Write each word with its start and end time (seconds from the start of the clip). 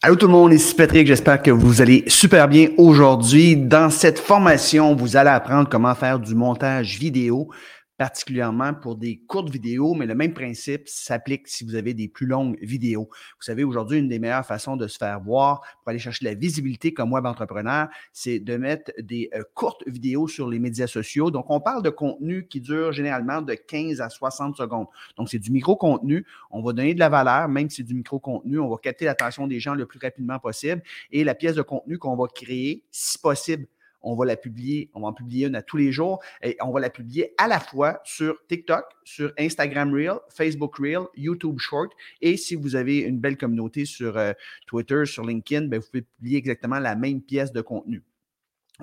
Allô 0.00 0.14
tout 0.14 0.28
le 0.28 0.32
monde, 0.32 0.52
ici 0.52 0.76
Patrick, 0.76 1.08
j'espère 1.08 1.42
que 1.42 1.50
vous 1.50 1.82
allez 1.82 2.04
super 2.06 2.46
bien 2.46 2.68
aujourd'hui. 2.76 3.56
Dans 3.56 3.90
cette 3.90 4.20
formation, 4.20 4.94
vous 4.94 5.16
allez 5.16 5.28
apprendre 5.28 5.68
comment 5.68 5.92
faire 5.96 6.20
du 6.20 6.36
montage 6.36 6.96
vidéo 6.96 7.48
particulièrement 7.98 8.74
pour 8.74 8.96
des 8.96 9.18
courtes 9.26 9.50
vidéos, 9.50 9.92
mais 9.92 10.06
le 10.06 10.14
même 10.14 10.32
principe 10.32 10.88
s'applique 10.88 11.48
si 11.48 11.64
vous 11.64 11.74
avez 11.74 11.94
des 11.94 12.08
plus 12.08 12.26
longues 12.26 12.56
vidéos. 12.62 13.08
Vous 13.10 13.42
savez, 13.42 13.64
aujourd'hui, 13.64 13.98
une 13.98 14.08
des 14.08 14.20
meilleures 14.20 14.46
façons 14.46 14.76
de 14.76 14.86
se 14.86 14.96
faire 14.96 15.20
voir 15.20 15.60
pour 15.82 15.90
aller 15.90 15.98
chercher 15.98 16.24
la 16.24 16.34
visibilité 16.34 16.94
comme 16.94 17.12
web 17.12 17.26
entrepreneur, 17.26 17.88
c'est 18.12 18.38
de 18.38 18.56
mettre 18.56 18.92
des 19.00 19.28
euh, 19.34 19.42
courtes 19.52 19.82
vidéos 19.86 20.28
sur 20.28 20.48
les 20.48 20.60
médias 20.60 20.86
sociaux. 20.86 21.32
Donc, 21.32 21.46
on 21.50 21.60
parle 21.60 21.82
de 21.82 21.90
contenu 21.90 22.46
qui 22.46 22.60
dure 22.60 22.92
généralement 22.92 23.42
de 23.42 23.54
15 23.54 24.00
à 24.00 24.08
60 24.08 24.56
secondes. 24.56 24.86
Donc, 25.16 25.28
c'est 25.28 25.40
du 25.40 25.50
micro-contenu. 25.50 26.24
On 26.52 26.62
va 26.62 26.72
donner 26.72 26.94
de 26.94 27.00
la 27.00 27.08
valeur, 27.08 27.48
même 27.48 27.68
si 27.68 27.78
c'est 27.78 27.82
du 27.82 27.94
micro-contenu. 27.94 28.60
On 28.60 28.70
va 28.70 28.76
capter 28.76 29.06
l'attention 29.06 29.48
des 29.48 29.58
gens 29.58 29.74
le 29.74 29.86
plus 29.86 29.98
rapidement 30.00 30.38
possible. 30.38 30.82
Et 31.10 31.24
la 31.24 31.34
pièce 31.34 31.56
de 31.56 31.62
contenu 31.62 31.98
qu'on 31.98 32.14
va 32.14 32.28
créer, 32.28 32.84
si 32.92 33.18
possible, 33.18 33.66
on 34.08 34.16
va 34.16 34.24
la 34.24 34.36
publier, 34.36 34.90
on 34.94 35.00
va 35.00 35.08
en 35.08 35.12
publier 35.12 35.46
une 35.46 35.54
à 35.54 35.62
tous 35.62 35.76
les 35.76 35.92
jours 35.92 36.20
et 36.42 36.56
on 36.60 36.70
va 36.70 36.80
la 36.80 36.90
publier 36.90 37.34
à 37.38 37.46
la 37.46 37.60
fois 37.60 38.00
sur 38.04 38.36
TikTok, 38.48 38.84
sur 39.04 39.32
Instagram 39.38 39.92
Reel, 39.92 40.18
Facebook 40.30 40.76
Reel, 40.76 41.06
YouTube 41.16 41.58
Short 41.58 41.92
et 42.20 42.36
si 42.36 42.54
vous 42.54 42.76
avez 42.76 42.98
une 42.98 43.18
belle 43.18 43.36
communauté 43.36 43.84
sur 43.84 44.16
euh, 44.16 44.32
Twitter, 44.66 45.04
sur 45.04 45.24
LinkedIn, 45.24 45.66
ben, 45.66 45.80
vous 45.80 45.86
pouvez 45.86 46.02
publier 46.02 46.38
exactement 46.38 46.78
la 46.78 46.96
même 46.96 47.20
pièce 47.20 47.52
de 47.52 47.60
contenu. 47.60 48.02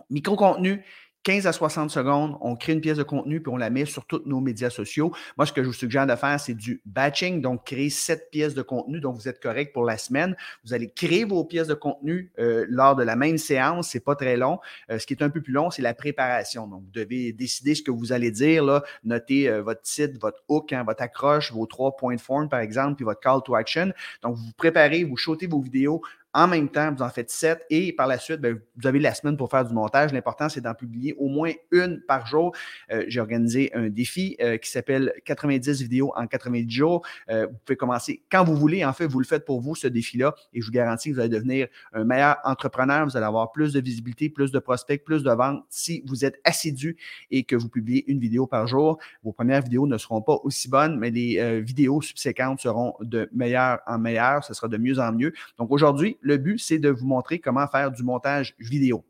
Micro-contenu, 0.09 0.84
15 1.25 1.47
à 1.47 1.53
60 1.53 1.89
secondes, 1.89 2.38
on 2.39 2.55
crée 2.55 2.73
une 2.73 2.81
pièce 2.81 2.97
de 2.97 3.03
contenu 3.03 3.41
puis 3.41 3.52
on 3.52 3.57
la 3.57 3.71
met 3.71 3.85
sur 3.85 4.05
tous 4.05 4.21
nos 4.27 4.39
médias 4.41 4.70
sociaux. 4.70 5.11
Moi, 5.38 5.48
ce 5.48 5.51
que 5.51 5.63
je 5.63 5.67
vous 5.67 5.73
suggère 5.73 6.05
de 6.05 6.15
faire, 6.15 6.39
c'est 6.39 6.53
du 6.53 6.84
batching, 6.85 7.41
donc 7.41 7.65
créer 7.65 7.89
sept 7.89 8.29
pièces 8.29 8.53
de 8.53 8.61
contenu 8.61 8.99
dont 8.99 9.11
vous 9.11 9.27
êtes 9.27 9.41
correct 9.41 9.73
pour 9.73 9.85
la 9.85 9.98
semaine. 9.98 10.35
Vous 10.63 10.75
allez 10.75 10.88
créer 10.88 11.25
vos 11.25 11.43
pièces 11.43 11.67
de 11.67 11.73
contenu 11.73 12.31
euh, 12.38 12.67
lors 12.70 12.96
de 12.96 13.01
la 13.01 13.15
même 13.15 13.40
séance, 13.40 13.90
c'est 13.90 14.05
pas 14.05 14.15
très 14.15 14.37
long. 14.37 14.59
Euh, 14.91 14.99
ce 14.99 15.07
qui 15.07 15.15
est 15.15 15.23
un 15.23 15.31
peu 15.31 15.41
plus 15.41 15.51
long, 15.51 15.71
c'est 15.71 15.81
la 15.81 15.96
préparation. 15.96 16.68
Donc, 16.68 16.84
vous 16.84 16.91
devez 16.91 17.34
décider 17.34 17.73
ce 17.73 17.81
que 17.81 17.90
vous 17.90 18.13
allez 18.13 18.29
dire, 18.29 18.63
là, 18.63 18.84
noter 19.03 19.49
euh, 19.49 19.63
votre 19.63 19.81
titre, 19.81 20.20
votre 20.21 20.43
hook, 20.48 20.73
hein, 20.73 20.84
votre 20.85 21.01
accroche, 21.01 21.51
vos 21.51 21.65
trois 21.65 21.96
points 21.96 22.15
de 22.15 22.21
forme, 22.21 22.49
par 22.49 22.59
exemple, 22.59 22.98
puis 22.98 23.05
votre 23.05 23.20
call 23.20 23.41
to 23.43 23.55
action. 23.55 23.91
Donc, 24.21 24.35
vous 24.35 24.51
préparez, 24.57 25.03
vous 25.03 25.18
shootez 25.18 25.48
vos 25.48 25.59
vidéos 25.59 26.03
en 26.35 26.49
même 26.49 26.67
temps, 26.67 26.93
vous 26.93 27.01
en 27.01 27.09
faites 27.09 27.31
sept 27.31 27.65
et 27.69 27.93
par 27.93 28.07
la 28.07 28.19
suite, 28.19 28.41
ben, 28.41 28.59
vous 28.75 28.87
avez 28.87 28.99
la 28.99 29.13
semaine 29.13 29.37
pour 29.37 29.49
faire 29.49 29.63
du 29.63 29.73
montage. 29.73 30.11
L'important, 30.11 30.49
c'est 30.49 30.59
d'en 30.59 30.73
publier 30.73 31.15
au 31.17 31.29
moins 31.29 31.53
une 31.71 32.01
par 32.01 32.27
jour. 32.27 32.53
Euh, 32.91 33.05
j'ai 33.07 33.21
organisé 33.21 33.73
un 33.73 33.87
défi 33.87 34.35
euh, 34.41 34.57
qui 34.57 34.69
s'appelle 34.69 35.13
90 35.23 35.81
vidéos 35.81 36.11
en 36.17 36.27
90 36.27 36.69
jours. 36.69 37.05
Euh, 37.29 37.47
vous 37.47 37.57
pouvez 37.65 37.77
commencer 37.77 38.21
quand 38.29 38.43
vous 38.43 38.57
voulez. 38.57 38.83
En 38.83 38.91
fait, 38.91 39.07
vous 39.07 39.19
le 39.19 39.25
faites 39.25 39.45
pour 39.45 39.61
vous, 39.61 39.75
ce 39.75 39.87
défi-là, 39.87 40.35
et 40.53 40.59
je 40.59 40.65
vous 40.65 40.73
garantis 40.73 41.09
que 41.09 41.13
vous 41.15 41.21
allez 41.21 41.29
devenir 41.29 41.67
un 41.93 42.03
meilleur 42.03 42.35
entrepreneur. 42.43 43.05
Vous 43.05 43.15
allez 43.15 43.25
avoir 43.25 43.53
plus 43.53 43.71
de 43.71 43.79
visibilité, 43.79 44.27
plus 44.27 44.51
de 44.51 44.59
prospects, 44.59 45.05
plus 45.05 45.23
de 45.23 45.31
ventes 45.31 45.63
si 45.69 46.03
vous 46.05 46.25
êtes 46.25 46.41
assidu 46.43 46.97
et 47.31 47.45
que 47.45 47.55
vous 47.55 47.69
publiez 47.69 48.11
une 48.11 48.19
vidéo 48.19 48.45
par 48.45 48.67
jour. 48.67 48.99
Vos 49.23 49.31
premières 49.31 49.61
vidéos 49.61 49.87
ne 49.87 49.97
seront 49.97 50.21
pas 50.21 50.37
aussi 50.43 50.67
bonnes, 50.67 50.99
mais 50.99 51.11
les 51.11 51.61
vidéos 51.61 52.01
subséquentes 52.01 52.59
seront 52.59 52.93
de 52.99 53.29
meilleur 53.31 53.79
en 53.87 53.97
meilleur. 53.97 54.43
Ce 54.43 54.53
sera 54.53 54.67
de 54.67 54.75
mieux 54.75 54.99
en 54.99 55.13
mieux. 55.13 55.31
Donc 55.57 55.71
aujourd'hui, 55.71 56.17
le 56.26 56.37
but, 56.37 56.57
c'est 56.57 56.79
de 56.79 56.90
vous 56.90 57.05
montrer 57.05 57.40
comment 57.40 57.68
faire 57.68 57.91
du 57.91 58.01
montage 58.01 58.55
vidéo. 58.57 59.05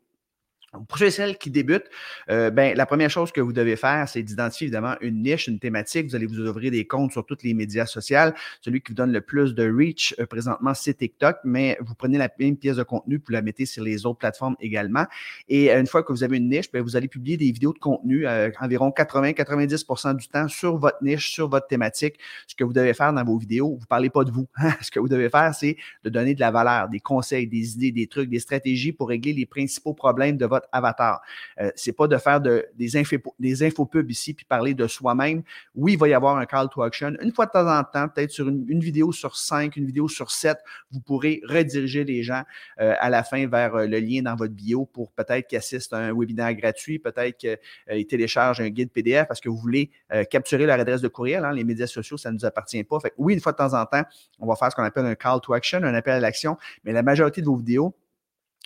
Pour 0.88 0.98
celles 0.98 1.38
qui 1.38 1.50
débutent, 1.50 1.88
euh, 2.30 2.50
ben, 2.50 2.76
la 2.76 2.86
première 2.86 3.10
chose 3.10 3.32
que 3.32 3.40
vous 3.40 3.52
devez 3.52 3.76
faire, 3.76 4.08
c'est 4.08 4.22
d'identifier 4.22 4.66
évidemment 4.66 4.94
une 5.00 5.22
niche, 5.22 5.46
une 5.46 5.58
thématique. 5.58 6.08
Vous 6.08 6.16
allez 6.16 6.26
vous 6.26 6.40
ouvrir 6.40 6.70
des 6.70 6.86
comptes 6.86 7.12
sur 7.12 7.24
toutes 7.24 7.42
les 7.42 7.54
médias 7.54 7.86
sociaux. 7.86 8.32
Celui 8.60 8.80
qui 8.80 8.92
vous 8.92 8.96
donne 8.96 9.12
le 9.12 9.20
plus 9.20 9.54
de 9.54 9.70
reach 9.70 10.14
euh, 10.18 10.26
présentement, 10.26 10.74
c'est 10.74 10.94
TikTok, 10.94 11.36
mais 11.44 11.78
vous 11.80 11.94
prenez 11.94 12.18
la 12.18 12.28
même 12.38 12.56
pièce 12.56 12.76
de 12.76 12.82
contenu, 12.82 13.18
pour 13.18 13.32
la 13.32 13.42
mettez 13.42 13.66
sur 13.66 13.84
les 13.84 14.06
autres 14.06 14.18
plateformes 14.18 14.56
également. 14.60 15.06
Et 15.48 15.70
euh, 15.70 15.80
une 15.80 15.86
fois 15.86 16.02
que 16.02 16.12
vous 16.12 16.24
avez 16.24 16.36
une 16.36 16.48
niche, 16.48 16.70
ben, 16.72 16.82
vous 16.82 16.96
allez 16.96 17.08
publier 17.08 17.36
des 17.36 17.50
vidéos 17.50 17.72
de 17.72 17.78
contenu 17.78 18.26
environ 18.60 18.90
80-90% 18.90 20.16
du 20.16 20.28
temps 20.28 20.48
sur 20.48 20.76
votre 20.76 21.02
niche, 21.02 21.30
sur 21.30 21.48
votre 21.48 21.66
thématique. 21.66 22.18
Ce 22.46 22.54
que 22.54 22.64
vous 22.64 22.72
devez 22.72 22.94
faire 22.94 23.12
dans 23.12 23.24
vos 23.24 23.38
vidéos, 23.38 23.70
vous 23.74 23.80
ne 23.80 23.86
parlez 23.86 24.10
pas 24.10 24.24
de 24.24 24.30
vous. 24.30 24.46
Ce 24.82 24.90
que 24.90 25.00
vous 25.00 25.08
devez 25.08 25.28
faire, 25.28 25.54
c'est 25.54 25.76
de 26.04 26.10
donner 26.10 26.34
de 26.34 26.40
la 26.40 26.50
valeur, 26.50 26.88
des 26.88 27.00
conseils, 27.00 27.46
des 27.46 27.74
idées, 27.74 27.92
des 27.92 28.06
trucs, 28.06 28.28
des 28.28 28.38
stratégies 28.38 28.92
pour 28.92 29.08
régler 29.08 29.32
les 29.32 29.46
principaux 29.46 29.94
problèmes 29.94 30.36
de 30.36 30.46
votre 30.46 30.65
avatar. 30.72 31.22
Euh, 31.60 31.70
c'est 31.76 31.92
pas 31.92 32.08
de 32.08 32.16
faire 32.16 32.40
de, 32.40 32.66
des, 32.74 32.96
infos, 32.96 33.34
des 33.38 33.62
infopubs 33.62 34.10
ici 34.10 34.34
puis 34.34 34.44
parler 34.44 34.74
de 34.74 34.86
soi-même. 34.86 35.42
Oui, 35.74 35.92
il 35.92 35.98
va 35.98 36.08
y 36.08 36.14
avoir 36.14 36.36
un 36.36 36.46
call 36.46 36.68
to 36.68 36.82
action. 36.82 37.14
Une 37.20 37.32
fois 37.32 37.46
de 37.46 37.52
temps 37.52 37.68
en 37.68 37.82
temps, 37.84 38.08
peut-être 38.08 38.30
sur 38.30 38.48
une, 38.48 38.80
vidéo 38.80 39.12
sur 39.12 39.36
cinq, 39.36 39.76
une 39.76 39.86
vidéo 39.86 40.08
sur 40.08 40.30
sept, 40.30 40.58
vous 40.90 41.00
pourrez 41.00 41.40
rediriger 41.48 42.04
les 42.04 42.22
gens 42.22 42.42
euh, 42.80 42.94
à 42.98 43.10
la 43.10 43.22
fin 43.22 43.46
vers 43.46 43.74
euh, 43.74 43.86
le 43.86 43.98
lien 43.98 44.22
dans 44.22 44.36
votre 44.36 44.54
bio 44.54 44.86
pour 44.86 45.12
peut-être 45.12 45.46
qu'ils 45.46 45.58
assistent 45.58 45.92
à 45.92 45.98
un 45.98 46.12
webinaire 46.12 46.54
gratuit, 46.54 46.98
peut-être 46.98 47.36
qu'ils 47.36 48.06
téléchargent 48.06 48.60
un 48.60 48.68
guide 48.68 48.90
PDF 48.90 49.26
parce 49.28 49.40
que 49.40 49.48
vous 49.48 49.56
voulez 49.56 49.90
capturer 50.30 50.66
leur 50.66 50.78
adresse 50.78 51.00
de 51.00 51.08
courriel. 51.08 51.44
Hein. 51.44 51.52
Les 51.52 51.64
médias 51.64 51.86
sociaux, 51.86 52.16
ça 52.16 52.30
ne 52.30 52.36
nous 52.36 52.44
appartient 52.44 52.82
pas. 52.84 52.98
Oui, 53.16 53.34
une 53.34 53.40
fois 53.40 53.52
de 53.52 53.56
temps 53.56 53.74
en 53.74 53.84
temps, 53.86 54.02
on 54.38 54.46
va 54.46 54.56
faire 54.56 54.70
ce 54.70 54.76
qu'on 54.76 54.82
appelle 54.82 55.06
un 55.06 55.14
call 55.14 55.40
to 55.40 55.52
action, 55.54 55.82
un 55.82 55.94
appel 55.94 56.14
à 56.14 56.20
l'action, 56.20 56.56
mais 56.84 56.92
la 56.92 57.02
majorité 57.02 57.40
de 57.40 57.46
vos 57.46 57.56
vidéos, 57.56 57.94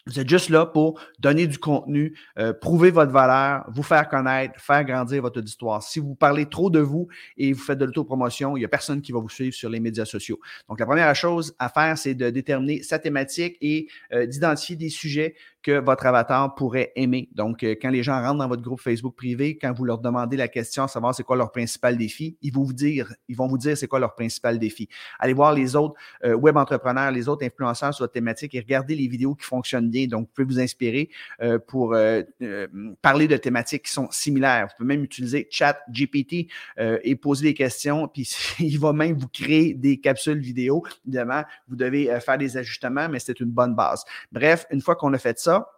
vous 0.07 0.19
êtes 0.19 0.29
juste 0.29 0.49
là 0.49 0.67
pour 0.67 1.01
donner 1.19 1.47
du 1.47 1.59
contenu, 1.59 2.19
euh, 2.39 2.53
prouver 2.53 2.91
votre 2.91 3.13
valeur, 3.13 3.65
vous 3.69 3.83
faire 3.83 4.09
connaître, 4.09 4.59
faire 4.61 4.85
grandir 4.85 5.23
votre 5.23 5.43
histoire. 5.43 5.83
Si 5.83 6.01
vous 6.01 6.15
parlez 6.15 6.47
trop 6.47 6.71
de 6.71 6.81
vous 6.81 7.09
et 7.37 7.53
vous 7.53 7.61
faites 7.61 7.79
de 7.79 7.85
l'autopromotion, 7.85 8.57
il 8.57 8.61
n'y 8.61 8.65
a 8.65 8.69
personne 8.69 9.03
qui 9.03 9.13
va 9.13 9.21
vous 9.21 9.29
suivre 9.29 9.55
sur 9.55 9.69
les 9.69 9.81
médias 9.81 10.05
sociaux. 10.05 10.41
Donc, 10.69 10.81
la 10.81 10.87
première 10.87 11.15
chose 11.15 11.55
à 11.59 11.69
faire, 11.69 11.99
c'est 11.99 12.15
de 12.15 12.31
déterminer 12.31 12.83
sa 12.83 12.99
thématique 12.99 13.57
et 13.61 13.89
euh, 14.13 14.27
d'identifier 14.27 14.77
des 14.77 14.89
sujets 14.89 15.35
que 15.63 15.79
votre 15.79 16.07
avatar 16.07 16.55
pourrait 16.55 16.93
aimer. 16.97 17.29
Donc, 17.35 17.63
euh, 17.63 17.75
quand 17.81 17.91
les 17.91 18.03
gens 18.03 18.21
rentrent 18.23 18.39
dans 18.39 18.49
votre 18.49 18.63
groupe 18.63 18.81
Facebook 18.81 19.15
privé, 19.15 19.59
quand 19.59 19.73
vous 19.75 19.85
leur 19.85 19.99
demandez 19.99 20.39
la 20.39 20.49
question, 20.49 20.89
savoir 20.89 21.15
c'est 21.15 21.23
quoi 21.23 21.37
leur 21.37 21.53
principal 21.53 21.99
défi, 21.99 22.39
ils 22.41 22.53
vont 22.53 22.63
vous 22.63 22.73
dire, 22.73 23.13
ils 23.29 23.37
vont 23.37 23.47
vous 23.47 23.59
dire 23.59 23.77
c'est 23.77 23.87
quoi 23.87 23.99
leur 23.99 24.15
principal 24.15 24.59
défi. 24.59 24.89
Allez 25.19 25.35
voir 25.35 25.53
les 25.53 25.77
autres 25.77 25.95
web 26.25 26.57
entrepreneurs, 26.57 27.11
les 27.11 27.29
autres 27.29 27.45
influenceurs 27.45 27.93
sur 27.93 28.05
votre 28.05 28.15
thématique 28.15 28.55
et 28.55 28.61
regardez 28.61 28.95
les 28.95 29.07
vidéos 29.07 29.35
qui 29.35 29.45
fonctionnent 29.45 29.90
Donc, 30.07 30.29
vous 30.29 30.33
pouvez 30.35 30.47
vous 30.47 30.61
inspirer 30.61 31.11
euh, 31.43 31.59
pour 31.59 31.97
parler 33.03 33.29
de 33.29 33.37
thématiques 33.37 33.85
qui 33.85 33.93
sont 33.93 34.09
similaires. 34.11 34.67
Vous 34.67 34.75
pouvez 34.79 34.97
même 34.97 35.05
utiliser 35.05 35.49
Chat 35.51 35.79
GPT 35.91 36.49
et 36.79 37.17
poser 37.17 37.49
des 37.49 37.55
questions, 37.55 38.09
puis 38.09 38.29
il 38.59 38.79
va 38.79 38.93
même 38.93 39.17
vous 39.17 39.29
créer 39.29 39.75
des 39.75 39.99
capsules 39.99 40.39
vidéo. 40.39 40.85
Évidemment, 41.07 41.45
vous 41.69 41.77
devez 41.77 42.19
faire 42.21 42.39
des 42.39 42.57
ajustements, 42.57 43.09
mais 43.09 43.19
c'est 43.19 43.41
une 43.41 43.51
bonne 43.51 43.75
base. 43.75 44.05
Bref, 44.33 44.67
une 44.71 44.81
fois 44.81 44.97
qu'on 44.97 45.13
a 45.13 45.19
fait 45.19 45.39
ça, 45.39 45.69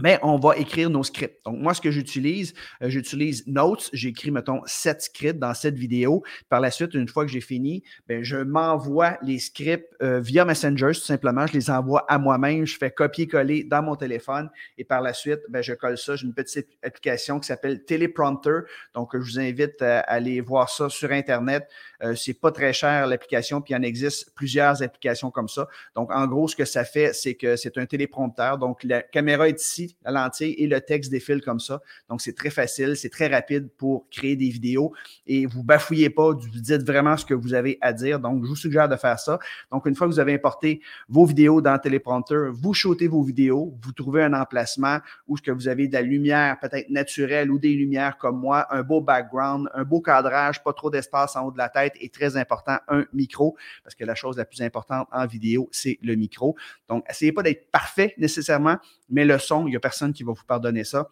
mais 0.00 0.18
on 0.22 0.38
va 0.38 0.56
écrire 0.56 0.90
nos 0.90 1.02
scripts. 1.02 1.44
Donc, 1.44 1.58
moi, 1.58 1.74
ce 1.74 1.80
que 1.80 1.90
j'utilise, 1.90 2.54
euh, 2.82 2.88
j'utilise 2.88 3.46
Notes. 3.46 3.90
J'écris, 3.92 4.30
mettons, 4.30 4.60
sept 4.66 5.02
scripts 5.02 5.38
dans 5.38 5.54
cette 5.54 5.76
vidéo. 5.76 6.22
Par 6.48 6.60
la 6.60 6.70
suite, 6.70 6.94
une 6.94 7.08
fois 7.08 7.24
que 7.24 7.30
j'ai 7.30 7.40
fini, 7.40 7.82
ben, 8.06 8.22
je 8.22 8.36
m'envoie 8.36 9.18
les 9.22 9.38
scripts 9.38 9.86
euh, 10.02 10.20
via 10.20 10.44
Messenger, 10.44 10.92
tout 10.94 11.00
simplement. 11.00 11.46
Je 11.46 11.54
les 11.54 11.70
envoie 11.70 12.04
à 12.08 12.18
moi-même. 12.18 12.66
Je 12.66 12.76
fais 12.76 12.90
copier-coller 12.90 13.64
dans 13.64 13.82
mon 13.82 13.96
téléphone. 13.96 14.50
Et 14.76 14.84
par 14.84 15.00
la 15.00 15.12
suite, 15.12 15.40
ben, 15.48 15.62
je 15.62 15.74
colle 15.74 15.98
ça. 15.98 16.16
J'ai 16.16 16.26
une 16.26 16.34
petite 16.34 16.68
application 16.82 17.40
qui 17.40 17.46
s'appelle 17.46 17.84
Teleprompter. 17.84 18.60
Donc, 18.94 19.10
je 19.14 19.18
vous 19.18 19.38
invite 19.38 19.82
à 19.82 20.00
aller 20.00 20.40
voir 20.40 20.68
ça 20.70 20.88
sur 20.88 21.10
Internet. 21.10 21.68
Euh, 22.02 22.14
c'est 22.14 22.34
pas 22.34 22.52
très 22.52 22.72
cher 22.72 23.06
l'application, 23.06 23.60
puis 23.60 23.74
il 23.74 23.76
en 23.76 23.82
existe 23.82 24.32
plusieurs 24.34 24.82
applications 24.82 25.30
comme 25.30 25.48
ça. 25.48 25.66
Donc, 25.94 26.12
en 26.12 26.26
gros, 26.26 26.48
ce 26.48 26.54
que 26.54 26.64
ça 26.64 26.84
fait, 26.84 27.12
c'est 27.12 27.34
que 27.34 27.56
c'est 27.56 27.76
un 27.78 27.86
téléprompteur. 27.86 28.58
Donc, 28.58 28.84
la 28.84 29.02
caméra 29.02 29.48
est 29.48 29.60
ici, 29.60 29.87
la 30.04 30.10
lentille, 30.10 30.54
et 30.58 30.66
le 30.66 30.80
texte 30.80 31.10
défile 31.10 31.40
comme 31.40 31.60
ça. 31.60 31.80
Donc, 32.08 32.20
c'est 32.20 32.34
très 32.34 32.50
facile, 32.50 32.96
c'est 32.96 33.10
très 33.10 33.28
rapide 33.28 33.68
pour 33.76 34.08
créer 34.10 34.36
des 34.36 34.48
vidéos 34.48 34.92
et 35.26 35.46
vous 35.46 35.62
bafouillez 35.62 36.10
pas, 36.10 36.32
vous 36.32 36.60
dites 36.60 36.82
vraiment 36.82 37.16
ce 37.16 37.24
que 37.24 37.34
vous 37.34 37.54
avez 37.54 37.78
à 37.80 37.92
dire. 37.92 38.20
Donc, 38.20 38.44
je 38.44 38.48
vous 38.48 38.56
suggère 38.56 38.88
de 38.88 38.96
faire 38.96 39.18
ça. 39.18 39.38
Donc, 39.70 39.86
une 39.86 39.94
fois 39.94 40.06
que 40.06 40.12
vous 40.12 40.20
avez 40.20 40.34
importé 40.34 40.80
vos 41.08 41.24
vidéos 41.24 41.60
dans 41.60 41.78
téléprompteur, 41.78 42.52
vous 42.52 42.74
shootez 42.74 43.08
vos 43.08 43.22
vidéos, 43.22 43.74
vous 43.82 43.92
trouvez 43.92 44.22
un 44.22 44.34
emplacement 44.34 44.98
où 45.26 45.36
ce 45.36 45.42
que 45.42 45.50
vous 45.50 45.68
avez 45.68 45.88
de 45.88 45.92
la 45.92 46.02
lumière 46.02 46.58
peut-être 46.60 46.88
naturelle 46.90 47.50
ou 47.50 47.58
des 47.58 47.72
lumières 47.72 48.18
comme 48.18 48.38
moi, 48.38 48.66
un 48.74 48.82
beau 48.82 49.00
background, 49.00 49.68
un 49.74 49.84
beau 49.84 50.00
cadrage, 50.00 50.62
pas 50.62 50.72
trop 50.72 50.90
d'espace 50.90 51.36
en 51.36 51.46
haut 51.46 51.52
de 51.52 51.58
la 51.58 51.68
tête 51.68 51.94
est 52.00 52.12
très 52.12 52.36
important, 52.36 52.78
un 52.88 53.04
micro, 53.12 53.56
parce 53.82 53.94
que 53.94 54.04
la 54.04 54.14
chose 54.14 54.36
la 54.36 54.44
plus 54.44 54.62
importante 54.62 55.08
en 55.12 55.26
vidéo, 55.26 55.68
c'est 55.72 55.98
le 56.02 56.14
micro. 56.14 56.56
Donc, 56.88 57.04
essayez 57.08 57.32
pas 57.32 57.42
d'être 57.42 57.70
parfait 57.70 58.14
nécessairement, 58.18 58.76
mais 59.10 59.24
le 59.24 59.38
son, 59.38 59.66
il 59.66 59.70
n'y 59.70 59.76
a 59.76 59.77
personne 59.78 60.12
qui 60.12 60.22
va 60.22 60.32
vous 60.32 60.44
pardonner 60.46 60.84
ça. 60.84 61.08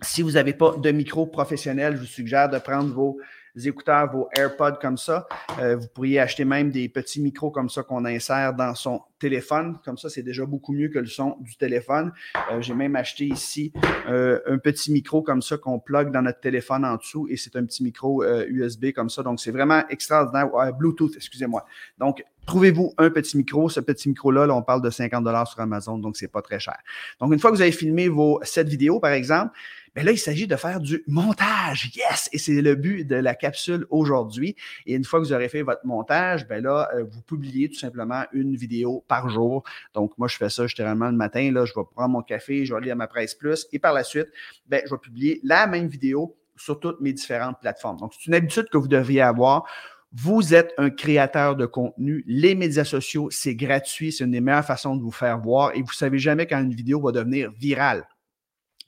Si 0.00 0.22
vous 0.22 0.32
n'avez 0.32 0.54
pas 0.54 0.76
de 0.76 0.90
micro 0.90 1.26
professionnel, 1.26 1.96
je 1.96 2.00
vous 2.00 2.06
suggère 2.06 2.48
de 2.48 2.58
prendre 2.58 2.92
vos 2.92 3.18
écouteurs, 3.64 4.10
vos 4.10 4.28
AirPods 4.36 4.78
comme 4.80 4.96
ça. 4.96 5.26
Euh, 5.58 5.76
vous 5.76 5.88
pourriez 5.88 6.18
acheter 6.18 6.44
même 6.44 6.70
des 6.70 6.88
petits 6.88 7.20
micros 7.20 7.50
comme 7.50 7.68
ça 7.68 7.82
qu'on 7.82 8.04
insère 8.04 8.54
dans 8.54 8.74
son 8.74 9.02
téléphone. 9.18 9.78
Comme 9.84 9.98
ça, 9.98 10.08
c'est 10.08 10.22
déjà 10.22 10.46
beaucoup 10.46 10.72
mieux 10.72 10.88
que 10.88 10.98
le 10.98 11.06
son 11.06 11.36
du 11.40 11.56
téléphone. 11.56 12.12
Euh, 12.50 12.60
j'ai 12.62 12.74
même 12.74 12.96
acheté 12.96 13.26
ici 13.26 13.72
euh, 14.08 14.40
un 14.46 14.58
petit 14.58 14.92
micro 14.92 15.22
comme 15.22 15.42
ça 15.42 15.58
qu'on 15.58 15.78
plug 15.78 16.10
dans 16.10 16.22
notre 16.22 16.40
téléphone 16.40 16.84
en 16.84 16.96
dessous 16.96 17.28
et 17.28 17.36
c'est 17.36 17.54
un 17.56 17.64
petit 17.64 17.82
micro 17.82 18.24
USB 18.24 18.92
comme 18.92 19.10
ça. 19.10 19.22
Donc, 19.22 19.40
c'est 19.40 19.52
vraiment 19.52 19.86
extraordinaire. 19.88 20.48
Bluetooth, 20.78 21.14
excusez-moi. 21.16 21.66
Donc, 21.98 22.24
Trouvez-vous 22.46 22.92
un 22.98 23.10
petit 23.10 23.36
micro? 23.36 23.68
Ce 23.68 23.78
petit 23.78 24.08
micro-là, 24.08 24.46
là, 24.46 24.54
on 24.54 24.62
parle 24.62 24.82
de 24.82 24.90
50 24.90 25.24
sur 25.46 25.60
Amazon, 25.60 25.98
donc 25.98 26.16
c'est 26.16 26.28
pas 26.28 26.42
très 26.42 26.58
cher. 26.58 26.76
Donc, 27.20 27.32
une 27.32 27.38
fois 27.38 27.50
que 27.50 27.56
vous 27.56 27.62
avez 27.62 27.72
filmé 27.72 28.08
vos 28.08 28.40
sept 28.42 28.68
vidéos, 28.68 28.98
par 28.98 29.12
exemple, 29.12 29.56
bien 29.94 30.04
là, 30.04 30.10
il 30.10 30.18
s'agit 30.18 30.48
de 30.48 30.56
faire 30.56 30.80
du 30.80 31.04
montage. 31.06 31.92
Yes! 31.94 32.28
Et 32.32 32.38
c'est 32.38 32.60
le 32.60 32.74
but 32.74 33.04
de 33.04 33.14
la 33.14 33.36
capsule 33.36 33.86
aujourd'hui. 33.90 34.56
Et 34.86 34.94
une 34.94 35.04
fois 35.04 35.20
que 35.20 35.26
vous 35.26 35.32
aurez 35.32 35.48
fait 35.48 35.62
votre 35.62 35.86
montage, 35.86 36.48
bien 36.48 36.60
là, 36.60 36.88
euh, 36.94 37.04
vous 37.08 37.22
publiez 37.22 37.68
tout 37.68 37.78
simplement 37.78 38.24
une 38.32 38.56
vidéo 38.56 39.04
par 39.06 39.28
jour. 39.28 39.62
Donc, 39.94 40.18
moi, 40.18 40.26
je 40.26 40.36
fais 40.36 40.50
ça 40.50 40.66
généralement 40.66 41.10
le 41.10 41.16
matin. 41.16 41.50
Là, 41.52 41.64
je 41.64 41.72
vais 41.76 41.84
prendre 41.94 42.10
mon 42.10 42.22
café, 42.22 42.66
je 42.66 42.74
vais 42.74 42.78
aller 42.78 42.90
à 42.90 42.96
ma 42.96 43.06
presse 43.06 43.34
plus. 43.34 43.68
Et 43.72 43.78
par 43.78 43.92
la 43.92 44.02
suite, 44.02 44.28
bien, 44.66 44.80
je 44.84 44.90
vais 44.90 44.98
publier 44.98 45.40
la 45.44 45.68
même 45.68 45.86
vidéo 45.86 46.36
sur 46.56 46.80
toutes 46.80 47.00
mes 47.00 47.12
différentes 47.12 47.60
plateformes. 47.60 47.98
Donc, 47.98 48.12
c'est 48.14 48.26
une 48.26 48.34
habitude 48.34 48.68
que 48.68 48.78
vous 48.78 48.88
devriez 48.88 49.22
avoir. 49.22 49.64
Vous 50.14 50.54
êtes 50.54 50.74
un 50.76 50.90
créateur 50.90 51.56
de 51.56 51.64
contenu. 51.64 52.22
Les 52.26 52.54
médias 52.54 52.84
sociaux, 52.84 53.28
c'est 53.30 53.54
gratuit. 53.54 54.12
C'est 54.12 54.24
une 54.24 54.32
des 54.32 54.42
meilleures 54.42 54.64
façons 54.64 54.94
de 54.96 55.02
vous 55.02 55.10
faire 55.10 55.38
voir. 55.40 55.74
Et 55.74 55.80
vous 55.80 55.92
savez 55.92 56.18
jamais 56.18 56.46
quand 56.46 56.60
une 56.60 56.74
vidéo 56.74 57.00
va 57.00 57.12
devenir 57.12 57.50
virale. 57.52 58.06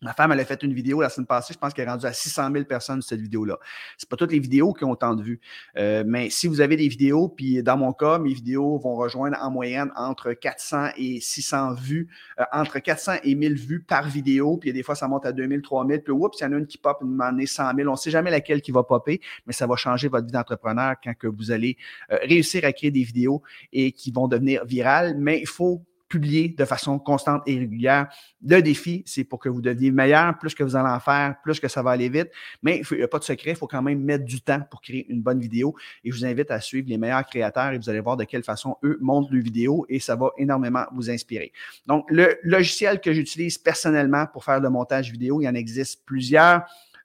Ma 0.04 0.12
femme, 0.12 0.32
elle 0.32 0.40
a 0.40 0.44
fait 0.44 0.62
une 0.62 0.74
vidéo 0.74 1.00
la 1.00 1.08
semaine 1.08 1.26
passée, 1.26 1.54
je 1.54 1.58
pense 1.58 1.72
qu'elle 1.72 1.88
est 1.88 1.90
rendue 1.90 2.04
à 2.04 2.12
600 2.12 2.52
000 2.52 2.64
personnes 2.66 3.00
cette 3.00 3.22
vidéo-là. 3.22 3.58
Ce 3.96 4.04
pas 4.04 4.16
toutes 4.16 4.32
les 4.32 4.38
vidéos 4.38 4.74
qui 4.74 4.84
ont 4.84 4.94
tant 4.96 5.14
de 5.14 5.22
vues. 5.22 5.40
Euh, 5.78 6.04
mais 6.06 6.28
si 6.28 6.46
vous 6.46 6.60
avez 6.60 6.76
des 6.76 6.88
vidéos, 6.88 7.28
puis 7.28 7.62
dans 7.62 7.78
mon 7.78 7.94
cas, 7.94 8.18
mes 8.18 8.34
vidéos 8.34 8.76
vont 8.76 8.96
rejoindre 8.96 9.38
en 9.40 9.50
moyenne 9.50 9.90
entre 9.96 10.34
400 10.34 10.88
et 10.98 11.20
600 11.20 11.74
vues, 11.74 12.08
euh, 12.38 12.44
entre 12.52 12.80
400 12.80 13.12
et 13.24 13.34
1000 13.34 13.54
vues 13.54 13.80
par 13.80 14.06
vidéo, 14.06 14.58
puis 14.58 14.74
des 14.74 14.82
fois, 14.82 14.94
ça 14.94 15.08
monte 15.08 15.24
à 15.24 15.32
2000, 15.32 15.62
3000, 15.62 16.02
puis 16.02 16.12
oups, 16.12 16.38
il 16.38 16.44
y 16.44 16.46
en 16.46 16.52
a 16.52 16.56
une 16.58 16.66
qui 16.66 16.76
pop 16.76 16.98
une 17.02 17.18
année 17.22 17.46
100 17.46 17.74
000. 17.74 17.88
On 17.88 17.92
ne 17.92 17.96
sait 17.96 18.10
jamais 18.10 18.30
laquelle 18.30 18.60
qui 18.60 18.72
va 18.72 18.82
popper, 18.82 19.22
mais 19.46 19.54
ça 19.54 19.66
va 19.66 19.76
changer 19.76 20.08
votre 20.08 20.26
vie 20.26 20.32
d'entrepreneur 20.32 20.96
quand 21.02 21.14
que 21.14 21.28
vous 21.28 21.50
allez 21.50 21.78
euh, 22.12 22.18
réussir 22.22 22.66
à 22.66 22.72
créer 22.72 22.90
des 22.90 23.04
vidéos 23.04 23.42
et 23.72 23.92
qui 23.92 24.10
vont 24.10 24.28
devenir 24.28 24.66
virales. 24.66 25.16
Mais 25.16 25.40
il 25.40 25.48
faut 25.48 25.82
publier 26.14 26.54
de 26.56 26.64
façon 26.64 27.00
constante 27.00 27.42
et 27.46 27.58
régulière. 27.58 28.06
Le 28.46 28.62
défi, 28.62 29.02
c'est 29.04 29.24
pour 29.24 29.40
que 29.40 29.48
vous 29.48 29.60
deveniez 29.60 29.90
meilleur. 29.90 30.38
Plus 30.38 30.54
que 30.54 30.62
vous 30.62 30.76
allez 30.76 30.88
en 30.88 31.00
faire, 31.00 31.34
plus 31.42 31.58
que 31.58 31.66
ça 31.66 31.82
va 31.82 31.90
aller 31.90 32.08
vite. 32.08 32.28
Mais 32.62 32.82
il 32.88 32.96
n'y 32.98 33.02
a 33.02 33.08
pas 33.08 33.18
de 33.18 33.24
secret, 33.24 33.50
il 33.50 33.56
faut 33.56 33.66
quand 33.66 33.82
même 33.82 34.00
mettre 34.00 34.24
du 34.24 34.40
temps 34.40 34.60
pour 34.70 34.80
créer 34.80 35.10
une 35.10 35.22
bonne 35.22 35.40
vidéo. 35.40 35.74
Et 36.04 36.12
je 36.12 36.16
vous 36.16 36.24
invite 36.24 36.52
à 36.52 36.60
suivre 36.60 36.88
les 36.88 36.98
meilleurs 36.98 37.26
créateurs 37.26 37.72
et 37.72 37.78
vous 37.78 37.90
allez 37.90 37.98
voir 37.98 38.16
de 38.16 38.22
quelle 38.22 38.44
façon 38.44 38.76
eux 38.84 38.96
montent 39.00 39.28
leurs 39.32 39.42
vidéos 39.42 39.86
et 39.88 39.98
ça 39.98 40.14
va 40.14 40.30
énormément 40.38 40.84
vous 40.94 41.10
inspirer. 41.10 41.52
Donc, 41.86 42.08
le 42.10 42.38
logiciel 42.44 43.00
que 43.00 43.12
j'utilise 43.12 43.58
personnellement 43.58 44.26
pour 44.32 44.44
faire 44.44 44.60
le 44.60 44.70
montage 44.70 45.10
vidéo, 45.10 45.40
il 45.40 45.44
y 45.44 45.48
en 45.48 45.54
existe 45.54 46.04
plusieurs. 46.06 46.62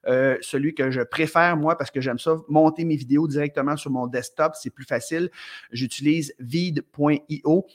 Euh, 0.07 0.38
celui 0.41 0.73
que 0.73 0.91
je 0.91 1.01
préfère, 1.01 1.57
moi, 1.57 1.77
parce 1.77 1.91
que 1.91 2.00
j'aime 2.00 2.19
ça, 2.19 2.38
monter 2.47 2.85
mes 2.85 2.95
vidéos 2.95 3.27
directement 3.27 3.75
sur 3.75 3.91
mon 3.91 4.07
desktop, 4.07 4.53
c'est 4.56 4.69
plus 4.69 4.85
facile. 4.85 5.29
J'utilise 5.71 6.33
vide.io. 6.39 7.65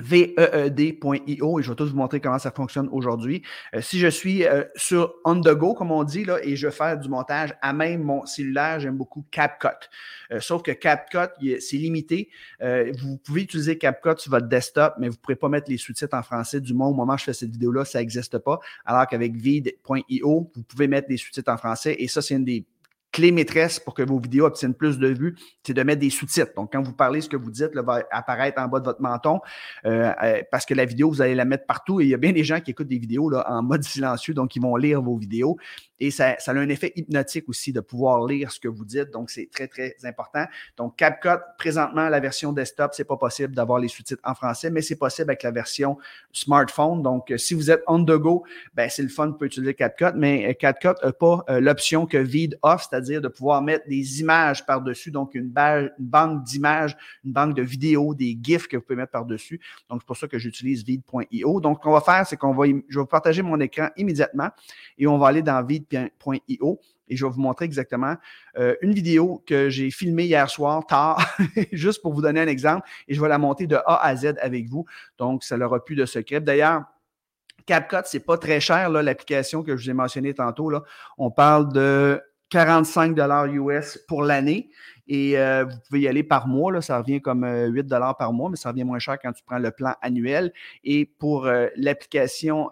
VEED.io 0.00 1.60
et 1.60 1.62
je 1.62 1.68
vais 1.68 1.76
tout 1.76 1.86
vous 1.86 1.96
montrer 1.96 2.20
comment 2.20 2.38
ça 2.38 2.50
fonctionne 2.50 2.88
aujourd'hui. 2.90 3.42
Euh, 3.74 3.80
si 3.82 3.98
je 3.98 4.08
suis 4.08 4.44
euh, 4.44 4.64
sur 4.74 5.14
on 5.24 5.40
the 5.40 5.50
go, 5.50 5.74
comme 5.74 5.90
on 5.90 6.02
dit, 6.04 6.24
là, 6.24 6.38
et 6.42 6.56
je 6.56 6.70
fais 6.70 6.96
du 6.96 7.08
montage 7.08 7.54
à 7.60 7.72
même 7.72 8.02
mon 8.02 8.24
cellulaire, 8.24 8.80
j'aime 8.80 8.96
beaucoup 8.96 9.24
CapCut. 9.30 9.68
Euh, 10.32 10.40
sauf 10.40 10.62
que 10.62 10.72
CapCut, 10.72 11.60
c'est 11.60 11.76
limité. 11.76 12.30
vous 12.60 13.18
pouvez 13.18 13.42
utiliser 13.42 13.76
CapCut 13.76 14.18
sur 14.18 14.30
votre 14.30 14.48
desktop, 14.48 14.94
mais 14.98 15.08
vous 15.08 15.14
ne 15.14 15.18
pourrez 15.18 15.36
pas 15.36 15.48
mettre 15.48 15.70
les 15.70 15.78
sous-titres 15.78 16.16
en 16.16 16.22
français. 16.22 16.60
Du 16.60 16.74
moins, 16.74 16.88
au 16.88 16.94
moment 16.94 17.14
où 17.14 17.18
je 17.18 17.24
fais 17.24 17.32
cette 17.32 17.50
vidéo-là, 17.50 17.84
ça 17.84 17.98
n'existe 17.98 18.38
pas. 18.38 18.58
Alors 18.84 19.06
qu'avec 19.06 19.36
vide.io, 19.36 20.50
vous 20.54 20.62
pouvez 20.62 20.88
mettre 20.88 21.08
les 21.10 21.16
sous-titres 21.16 21.52
en 21.52 21.56
français. 21.58 21.96
Et 21.98 22.08
ça, 22.08 22.22
c'est 22.22 22.34
une 22.34 22.44
des 22.44 22.64
clé 23.12 23.30
maîtresse 23.30 23.78
pour 23.78 23.94
que 23.94 24.02
vos 24.02 24.18
vidéos 24.18 24.46
obtiennent 24.46 24.74
plus 24.74 24.98
de 24.98 25.08
vues, 25.08 25.36
c'est 25.64 25.74
de 25.74 25.82
mettre 25.82 26.00
des 26.00 26.10
sous-titres. 26.10 26.52
Donc, 26.56 26.72
quand 26.72 26.82
vous 26.82 26.94
parlez, 26.94 27.20
ce 27.20 27.28
que 27.28 27.36
vous 27.36 27.50
dites 27.50 27.74
là, 27.74 27.82
va 27.82 28.02
apparaître 28.10 28.60
en 28.60 28.66
bas 28.68 28.80
de 28.80 28.86
votre 28.86 29.02
menton 29.02 29.40
euh, 29.84 30.12
euh, 30.22 30.42
parce 30.50 30.64
que 30.64 30.74
la 30.74 30.86
vidéo, 30.86 31.10
vous 31.10 31.20
allez 31.20 31.34
la 31.34 31.44
mettre 31.44 31.66
partout 31.66 32.00
et 32.00 32.04
il 32.04 32.08
y 32.08 32.14
a 32.14 32.16
bien 32.16 32.32
des 32.32 32.42
gens 32.42 32.60
qui 32.60 32.70
écoutent 32.70 32.88
des 32.88 32.98
vidéos 32.98 33.28
là, 33.28 33.44
en 33.48 33.62
mode 33.62 33.84
silencieux, 33.84 34.34
donc 34.34 34.56
ils 34.56 34.62
vont 34.62 34.76
lire 34.76 35.02
vos 35.02 35.16
vidéos. 35.16 35.58
Et 36.00 36.10
ça, 36.10 36.34
ça, 36.40 36.50
a 36.50 36.54
un 36.54 36.68
effet 36.68 36.92
hypnotique 36.96 37.48
aussi 37.48 37.72
de 37.72 37.78
pouvoir 37.80 38.26
lire 38.26 38.50
ce 38.50 38.58
que 38.58 38.66
vous 38.66 38.84
dites. 38.84 39.10
Donc, 39.12 39.30
c'est 39.30 39.48
très, 39.52 39.68
très 39.68 39.94
important. 40.02 40.46
Donc, 40.76 40.96
CapCut, 40.96 41.40
présentement, 41.58 42.08
la 42.08 42.18
version 42.18 42.52
desktop, 42.52 42.92
c'est 42.94 43.04
pas 43.04 43.16
possible 43.16 43.54
d'avoir 43.54 43.78
les 43.78 43.86
sous-titres 43.86 44.22
en 44.24 44.34
français, 44.34 44.68
mais 44.70 44.82
c'est 44.82 44.96
possible 44.96 45.30
avec 45.30 45.44
la 45.44 45.52
version 45.52 45.98
smartphone. 46.32 47.02
Donc, 47.02 47.30
euh, 47.30 47.36
si 47.36 47.54
vous 47.54 47.70
êtes 47.70 47.84
on 47.86 48.02
the 48.04 48.18
go, 48.18 48.42
ben, 48.74 48.90
c'est 48.90 49.02
le 49.02 49.10
fun, 49.10 49.28
vous 49.28 49.34
pouvez 49.34 49.46
utiliser 49.46 49.74
CapCut, 49.74 50.16
mais 50.16 50.56
CapCut 50.56 50.94
n'a 51.04 51.12
pas 51.12 51.44
l'option 51.60 52.06
que 52.06 52.18
Vide 52.18 52.58
offre, 52.62 52.88
c'est-à-dire 52.90 53.01
de 53.02 53.28
pouvoir 53.28 53.62
mettre 53.62 53.88
des 53.88 54.20
images 54.20 54.64
par-dessus, 54.64 55.10
donc 55.10 55.34
une, 55.34 55.52
une 55.56 55.90
banque 55.98 56.44
d'images, 56.44 56.96
une 57.24 57.32
banque 57.32 57.54
de 57.54 57.62
vidéos, 57.62 58.14
des 58.14 58.38
GIFs 58.40 58.68
que 58.68 58.76
vous 58.76 58.82
pouvez 58.82 58.96
mettre 58.96 59.12
par-dessus. 59.12 59.60
Donc, 59.88 60.00
c'est 60.00 60.06
pour 60.06 60.16
ça 60.16 60.28
que 60.28 60.38
j'utilise 60.38 60.84
vide.io. 60.84 61.60
Donc, 61.60 61.78
ce 61.78 61.82
qu'on 61.82 61.92
va 61.92 62.00
faire, 62.00 62.26
c'est 62.26 62.36
qu'on 62.36 62.52
va, 62.52 62.66
je 62.88 63.00
vais 63.00 63.06
partager 63.06 63.42
mon 63.42 63.58
écran 63.60 63.88
immédiatement 63.96 64.48
et 64.98 65.06
on 65.06 65.18
va 65.18 65.28
aller 65.28 65.42
dans 65.42 65.62
vide.io 65.64 66.80
et 67.08 67.16
je 67.16 67.26
vais 67.26 67.30
vous 67.30 67.40
montrer 67.40 67.66
exactement 67.66 68.14
euh, 68.58 68.74
une 68.80 68.92
vidéo 68.92 69.42
que 69.46 69.68
j'ai 69.68 69.90
filmée 69.90 70.24
hier 70.24 70.48
soir, 70.48 70.86
tard, 70.86 71.36
juste 71.72 72.00
pour 72.00 72.14
vous 72.14 72.22
donner 72.22 72.40
un 72.40 72.46
exemple, 72.46 72.88
et 73.06 73.14
je 73.14 73.20
vais 73.20 73.28
la 73.28 73.38
monter 73.38 73.66
de 73.66 73.76
A 73.76 74.06
à 74.06 74.16
Z 74.16 74.34
avec 74.40 74.68
vous. 74.68 74.86
Donc, 75.18 75.44
ça 75.44 75.56
n'aura 75.56 75.84
plus 75.84 75.96
de 75.96 76.06
secret. 76.06 76.40
D'ailleurs, 76.40 76.84
CapCut, 77.66 78.02
c'est 78.06 78.24
pas 78.24 78.38
très 78.38 78.60
cher, 78.60 78.90
l'application 78.90 79.62
que 79.62 79.76
je 79.76 79.84
vous 79.84 79.90
ai 79.90 79.94
mentionnée 79.94 80.34
tantôt. 80.34 80.70
Là. 80.70 80.82
On 81.18 81.30
parle 81.30 81.72
de 81.72 82.20
45 82.52 83.16
US 83.48 83.98
pour 84.06 84.22
l'année. 84.22 84.68
Et 85.08 85.38
euh, 85.38 85.64
vous 85.64 85.76
pouvez 85.88 86.00
y 86.02 86.08
aller 86.08 86.22
par 86.22 86.46
mois, 86.46 86.70
là, 86.70 86.82
ça 86.82 86.98
revient 86.98 87.20
comme 87.20 87.44
8 87.44 87.92
euh, 87.92 88.12
par 88.12 88.32
mois, 88.34 88.50
mais 88.50 88.56
ça 88.56 88.68
revient 88.70 88.84
moins 88.84 88.98
cher 88.98 89.18
quand 89.20 89.32
tu 89.32 89.42
prends 89.42 89.58
le 89.58 89.70
plan 89.70 89.94
annuel. 90.02 90.52
Et 90.84 91.06
pour 91.06 91.46
euh, 91.46 91.68
l'application 91.76 92.68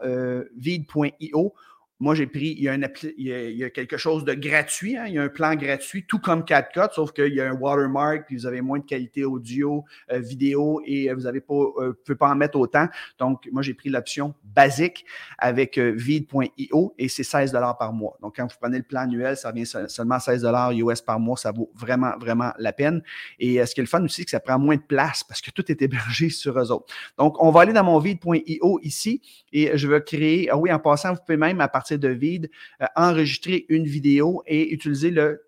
vide.io, 0.55 1.55
moi, 2.01 2.15
j'ai 2.15 2.27
pris, 2.27 2.55
il 2.57 2.63
y, 2.63 2.69
a 2.71 2.75
il, 2.75 3.57
y 3.59 3.63
a, 3.63 3.69
quelque 3.69 3.99
chose 3.99 4.25
de 4.25 4.33
gratuit, 4.33 4.97
hein, 4.97 5.05
il 5.07 5.15
y 5.15 5.19
a 5.19 5.23
un 5.23 5.29
plan 5.29 5.55
gratuit, 5.55 6.07
tout 6.07 6.19
comme 6.19 6.47
CapCut, 6.47 6.95
sauf 6.95 7.13
qu'il 7.13 7.35
y 7.35 7.43
a 7.43 7.51
un 7.51 7.53
watermark, 7.53 8.25
puis 8.27 8.37
vous 8.37 8.47
avez 8.47 8.63
moins 8.63 8.79
de 8.79 8.87
qualité 8.87 9.27
audio, 9.27 9.85
euh, 10.11 10.19
vidéo, 10.19 10.81
et 10.87 11.11
euh, 11.11 11.15
vous 11.15 11.25
ne 11.25 11.29
euh, 11.29 11.93
pouvez 11.93 12.17
pas 12.17 12.31
en 12.31 12.35
mettre 12.35 12.59
autant. 12.59 12.87
Donc, 13.19 13.47
moi, 13.53 13.61
j'ai 13.61 13.75
pris 13.75 13.91
l'option 13.91 14.35
basique 14.43 15.05
avec 15.37 15.79
vide.io 15.79 16.95
et 16.97 17.09
c'est 17.09 17.23
16 17.23 17.53
par 17.79 17.93
mois. 17.93 18.17
Donc, 18.23 18.37
quand 18.37 18.45
vous 18.51 18.57
prenez 18.59 18.79
le 18.79 18.85
plan 18.85 19.01
annuel, 19.01 19.37
ça 19.37 19.53
vient 19.53 19.65
seulement 19.65 20.19
16 20.19 20.47
US 20.73 21.03
par 21.03 21.21
mois. 21.21 21.37
Ça 21.37 21.53
vaut 21.53 21.71
vraiment, 21.75 22.13
vraiment 22.19 22.53
la 22.59 22.73
peine. 22.73 23.03
Et 23.39 23.65
ce 23.65 23.75
qui 23.75 23.81
est 23.81 23.85
le 23.85 23.89
fun 23.89 24.03
aussi, 24.03 24.17
c'est 24.17 24.25
que 24.25 24.31
ça 24.31 24.41
prend 24.41 24.59
moins 24.59 24.77
de 24.77 24.83
place 24.83 25.23
parce 25.23 25.43
que 25.43 25.51
tout 25.51 25.71
est 25.71 25.83
hébergé 25.83 26.31
sur 26.31 26.59
eux 26.59 26.73
autres. 26.73 26.93
Donc, 27.19 27.37
on 27.43 27.51
va 27.51 27.61
aller 27.61 27.73
dans 27.75 27.85
mon 27.85 27.99
vide.io 27.99 28.81
ici 28.83 29.21
et 29.53 29.77
je 29.77 29.87
vais 29.87 30.03
créer, 30.03 30.49
ah 30.51 30.57
oui, 30.57 30.73
en 30.73 30.79
passant, 30.79 31.13
vous 31.13 31.21
pouvez 31.25 31.37
même 31.37 31.61
à 31.61 31.69
partir 31.69 31.90
de 31.99 32.09
vide, 32.09 32.51
euh, 32.81 32.87
enregistrer 32.97 33.67
une 33.69 33.85
vidéo 33.85 34.43
et 34.47 34.73
utiliser 34.73 35.11
le 35.11 35.43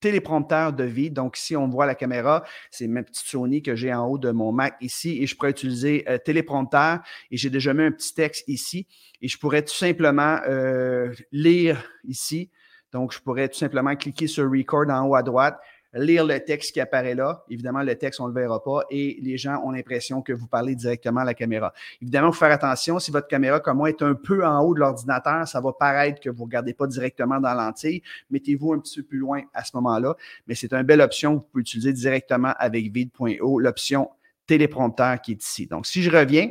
téléprompteur 0.00 0.72
de 0.72 0.84
vide. 0.84 1.14
Donc, 1.14 1.36
si 1.36 1.56
on 1.56 1.68
voit 1.68 1.86
la 1.86 1.94
caméra, 1.94 2.44
c'est 2.70 2.86
ma 2.86 3.02
petite 3.02 3.26
Sony 3.26 3.62
que 3.62 3.74
j'ai 3.74 3.92
en 3.92 4.06
haut 4.06 4.18
de 4.18 4.30
mon 4.30 4.52
Mac 4.52 4.76
ici 4.80 5.22
et 5.22 5.26
je 5.26 5.34
pourrais 5.34 5.50
utiliser 5.50 6.04
euh, 6.08 6.18
téléprompteur 6.18 7.00
et 7.30 7.36
j'ai 7.36 7.50
déjà 7.50 7.74
mis 7.74 7.84
un 7.84 7.92
petit 7.92 8.14
texte 8.14 8.44
ici 8.46 8.86
et 9.20 9.28
je 9.28 9.38
pourrais 9.38 9.62
tout 9.62 9.74
simplement 9.74 10.38
euh, 10.48 11.12
lire 11.32 11.82
ici. 12.04 12.50
Donc, 12.92 13.12
je 13.12 13.20
pourrais 13.20 13.48
tout 13.48 13.58
simplement 13.58 13.96
cliquer 13.96 14.26
sur 14.26 14.50
Record 14.50 14.90
en 14.90 15.06
haut 15.06 15.14
à 15.14 15.22
droite 15.22 15.58
lire 15.96 16.24
le 16.24 16.38
texte 16.40 16.72
qui 16.72 16.80
apparaît 16.80 17.14
là. 17.14 17.44
Évidemment, 17.50 17.82
le 17.82 17.94
texte, 17.96 18.20
on 18.20 18.28
ne 18.28 18.34
le 18.34 18.40
verra 18.40 18.62
pas 18.62 18.84
et 18.90 19.18
les 19.22 19.38
gens 19.38 19.62
ont 19.64 19.70
l'impression 19.70 20.22
que 20.22 20.32
vous 20.32 20.46
parlez 20.46 20.74
directement 20.74 21.20
à 21.20 21.24
la 21.24 21.34
caméra. 21.34 21.72
Évidemment, 22.00 22.28
il 22.28 22.32
faut 22.32 22.40
faire 22.40 22.52
attention. 22.52 22.98
Si 22.98 23.10
votre 23.10 23.28
caméra, 23.28 23.60
comme 23.60 23.78
moi, 23.78 23.88
est 23.88 24.02
un 24.02 24.14
peu 24.14 24.44
en 24.44 24.60
haut 24.60 24.74
de 24.74 24.80
l'ordinateur, 24.80 25.46
ça 25.48 25.60
va 25.60 25.72
paraître 25.72 26.20
que 26.20 26.30
vous 26.30 26.40
ne 26.40 26.44
regardez 26.44 26.74
pas 26.74 26.86
directement 26.86 27.40
dans 27.40 27.54
l'antille. 27.54 28.02
Mettez-vous 28.30 28.74
un 28.74 28.78
petit 28.78 29.00
peu 29.00 29.06
plus 29.06 29.18
loin 29.18 29.42
à 29.54 29.64
ce 29.64 29.70
moment-là. 29.74 30.14
Mais 30.46 30.54
c'est 30.54 30.72
une 30.72 30.82
belle 30.82 31.00
option 31.00 31.32
que 31.32 31.36
vous 31.36 31.48
pouvez 31.50 31.62
utiliser 31.62 31.92
directement 31.92 32.52
avec 32.58 32.92
vide.o, 32.92 33.58
l'option 33.58 34.10
téléprompteur 34.46 35.20
qui 35.20 35.32
est 35.32 35.42
ici. 35.42 35.66
Donc, 35.66 35.86
si 35.86 36.02
je 36.02 36.10
reviens, 36.10 36.50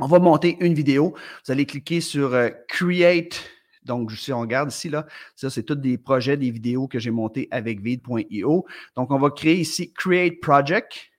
on 0.00 0.06
va 0.06 0.18
monter 0.18 0.56
une 0.60 0.74
vidéo. 0.74 1.14
Vous 1.44 1.52
allez 1.52 1.66
cliquer 1.66 2.00
sur 2.00 2.34
euh, 2.34 2.50
Create 2.68 3.42
donc, 3.88 4.12
si 4.12 4.32
on 4.32 4.40
regarde 4.40 4.70
ici, 4.70 4.90
là, 4.90 5.06
ça, 5.34 5.48
c'est 5.48 5.64
tous 5.64 5.74
des 5.74 5.96
projets, 5.96 6.36
des 6.36 6.50
vidéos 6.50 6.86
que 6.86 6.98
j'ai 6.98 7.10
montés 7.10 7.48
avec 7.50 7.80
vide.io. 7.80 8.66
Donc, 8.94 9.10
on 9.10 9.18
va 9.18 9.30
créer 9.30 9.56
ici 9.56 9.92
Create 9.94 10.40
Project. 10.40 11.10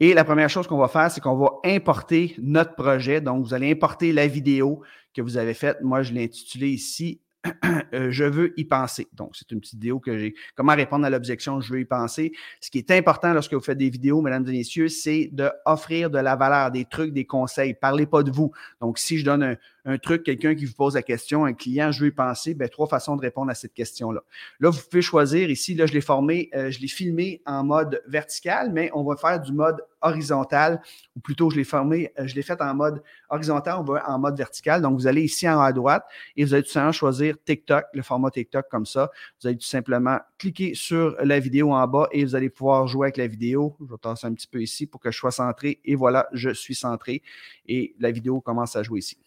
Et 0.00 0.12
la 0.12 0.24
première 0.24 0.50
chose 0.50 0.66
qu'on 0.66 0.78
va 0.78 0.88
faire, 0.88 1.10
c'est 1.10 1.20
qu'on 1.20 1.36
va 1.36 1.52
importer 1.64 2.34
notre 2.38 2.74
projet. 2.74 3.20
Donc, 3.20 3.46
vous 3.46 3.54
allez 3.54 3.70
importer 3.70 4.12
la 4.12 4.26
vidéo 4.26 4.82
que 5.14 5.22
vous 5.22 5.36
avez 5.36 5.54
faite. 5.54 5.78
Moi, 5.80 6.02
je 6.02 6.12
l'ai 6.12 6.24
intitulé 6.24 6.70
ici 6.70 7.20
euh, 7.94 8.10
je 8.10 8.24
veux 8.24 8.58
y 8.58 8.64
penser. 8.64 9.06
Donc, 9.12 9.36
c'est 9.36 9.50
une 9.52 9.60
petite 9.60 9.74
vidéo 9.74 10.00
que 10.00 10.18
j'ai. 10.18 10.34
Comment 10.56 10.74
répondre 10.74 11.04
à 11.04 11.10
l'objection 11.10 11.60
je 11.60 11.72
veux 11.72 11.80
y 11.80 11.84
penser. 11.84 12.32
Ce 12.60 12.70
qui 12.70 12.78
est 12.78 12.90
important 12.90 13.32
lorsque 13.32 13.54
vous 13.54 13.60
faites 13.60 13.78
des 13.78 13.90
vidéos, 13.90 14.22
mesdames 14.22 14.48
et 14.48 14.52
messieurs, 14.52 14.88
c'est 14.88 15.30
d'offrir 15.32 16.10
de 16.10 16.18
la 16.18 16.34
valeur, 16.34 16.72
des 16.72 16.84
trucs, 16.84 17.12
des 17.12 17.26
conseils. 17.26 17.74
Parlez 17.74 18.06
pas 18.06 18.24
de 18.24 18.32
vous. 18.32 18.50
Donc, 18.80 18.98
si 18.98 19.18
je 19.18 19.24
donne 19.24 19.42
un, 19.42 19.56
un 19.84 19.98
truc, 19.98 20.22
quelqu'un 20.22 20.54
qui 20.54 20.64
vous 20.64 20.74
pose 20.74 20.94
la 20.94 21.02
question, 21.02 21.44
un 21.44 21.52
client, 21.52 21.92
je 21.92 22.00
veux 22.00 22.08
y 22.08 22.12
penser, 22.12 22.54
ben, 22.54 22.68
trois 22.68 22.86
façons 22.86 23.16
de 23.16 23.20
répondre 23.20 23.50
à 23.50 23.54
cette 23.54 23.74
question-là. 23.74 24.22
Là, 24.60 24.70
vous 24.70 24.80
pouvez 24.90 25.02
choisir 25.02 25.50
ici, 25.50 25.74
là, 25.74 25.86
je 25.86 25.92
l'ai 25.92 26.00
formé, 26.00 26.48
euh, 26.54 26.70
je 26.70 26.80
l'ai 26.80 26.88
filmé 26.88 27.42
en 27.44 27.64
mode 27.64 28.02
vertical, 28.06 28.70
mais 28.72 28.90
on 28.94 29.04
va 29.04 29.16
faire 29.16 29.40
du 29.40 29.52
mode 29.52 29.84
horizontal, 30.00 30.80
ou 31.16 31.20
plutôt 31.20 31.50
je 31.50 31.56
l'ai 31.56 31.64
formé, 31.64 32.12
euh, 32.18 32.26
je 32.26 32.34
l'ai 32.34 32.42
fait 32.42 32.60
en 32.62 32.74
mode 32.74 33.02
horizontal, 33.28 33.76
on 33.78 33.82
va 33.82 34.08
en 34.08 34.18
mode 34.18 34.36
vertical. 34.36 34.80
Donc, 34.80 34.98
vous 34.98 35.06
allez 35.06 35.22
ici 35.22 35.48
en 35.48 35.58
haut 35.58 35.62
à 35.62 35.72
droite 35.72 36.04
et 36.36 36.44
vous 36.44 36.54
allez 36.54 36.62
tout 36.62 36.70
simplement 36.70 36.92
choisir 36.92 37.36
TikTok, 37.44 37.84
le 37.92 38.02
format 38.02 38.30
TikTok 38.30 38.66
comme 38.70 38.86
ça. 38.86 39.10
Vous 39.40 39.48
allez 39.48 39.58
tout 39.58 39.66
simplement 39.66 40.18
cliquer 40.38 40.74
sur 40.74 41.16
la 41.22 41.40
vidéo 41.40 41.72
en 41.72 41.86
bas 41.86 42.08
et 42.12 42.24
vous 42.24 42.34
allez 42.34 42.50
pouvoir 42.50 42.86
jouer 42.86 43.06
avec 43.06 43.16
la 43.16 43.26
vidéo. 43.26 43.76
Je 43.80 43.86
vais 43.86 43.98
un 44.04 44.34
petit 44.34 44.48
peu 44.48 44.62
ici 44.62 44.86
pour 44.86 45.00
que 45.00 45.10
je 45.10 45.18
sois 45.18 45.30
centré. 45.30 45.80
Et 45.84 45.94
voilà, 45.94 46.28
je 46.32 46.50
suis 46.50 46.74
centré 46.74 47.22
et 47.66 47.94
la 47.98 48.10
vidéo 48.10 48.40
commence 48.40 48.76
à 48.76 48.82
jouer 48.82 49.00
ici. 49.00 49.23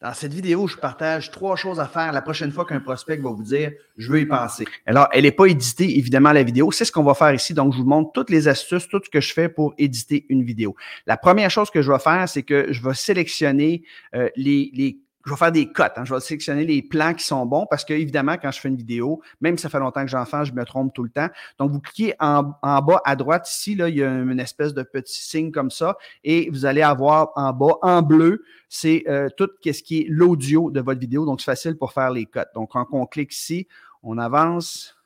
Dans 0.00 0.14
cette 0.14 0.32
vidéo, 0.32 0.66
je 0.66 0.78
partage 0.78 1.30
trois 1.30 1.56
choses 1.56 1.78
à 1.78 1.86
faire 1.86 2.10
la 2.12 2.22
prochaine 2.22 2.50
fois 2.50 2.64
qu'un 2.64 2.80
prospect 2.80 3.18
va 3.18 3.28
vous 3.28 3.42
dire 3.42 3.72
je 3.98 4.10
veux 4.10 4.20
y 4.20 4.24
penser. 4.24 4.64
Alors, 4.86 5.08
elle 5.12 5.24
n'est 5.24 5.30
pas 5.30 5.44
éditée, 5.44 5.98
évidemment, 5.98 6.32
la 6.32 6.42
vidéo. 6.42 6.72
C'est 6.72 6.86
ce 6.86 6.92
qu'on 6.92 7.02
va 7.02 7.12
faire 7.12 7.34
ici. 7.34 7.52
Donc, 7.52 7.74
je 7.74 7.78
vous 7.78 7.84
montre 7.84 8.10
toutes 8.12 8.30
les 8.30 8.48
astuces, 8.48 8.88
tout 8.88 9.00
ce 9.04 9.10
que 9.10 9.20
je 9.20 9.34
fais 9.34 9.50
pour 9.50 9.74
éditer 9.76 10.24
une 10.30 10.42
vidéo. 10.42 10.74
La 11.06 11.18
première 11.18 11.50
chose 11.50 11.70
que 11.70 11.82
je 11.82 11.92
vais 11.92 11.98
faire, 11.98 12.26
c'est 12.30 12.42
que 12.42 12.72
je 12.72 12.82
vais 12.82 12.94
sélectionner 12.94 13.82
euh, 14.14 14.30
les, 14.36 14.70
les 14.72 15.00
je 15.26 15.30
vais 15.30 15.36
faire 15.36 15.52
des 15.52 15.70
cotes. 15.70 15.92
Hein. 15.96 16.04
Je 16.04 16.14
vais 16.14 16.20
sélectionner 16.20 16.64
les 16.64 16.82
plans 16.82 17.12
qui 17.12 17.24
sont 17.24 17.44
bons 17.44 17.66
parce 17.68 17.84
que, 17.84 17.92
évidemment, 17.92 18.36
quand 18.40 18.50
je 18.50 18.60
fais 18.60 18.68
une 18.68 18.76
vidéo, 18.76 19.20
même 19.40 19.56
si 19.58 19.62
ça 19.62 19.68
fait 19.68 19.78
longtemps 19.78 20.02
que 20.02 20.10
j'en 20.10 20.24
fais, 20.24 20.44
je 20.44 20.54
me 20.54 20.64
trompe 20.64 20.94
tout 20.94 21.02
le 21.02 21.10
temps. 21.10 21.28
Donc, 21.58 21.72
vous 21.72 21.80
cliquez 21.80 22.14
en, 22.20 22.52
en, 22.62 22.80
bas 22.80 23.02
à 23.04 23.16
droite 23.16 23.50
ici, 23.50 23.74
là, 23.74 23.88
il 23.88 23.96
y 23.96 24.02
a 24.02 24.10
une 24.10 24.40
espèce 24.40 24.72
de 24.72 24.82
petit 24.82 25.22
signe 25.22 25.50
comme 25.50 25.70
ça 25.70 25.96
et 26.24 26.48
vous 26.50 26.64
allez 26.64 26.82
avoir 26.82 27.32
en 27.36 27.52
bas, 27.52 27.76
en 27.82 28.02
bleu, 28.02 28.44
c'est 28.68 29.04
euh, 29.08 29.28
tout 29.36 29.50
ce 29.64 29.82
qui 29.82 30.00
est 30.00 30.06
l'audio 30.08 30.70
de 30.70 30.80
votre 30.80 31.00
vidéo. 31.00 31.26
Donc, 31.26 31.40
c'est 31.40 31.46
facile 31.46 31.76
pour 31.76 31.92
faire 31.92 32.10
les 32.10 32.24
cotes. 32.24 32.50
Donc, 32.54 32.70
quand 32.70 32.86
on 32.92 33.04
clique 33.04 33.34
ici, 33.34 33.66
on 34.02 34.16
avance 34.16 34.96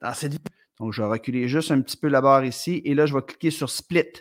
dans 0.00 0.14
cette 0.14 0.32
vidéo. 0.32 0.52
Donc, 0.80 0.92
je 0.92 1.02
vais 1.02 1.08
reculer 1.08 1.48
juste 1.48 1.70
un 1.70 1.80
petit 1.80 1.96
peu 1.96 2.08
la 2.08 2.20
barre 2.20 2.44
ici 2.44 2.82
et 2.84 2.94
là, 2.94 3.06
je 3.06 3.14
vais 3.14 3.22
cliquer 3.22 3.50
sur 3.50 3.70
Split. 3.70 4.12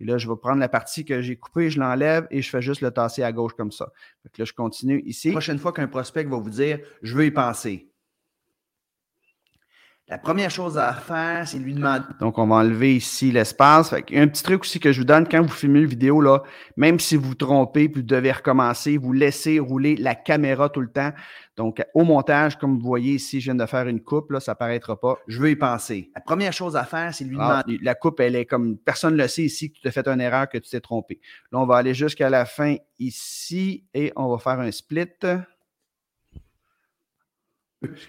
Et 0.00 0.04
là, 0.04 0.18
je 0.18 0.28
vais 0.28 0.36
prendre 0.36 0.58
la 0.58 0.68
partie 0.68 1.04
que 1.04 1.22
j'ai 1.22 1.36
coupée, 1.36 1.70
je 1.70 1.78
l'enlève 1.78 2.26
et 2.30 2.42
je 2.42 2.50
fais 2.50 2.62
juste 2.62 2.80
le 2.80 2.90
tasser 2.90 3.22
à 3.22 3.32
gauche 3.32 3.54
comme 3.54 3.72
ça. 3.72 3.92
Donc 4.24 4.36
là, 4.38 4.44
je 4.44 4.52
continue 4.52 5.02
ici. 5.06 5.28
La 5.28 5.34
prochaine 5.34 5.58
fois 5.58 5.72
qu'un 5.72 5.86
prospect 5.86 6.24
va 6.24 6.36
vous 6.36 6.50
dire 6.50 6.80
je 7.02 7.14
veux 7.16 7.26
y 7.26 7.30
penser. 7.30 7.88
La 10.06 10.18
première 10.18 10.50
chose 10.50 10.76
à 10.76 10.92
faire, 10.92 11.48
c'est 11.48 11.58
lui 11.58 11.72
demander. 11.72 12.04
Donc, 12.20 12.36
on 12.36 12.46
va 12.46 12.56
enlever 12.56 12.94
ici 12.94 13.32
l'espace. 13.32 13.94
Il 14.10 14.16
y 14.16 14.18
a 14.18 14.22
un 14.22 14.28
petit 14.28 14.42
truc 14.42 14.60
aussi 14.60 14.78
que 14.78 14.92
je 14.92 15.00
vous 15.00 15.06
donne 15.06 15.26
quand 15.26 15.40
vous 15.40 15.48
filmez 15.48 15.80
une 15.80 15.86
vidéo, 15.86 16.20
là, 16.20 16.42
même 16.76 17.00
si 17.00 17.16
vous 17.16 17.28
vous 17.28 17.34
trompez 17.34 17.88
puis 17.88 18.02
vous 18.02 18.06
devez 18.06 18.32
recommencer, 18.32 18.98
vous 18.98 19.14
laissez 19.14 19.58
rouler 19.58 19.96
la 19.96 20.14
caméra 20.14 20.68
tout 20.68 20.82
le 20.82 20.92
temps. 20.92 21.12
Donc, 21.56 21.82
au 21.94 22.04
montage, 22.04 22.58
comme 22.58 22.78
vous 22.78 22.86
voyez 22.86 23.14
ici, 23.14 23.40
je 23.40 23.46
viens 23.46 23.54
de 23.54 23.64
faire 23.64 23.88
une 23.88 24.02
coupe, 24.02 24.30
là, 24.30 24.40
ça 24.40 24.52
ne 24.52 24.56
paraîtra 24.56 25.00
pas. 25.00 25.16
Je 25.26 25.40
veux 25.40 25.48
y 25.48 25.56
penser. 25.56 26.10
La 26.14 26.20
première 26.20 26.52
chose 26.52 26.76
à 26.76 26.84
faire, 26.84 27.14
c'est 27.14 27.24
lui 27.24 27.38
ah. 27.40 27.62
demander. 27.64 27.82
La 27.82 27.94
coupe, 27.94 28.20
elle 28.20 28.36
est 28.36 28.44
comme 28.44 28.76
personne 28.76 29.14
ne 29.14 29.22
le 29.22 29.28
sait 29.28 29.44
ici 29.44 29.72
que 29.72 29.78
tu 29.80 29.88
as 29.88 29.90
fait 29.90 30.06
une 30.06 30.20
erreur, 30.20 30.50
que 30.50 30.58
tu 30.58 30.68
t'es 30.68 30.80
trompé. 30.80 31.18
Là, 31.50 31.60
on 31.60 31.66
va 31.66 31.76
aller 31.78 31.94
jusqu'à 31.94 32.28
la 32.28 32.44
fin 32.44 32.76
ici 32.98 33.86
et 33.94 34.12
on 34.16 34.28
va 34.28 34.36
faire 34.36 34.60
un 34.60 34.70
split. 34.70 35.06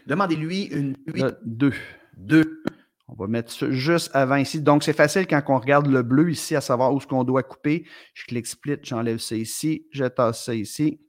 Demandez-lui 0.07 0.65
une 0.65 0.95
Deux. 1.43 1.73
Deux. 2.17 2.63
On 3.07 3.13
va 3.13 3.27
mettre 3.27 3.51
ça 3.51 3.69
juste 3.69 4.15
avant 4.15 4.37
ici. 4.37 4.61
Donc, 4.61 4.83
c'est 4.83 4.93
facile 4.93 5.27
quand 5.27 5.41
on 5.47 5.59
regarde 5.59 5.87
le 5.87 6.01
bleu 6.01 6.31
ici, 6.31 6.55
à 6.55 6.61
savoir 6.61 6.93
où 6.93 6.99
ce 6.99 7.05
qu'on 7.05 7.23
doit 7.23 7.43
couper. 7.43 7.85
Je 8.13 8.25
clique 8.25 8.47
split, 8.47 8.77
j'enlève 8.81 9.19
ça 9.19 9.35
ici, 9.35 9.87
je 9.91 10.05
tasse 10.05 10.45
ça 10.45 10.55
ici. 10.55 10.99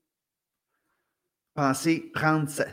Pensez 1.54 2.11
prendre 2.12 2.49
ça. 2.50 2.66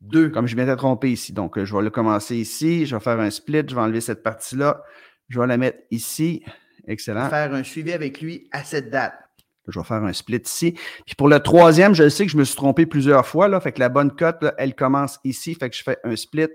Deux, 0.00 0.30
comme 0.30 0.46
je 0.46 0.56
m'étais 0.56 0.76
trompé 0.76 1.10
ici. 1.10 1.32
Donc, 1.32 1.62
je 1.62 1.76
vais 1.76 1.82
le 1.82 1.90
commencer 1.90 2.36
ici. 2.36 2.86
Je 2.86 2.96
vais 2.96 3.02
faire 3.02 3.20
un 3.20 3.30
split. 3.30 3.64
Je 3.68 3.74
vais 3.74 3.80
enlever 3.80 4.00
cette 4.00 4.22
partie-là. 4.22 4.82
Je 5.28 5.38
vais 5.40 5.46
la 5.46 5.58
mettre 5.58 5.80
ici. 5.90 6.42
Excellent. 6.86 7.28
Faire 7.28 7.52
un 7.52 7.64
suivi 7.64 7.92
avec 7.92 8.22
lui 8.22 8.48
à 8.52 8.64
cette 8.64 8.90
date. 8.90 9.27
Je 9.68 9.78
vais 9.78 9.84
faire 9.84 10.02
un 10.02 10.12
split 10.12 10.42
ici. 10.44 10.72
Puis 11.06 11.14
pour 11.14 11.28
le 11.28 11.40
troisième, 11.40 11.94
je 11.94 12.08
sais 12.08 12.26
que 12.26 12.32
je 12.32 12.36
me 12.36 12.44
suis 12.44 12.56
trompé 12.56 12.86
plusieurs 12.86 13.26
fois. 13.26 13.48
Là, 13.48 13.60
fait 13.60 13.72
que 13.72 13.80
la 13.80 13.88
bonne 13.88 14.14
cote, 14.14 14.44
elle 14.58 14.74
commence 14.74 15.18
ici. 15.24 15.54
Fait 15.54 15.70
que 15.70 15.76
je 15.76 15.82
fais 15.82 15.98
un 16.04 16.16
split. 16.16 16.48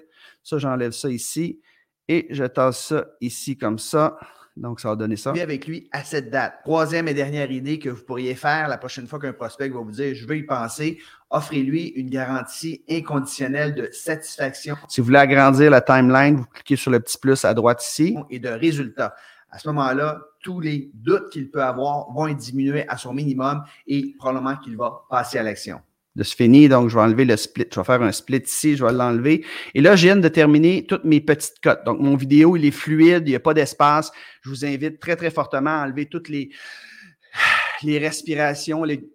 Ça, 0.44 0.58
j'enlève 0.58 0.92
ça 0.92 1.10
ici. 1.10 1.62
Et 2.08 2.28
je 2.32 2.44
tasse 2.44 2.88
ça 2.88 3.06
ici 3.22 3.58
comme 3.58 3.80
ça. 3.80 4.18
Donc, 4.56 4.80
ça 4.80 4.90
va 4.90 4.96
donner 4.96 5.16
ça. 5.16 5.32
avec 5.32 5.66
lui 5.66 5.90
à 5.92 6.04
cette 6.04 6.30
date. 6.30 6.60
Troisième 6.64 7.08
et 7.08 7.14
dernière 7.14 7.50
idée 7.50 7.80
que 7.80 7.90
vous 7.90 8.04
pourriez 8.04 8.36
faire 8.36 8.68
la 8.68 8.78
prochaine 8.78 9.08
fois 9.08 9.20
qu'un 9.20 9.34
prospect 9.34 9.70
va 9.70 9.80
vous 9.80 9.92
dire 9.92 10.14
je 10.14 10.28
veux 10.28 10.38
y 10.38 10.44
penser, 10.44 11.00
offrez-lui 11.32 11.88
une 11.96 12.10
garantie 12.10 12.84
inconditionnelle 12.88 13.74
de 13.74 13.90
satisfaction. 13.92 14.76
Si 14.90 15.02
vous 15.02 15.06
voulez 15.06 15.18
agrandir 15.18 15.72
la 15.72 15.82
timeline, 15.82 16.36
vous 16.36 16.46
cliquez 16.46 16.76
sur 16.76 16.92
le 16.92 17.00
petit 17.00 17.18
plus 17.18 17.44
à 17.46 17.54
droite 17.56 17.84
ici 17.84 18.16
et 18.30 18.38
de 18.38 18.50
résultats 18.50 19.16
à 19.54 19.60
ce 19.60 19.68
moment-là, 19.68 20.20
tous 20.42 20.60
les 20.60 20.90
doutes 20.96 21.30
qu'il 21.32 21.52
peut 21.52 21.62
avoir 21.62 22.12
vont 22.12 22.28
être 22.28 22.38
diminués 22.38 22.90
à 22.90 22.98
son 22.98 23.14
minimum 23.14 23.64
et 23.86 24.16
probablement 24.18 24.58
qu'il 24.58 24.76
va 24.76 25.06
passer 25.12 25.38
à 25.38 25.44
l'action. 25.44 25.80
De 26.16 26.24
ce 26.24 26.36
fini, 26.36 26.68
donc 26.68 26.90
je 26.90 26.96
vais 26.96 27.04
enlever 27.04 27.24
le 27.24 27.38
split. 27.38 27.66
Je 27.72 27.80
vais 27.80 27.86
faire 27.86 28.02
un 28.02 28.12
split 28.12 28.42
ici, 28.46 28.76
je 28.76 28.84
vais 28.84 28.92
l'enlever. 28.92 29.46
Et 29.76 29.82
là, 29.82 29.96
je 29.96 30.08
viens 30.08 30.16
de 30.16 30.28
terminer 30.28 30.86
toutes 30.88 31.04
mes 31.06 31.22
petites 31.22 31.60
cotes. 31.62 31.84
Donc, 31.86 32.00
mon 32.00 32.16
vidéo, 32.16 32.56
il 32.58 32.66
est 32.66 32.72
fluide, 32.72 33.24
il 33.28 33.30
n'y 33.30 33.36
a 33.36 33.40
pas 33.40 33.54
d'espace. 33.54 34.12
Je 34.42 34.50
vous 34.50 34.66
invite 34.66 35.00
très, 35.00 35.16
très 35.16 35.30
fortement 35.30 35.82
à 35.82 35.86
enlever 35.86 36.08
toutes 36.08 36.30
les, 36.30 36.50
les 37.84 38.00
respirations, 38.00 38.84
les 38.84 39.08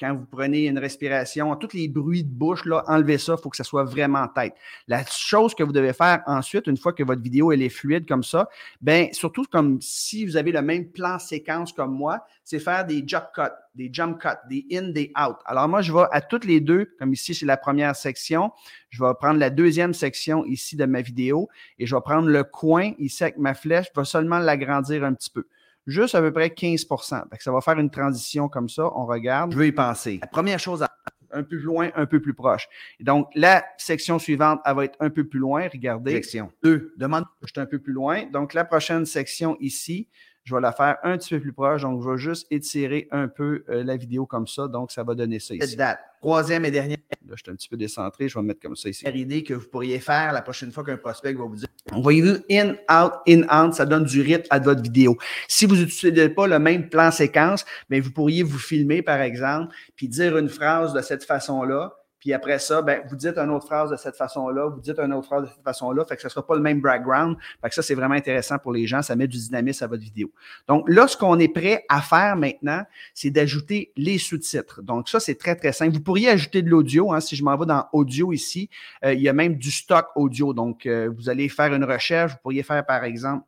quand 0.00 0.14
vous 0.14 0.26
prenez 0.26 0.66
une 0.66 0.78
respiration, 0.78 1.54
tous 1.56 1.74
les 1.74 1.88
bruits 1.88 2.24
de 2.24 2.30
bouche, 2.30 2.64
là, 2.64 2.84
enlevez 2.86 3.18
ça, 3.18 3.36
il 3.38 3.42
faut 3.42 3.50
que 3.50 3.56
ça 3.56 3.64
soit 3.64 3.84
vraiment 3.84 4.26
tête. 4.28 4.54
La 4.88 5.04
chose 5.04 5.54
que 5.54 5.62
vous 5.62 5.72
devez 5.72 5.92
faire 5.92 6.22
ensuite, 6.26 6.66
une 6.66 6.76
fois 6.76 6.92
que 6.92 7.02
votre 7.02 7.22
vidéo 7.22 7.52
elle 7.52 7.62
est 7.62 7.68
fluide 7.68 8.06
comme 8.06 8.22
ça, 8.22 8.48
ben 8.80 9.08
surtout 9.12 9.44
comme 9.50 9.80
si 9.80 10.24
vous 10.24 10.36
avez 10.36 10.52
le 10.52 10.62
même 10.62 10.90
plan 10.90 11.18
séquence 11.18 11.72
comme 11.72 11.94
moi, 11.94 12.24
c'est 12.44 12.58
faire 12.58 12.84
des 12.84 13.04
jump 13.06 13.26
cuts, 13.34 13.42
des 13.74 13.88
jump 13.92 14.20
cuts, 14.20 14.28
des 14.48 14.66
in, 14.72 14.90
des 14.90 15.12
out. 15.18 15.36
Alors 15.46 15.68
moi, 15.68 15.82
je 15.82 15.92
vais 15.92 16.04
à 16.10 16.20
toutes 16.20 16.44
les 16.44 16.60
deux, 16.60 16.94
comme 16.98 17.12
ici 17.12 17.34
c'est 17.34 17.46
la 17.46 17.56
première 17.56 17.94
section, 17.96 18.52
je 18.90 19.02
vais 19.02 19.12
prendre 19.18 19.38
la 19.38 19.50
deuxième 19.50 19.94
section 19.94 20.44
ici 20.44 20.76
de 20.76 20.84
ma 20.84 21.00
vidéo 21.00 21.48
et 21.78 21.86
je 21.86 21.94
vais 21.94 22.02
prendre 22.02 22.28
le 22.28 22.44
coin 22.44 22.92
ici 22.98 23.24
avec 23.24 23.38
ma 23.38 23.54
flèche, 23.54 23.86
je 23.94 24.00
vais 24.00 24.04
seulement 24.04 24.38
l'agrandir 24.38 25.04
un 25.04 25.14
petit 25.14 25.30
peu 25.30 25.46
juste 25.86 26.14
à 26.14 26.20
peu 26.20 26.32
près 26.32 26.48
15% 26.48 27.24
Ça 27.38 27.52
va 27.52 27.60
faire 27.60 27.78
une 27.78 27.90
transition 27.90 28.48
comme 28.48 28.68
ça. 28.68 28.90
On 28.94 29.06
regarde. 29.06 29.52
Je 29.52 29.58
vais 29.58 29.68
y 29.68 29.72
penser. 29.72 30.18
La 30.20 30.28
première 30.28 30.58
chose, 30.58 30.84
un 31.32 31.42
peu 31.42 31.48
plus 31.48 31.60
loin, 31.60 31.90
un 31.94 32.06
peu 32.06 32.20
plus 32.20 32.34
proche. 32.34 32.68
donc, 33.00 33.28
la 33.34 33.64
section 33.78 34.18
suivante, 34.18 34.60
elle 34.64 34.76
va 34.76 34.84
être 34.84 34.96
un 35.00 35.10
peu 35.10 35.24
plus 35.24 35.40
loin. 35.40 35.68
Regardez. 35.72 36.12
Section 36.12 36.52
2. 36.62 36.94
Demande, 36.96 37.24
je 37.42 37.48
suis 37.48 37.60
un 37.60 37.66
peu 37.66 37.78
plus 37.78 37.92
loin. 37.92 38.26
Donc, 38.26 38.54
la 38.54 38.64
prochaine 38.64 39.06
section 39.06 39.56
ici, 39.60 40.08
je 40.44 40.54
vais 40.54 40.60
la 40.60 40.72
faire 40.72 40.96
un 41.02 41.16
petit 41.16 41.34
peu 41.34 41.40
plus 41.40 41.52
proche. 41.52 41.82
Donc, 41.82 42.02
je 42.02 42.10
vais 42.10 42.18
juste 42.18 42.46
étirer 42.50 43.08
un 43.10 43.28
peu 43.28 43.64
euh, 43.68 43.84
la 43.84 43.96
vidéo 43.96 44.26
comme 44.26 44.46
ça. 44.46 44.66
Donc, 44.68 44.90
ça 44.90 45.04
va 45.04 45.14
donner 45.14 45.38
ça 45.38 45.54
ici. 45.54 45.76
Date. 45.76 46.00
Troisième 46.20 46.64
et 46.64 46.70
dernière. 46.70 46.98
Là, 47.26 47.34
je 47.36 47.42
suis 47.42 47.50
un 47.50 47.54
petit 47.54 47.68
peu 47.68 47.76
décentré. 47.76 48.28
Je 48.28 48.38
vais 48.38 48.44
mettre 48.44 48.60
comme 48.60 48.76
ça 48.76 48.88
ici. 48.88 49.04
idée 49.06 49.42
que 49.42 49.54
vous 49.54 49.68
pourriez 49.68 49.98
faire 49.98 50.32
la 50.32 50.42
prochaine 50.42 50.72
fois 50.72 50.84
qu'un 50.84 50.96
prospect 50.96 51.32
va 51.32 51.44
vous 51.44 51.56
dire 51.56 51.68
Voyez-vous, 51.92 52.38
in, 52.50 52.74
out, 52.90 53.12
in, 53.28 53.42
out, 53.42 53.74
ça 53.74 53.86
donne 53.86 54.04
du 54.04 54.20
rythme 54.20 54.46
à 54.50 54.58
votre 54.58 54.82
vidéo. 54.82 55.16
Si 55.48 55.66
vous 55.66 55.76
n'utilisez 55.76 56.28
pas 56.28 56.46
le 56.46 56.58
même 56.58 56.88
plan 56.88 57.10
séquence, 57.10 57.64
mais 57.90 58.00
vous 58.00 58.12
pourriez 58.12 58.42
vous 58.42 58.58
filmer, 58.58 59.02
par 59.02 59.20
exemple, 59.20 59.74
puis 59.96 60.08
dire 60.08 60.36
une 60.38 60.48
phrase 60.48 60.92
de 60.92 61.00
cette 61.02 61.24
façon-là 61.24 62.01
puis 62.22 62.32
après 62.32 62.60
ça, 62.60 62.82
ben, 62.82 63.02
vous 63.08 63.16
dites 63.16 63.36
une 63.36 63.50
autre 63.50 63.66
phrase 63.66 63.90
de 63.90 63.96
cette 63.96 64.14
façon-là, 64.14 64.68
vous 64.68 64.78
dites 64.78 64.96
une 65.00 65.12
autre 65.12 65.26
phrase 65.26 65.42
de 65.42 65.48
cette 65.48 65.64
façon-là, 65.64 66.04
fait 66.04 66.14
que 66.14 66.22
ce 66.22 66.28
ne 66.28 66.30
sera 66.30 66.46
pas 66.46 66.54
le 66.54 66.60
même 66.60 66.80
background. 66.80 67.36
Fait 67.60 67.68
que 67.68 67.74
ça, 67.74 67.82
c'est 67.82 67.96
vraiment 67.96 68.14
intéressant 68.14 68.58
pour 68.58 68.70
les 68.70 68.86
gens, 68.86 69.02
ça 69.02 69.16
met 69.16 69.26
du 69.26 69.38
dynamisme 69.38 69.82
à 69.82 69.88
votre 69.88 70.04
vidéo. 70.04 70.30
Donc 70.68 70.88
là, 70.88 71.08
ce 71.08 71.16
qu'on 71.16 71.40
est 71.40 71.52
prêt 71.52 71.84
à 71.88 72.00
faire 72.00 72.36
maintenant, 72.36 72.84
c'est 73.12 73.30
d'ajouter 73.30 73.90
les 73.96 74.18
sous-titres. 74.18 74.82
Donc 74.82 75.08
ça, 75.08 75.18
c'est 75.18 75.34
très, 75.34 75.56
très 75.56 75.72
simple. 75.72 75.94
Vous 75.94 76.00
pourriez 76.00 76.28
ajouter 76.28 76.62
de 76.62 76.70
l'audio. 76.70 77.12
Hein, 77.12 77.18
si 77.18 77.34
je 77.34 77.42
m'en 77.42 77.56
vais 77.56 77.66
dans 77.66 77.86
audio 77.92 78.32
ici, 78.32 78.70
euh, 79.04 79.14
il 79.14 79.20
y 79.20 79.28
a 79.28 79.32
même 79.32 79.56
du 79.56 79.72
stock 79.72 80.06
audio. 80.14 80.54
Donc, 80.54 80.86
euh, 80.86 81.10
vous 81.12 81.28
allez 81.28 81.48
faire 81.48 81.74
une 81.74 81.82
recherche, 81.82 82.34
vous 82.34 82.38
pourriez 82.38 82.62
faire, 82.62 82.86
par 82.86 83.02
exemple, 83.02 83.44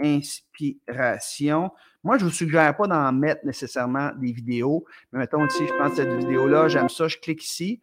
inspiration. 0.00 1.72
Moi, 2.02 2.16
je 2.16 2.24
ne 2.24 2.30
vous 2.30 2.34
suggère 2.34 2.74
pas 2.74 2.86
d'en 2.86 3.12
mettre 3.12 3.44
nécessairement 3.44 4.12
des 4.16 4.32
vidéos, 4.32 4.86
mais 5.12 5.18
mettons 5.20 5.46
ici, 5.46 5.66
je 5.66 5.74
prends 5.74 5.94
cette 5.94 6.12
vidéo-là, 6.12 6.68
j'aime 6.68 6.88
ça, 6.88 7.06
je 7.06 7.18
clique 7.18 7.44
ici. 7.44 7.80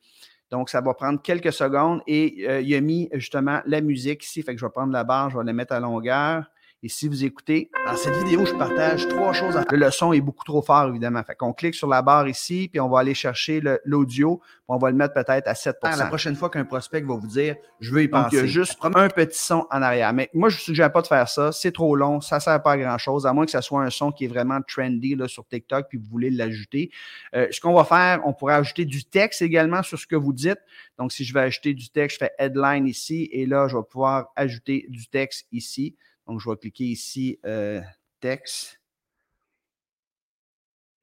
Donc, 0.51 0.69
ça 0.69 0.81
va 0.81 0.93
prendre 0.93 1.21
quelques 1.21 1.53
secondes 1.53 2.01
et 2.07 2.45
euh, 2.47 2.61
il 2.61 2.75
a 2.75 2.81
mis 2.81 3.09
justement 3.13 3.61
la 3.65 3.81
musique 3.81 4.23
ici. 4.23 4.43
Fait 4.43 4.53
que 4.53 4.59
je 4.59 4.65
vais 4.65 4.71
prendre 4.71 4.91
la 4.91 5.05
barre, 5.05 5.29
je 5.29 5.37
vais 5.37 5.43
la 5.45 5.53
mettre 5.53 5.73
à 5.73 5.79
longueur. 5.79 6.45
Et 6.83 6.89
si 6.89 7.07
vous 7.07 7.23
écoutez, 7.23 7.69
dans 7.85 7.95
cette 7.95 8.15
vidéo, 8.15 8.43
je 8.43 8.53
partage 8.53 9.07
trois 9.07 9.33
choses. 9.33 9.55
À... 9.55 9.63
Le 9.69 9.91
son 9.91 10.13
est 10.13 10.21
beaucoup 10.21 10.43
trop 10.43 10.63
fort, 10.63 10.87
évidemment. 10.87 11.23
Fait 11.23 11.35
qu'on 11.35 11.53
clique 11.53 11.75
sur 11.75 11.87
la 11.87 12.01
barre 12.01 12.27
ici, 12.27 12.69
puis 12.71 12.79
on 12.79 12.89
va 12.89 13.01
aller 13.01 13.13
chercher 13.13 13.61
l'audio, 13.85 14.37
puis 14.37 14.63
on 14.67 14.79
va 14.79 14.89
le 14.89 14.95
mettre 14.95 15.13
peut-être 15.13 15.47
à 15.47 15.53
7 15.53 15.77
La 15.83 16.07
prochaine 16.07 16.35
fois 16.35 16.49
qu'un 16.49 16.65
prospect 16.65 17.01
va 17.01 17.13
vous 17.13 17.27
dire, 17.27 17.55
je 17.81 17.93
veux 17.93 18.01
y 18.01 18.07
penser. 18.07 18.37
il 18.37 18.39
y 18.39 18.41
a 18.41 18.45
juste 18.47 18.79
un 18.83 19.09
petit 19.09 19.37
son 19.37 19.67
en 19.69 19.83
arrière. 19.83 20.11
Mais 20.13 20.31
moi, 20.33 20.49
je 20.49 20.55
ne 20.55 20.61
suggère 20.61 20.91
pas 20.91 21.03
de 21.03 21.07
faire 21.07 21.29
ça. 21.29 21.51
C'est 21.51 21.71
trop 21.71 21.95
long. 21.95 22.19
Ça 22.19 22.37
ne 22.37 22.41
sert 22.41 22.63
pas 22.63 22.71
à 22.71 22.77
grand-chose, 22.79 23.27
à 23.27 23.33
moins 23.33 23.45
que 23.45 23.51
ce 23.51 23.61
soit 23.61 23.83
un 23.83 23.91
son 23.91 24.11
qui 24.11 24.25
est 24.25 24.29
vraiment 24.29 24.59
trendy 24.67 25.13
là, 25.13 25.27
sur 25.27 25.47
TikTok, 25.47 25.85
puis 25.87 25.99
vous 25.99 26.09
voulez 26.09 26.31
l'ajouter. 26.31 26.89
Euh, 27.35 27.47
ce 27.51 27.61
qu'on 27.61 27.75
va 27.75 27.83
faire, 27.83 28.21
on 28.25 28.33
pourrait 28.33 28.55
ajouter 28.55 28.85
du 28.85 29.05
texte 29.05 29.43
également 29.43 29.83
sur 29.83 29.99
ce 29.99 30.07
que 30.07 30.15
vous 30.15 30.33
dites. 30.33 30.59
Donc, 30.97 31.11
si 31.11 31.25
je 31.25 31.33
vais 31.35 31.41
ajouter 31.41 31.75
du 31.75 31.91
texte, 31.91 32.17
je 32.19 32.25
fais 32.25 32.31
headline 32.39 32.87
ici, 32.87 33.29
et 33.31 33.45
là, 33.45 33.67
je 33.67 33.77
vais 33.77 33.83
pouvoir 33.83 34.31
ajouter 34.35 34.87
du 34.89 35.07
texte 35.07 35.45
ici. 35.51 35.95
Donc, 36.27 36.39
je 36.39 36.49
vais 36.49 36.55
cliquer 36.57 36.85
ici, 36.85 37.39
euh, 37.45 37.81
texte. 38.19 38.79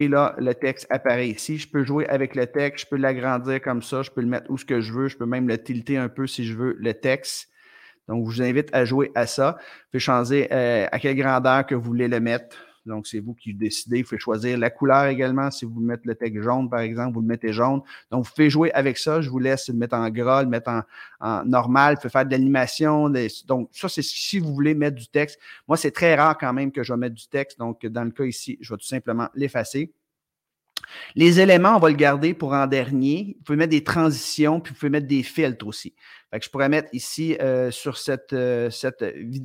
Et 0.00 0.08
là, 0.08 0.36
le 0.38 0.54
texte 0.54 0.86
apparaît 0.90 1.28
ici. 1.28 1.58
Je 1.58 1.68
peux 1.68 1.84
jouer 1.84 2.06
avec 2.06 2.36
le 2.36 2.46
texte, 2.46 2.84
je 2.84 2.90
peux 2.90 2.96
l'agrandir 2.96 3.60
comme 3.60 3.82
ça, 3.82 4.02
je 4.02 4.10
peux 4.10 4.20
le 4.20 4.28
mettre 4.28 4.48
où 4.50 4.56
ce 4.56 4.64
que 4.64 4.80
je 4.80 4.92
veux, 4.92 5.08
je 5.08 5.16
peux 5.16 5.26
même 5.26 5.48
le 5.48 5.62
tilter 5.62 5.96
un 5.96 6.08
peu 6.08 6.26
si 6.26 6.44
je 6.44 6.54
veux 6.54 6.76
le 6.78 6.94
texte. 6.94 7.48
Donc, 8.06 8.30
je 8.30 8.36
vous 8.36 8.42
invite 8.42 8.70
à 8.72 8.84
jouer 8.84 9.10
à 9.14 9.26
ça. 9.26 9.58
Vous 9.58 9.90
pouvez 9.90 10.00
changer 10.00 10.48
euh, 10.52 10.86
à 10.90 10.98
quelle 10.98 11.16
grandeur 11.16 11.66
que 11.66 11.74
vous 11.74 11.82
voulez 11.82 12.08
le 12.08 12.20
mettre. 12.20 12.67
Donc, 12.88 13.06
c'est 13.06 13.20
vous 13.20 13.34
qui 13.34 13.54
décidez. 13.54 14.02
Vous 14.02 14.08
pouvez 14.08 14.18
choisir 14.18 14.58
la 14.58 14.70
couleur 14.70 15.04
également. 15.06 15.50
Si 15.50 15.64
vous 15.64 15.80
mettez 15.80 16.08
le 16.08 16.14
texte 16.14 16.42
jaune, 16.42 16.68
par 16.68 16.80
exemple, 16.80 17.14
vous 17.14 17.20
le 17.20 17.26
mettez 17.26 17.52
jaune. 17.52 17.82
Donc, 18.10 18.24
vous 18.24 18.30
pouvez 18.34 18.50
jouer 18.50 18.72
avec 18.72 18.98
ça. 18.98 19.20
Je 19.20 19.30
vous 19.30 19.38
laisse 19.38 19.68
le 19.68 19.74
mettre 19.74 19.94
en 19.94 20.08
gras, 20.10 20.42
le 20.42 20.48
mettre 20.48 20.70
en, 21.20 21.44
normal. 21.44 21.94
Vous 21.94 22.00
pouvez 22.00 22.10
faire 22.10 22.26
de 22.26 22.30
l'animation. 22.30 23.10
Donc, 23.46 23.68
ça, 23.72 23.88
c'est 23.88 24.02
si 24.02 24.38
vous 24.38 24.52
voulez 24.54 24.74
mettre 24.74 24.96
du 24.96 25.08
texte. 25.08 25.38
Moi, 25.68 25.76
c'est 25.76 25.92
très 25.92 26.14
rare 26.14 26.36
quand 26.36 26.52
même 26.52 26.72
que 26.72 26.82
je 26.82 26.92
vais 26.92 26.98
mettre 26.98 27.14
du 27.14 27.28
texte. 27.28 27.58
Donc, 27.58 27.84
dans 27.86 28.04
le 28.04 28.10
cas 28.10 28.24
ici, 28.24 28.58
je 28.60 28.72
vais 28.72 28.78
tout 28.78 28.86
simplement 28.86 29.28
l'effacer. 29.34 29.92
Les 31.14 31.40
éléments, 31.40 31.76
on 31.76 31.78
va 31.78 31.90
le 31.90 31.96
garder 31.96 32.34
pour 32.34 32.52
en 32.52 32.66
dernier. 32.66 33.36
Vous 33.38 33.44
pouvez 33.44 33.58
mettre 33.58 33.70
des 33.70 33.84
transitions, 33.84 34.60
puis 34.60 34.72
vous 34.72 34.78
pouvez 34.78 34.90
mettre 34.90 35.06
des 35.06 35.22
filtres 35.22 35.66
aussi. 35.66 35.94
Fait 36.30 36.38
que 36.38 36.44
je 36.44 36.50
pourrais 36.50 36.68
mettre 36.68 36.88
ici, 36.92 37.36
euh, 37.40 37.70
sur 37.70 37.96
cette, 37.96 38.32
euh, 38.32 38.70
cette, 38.70 39.04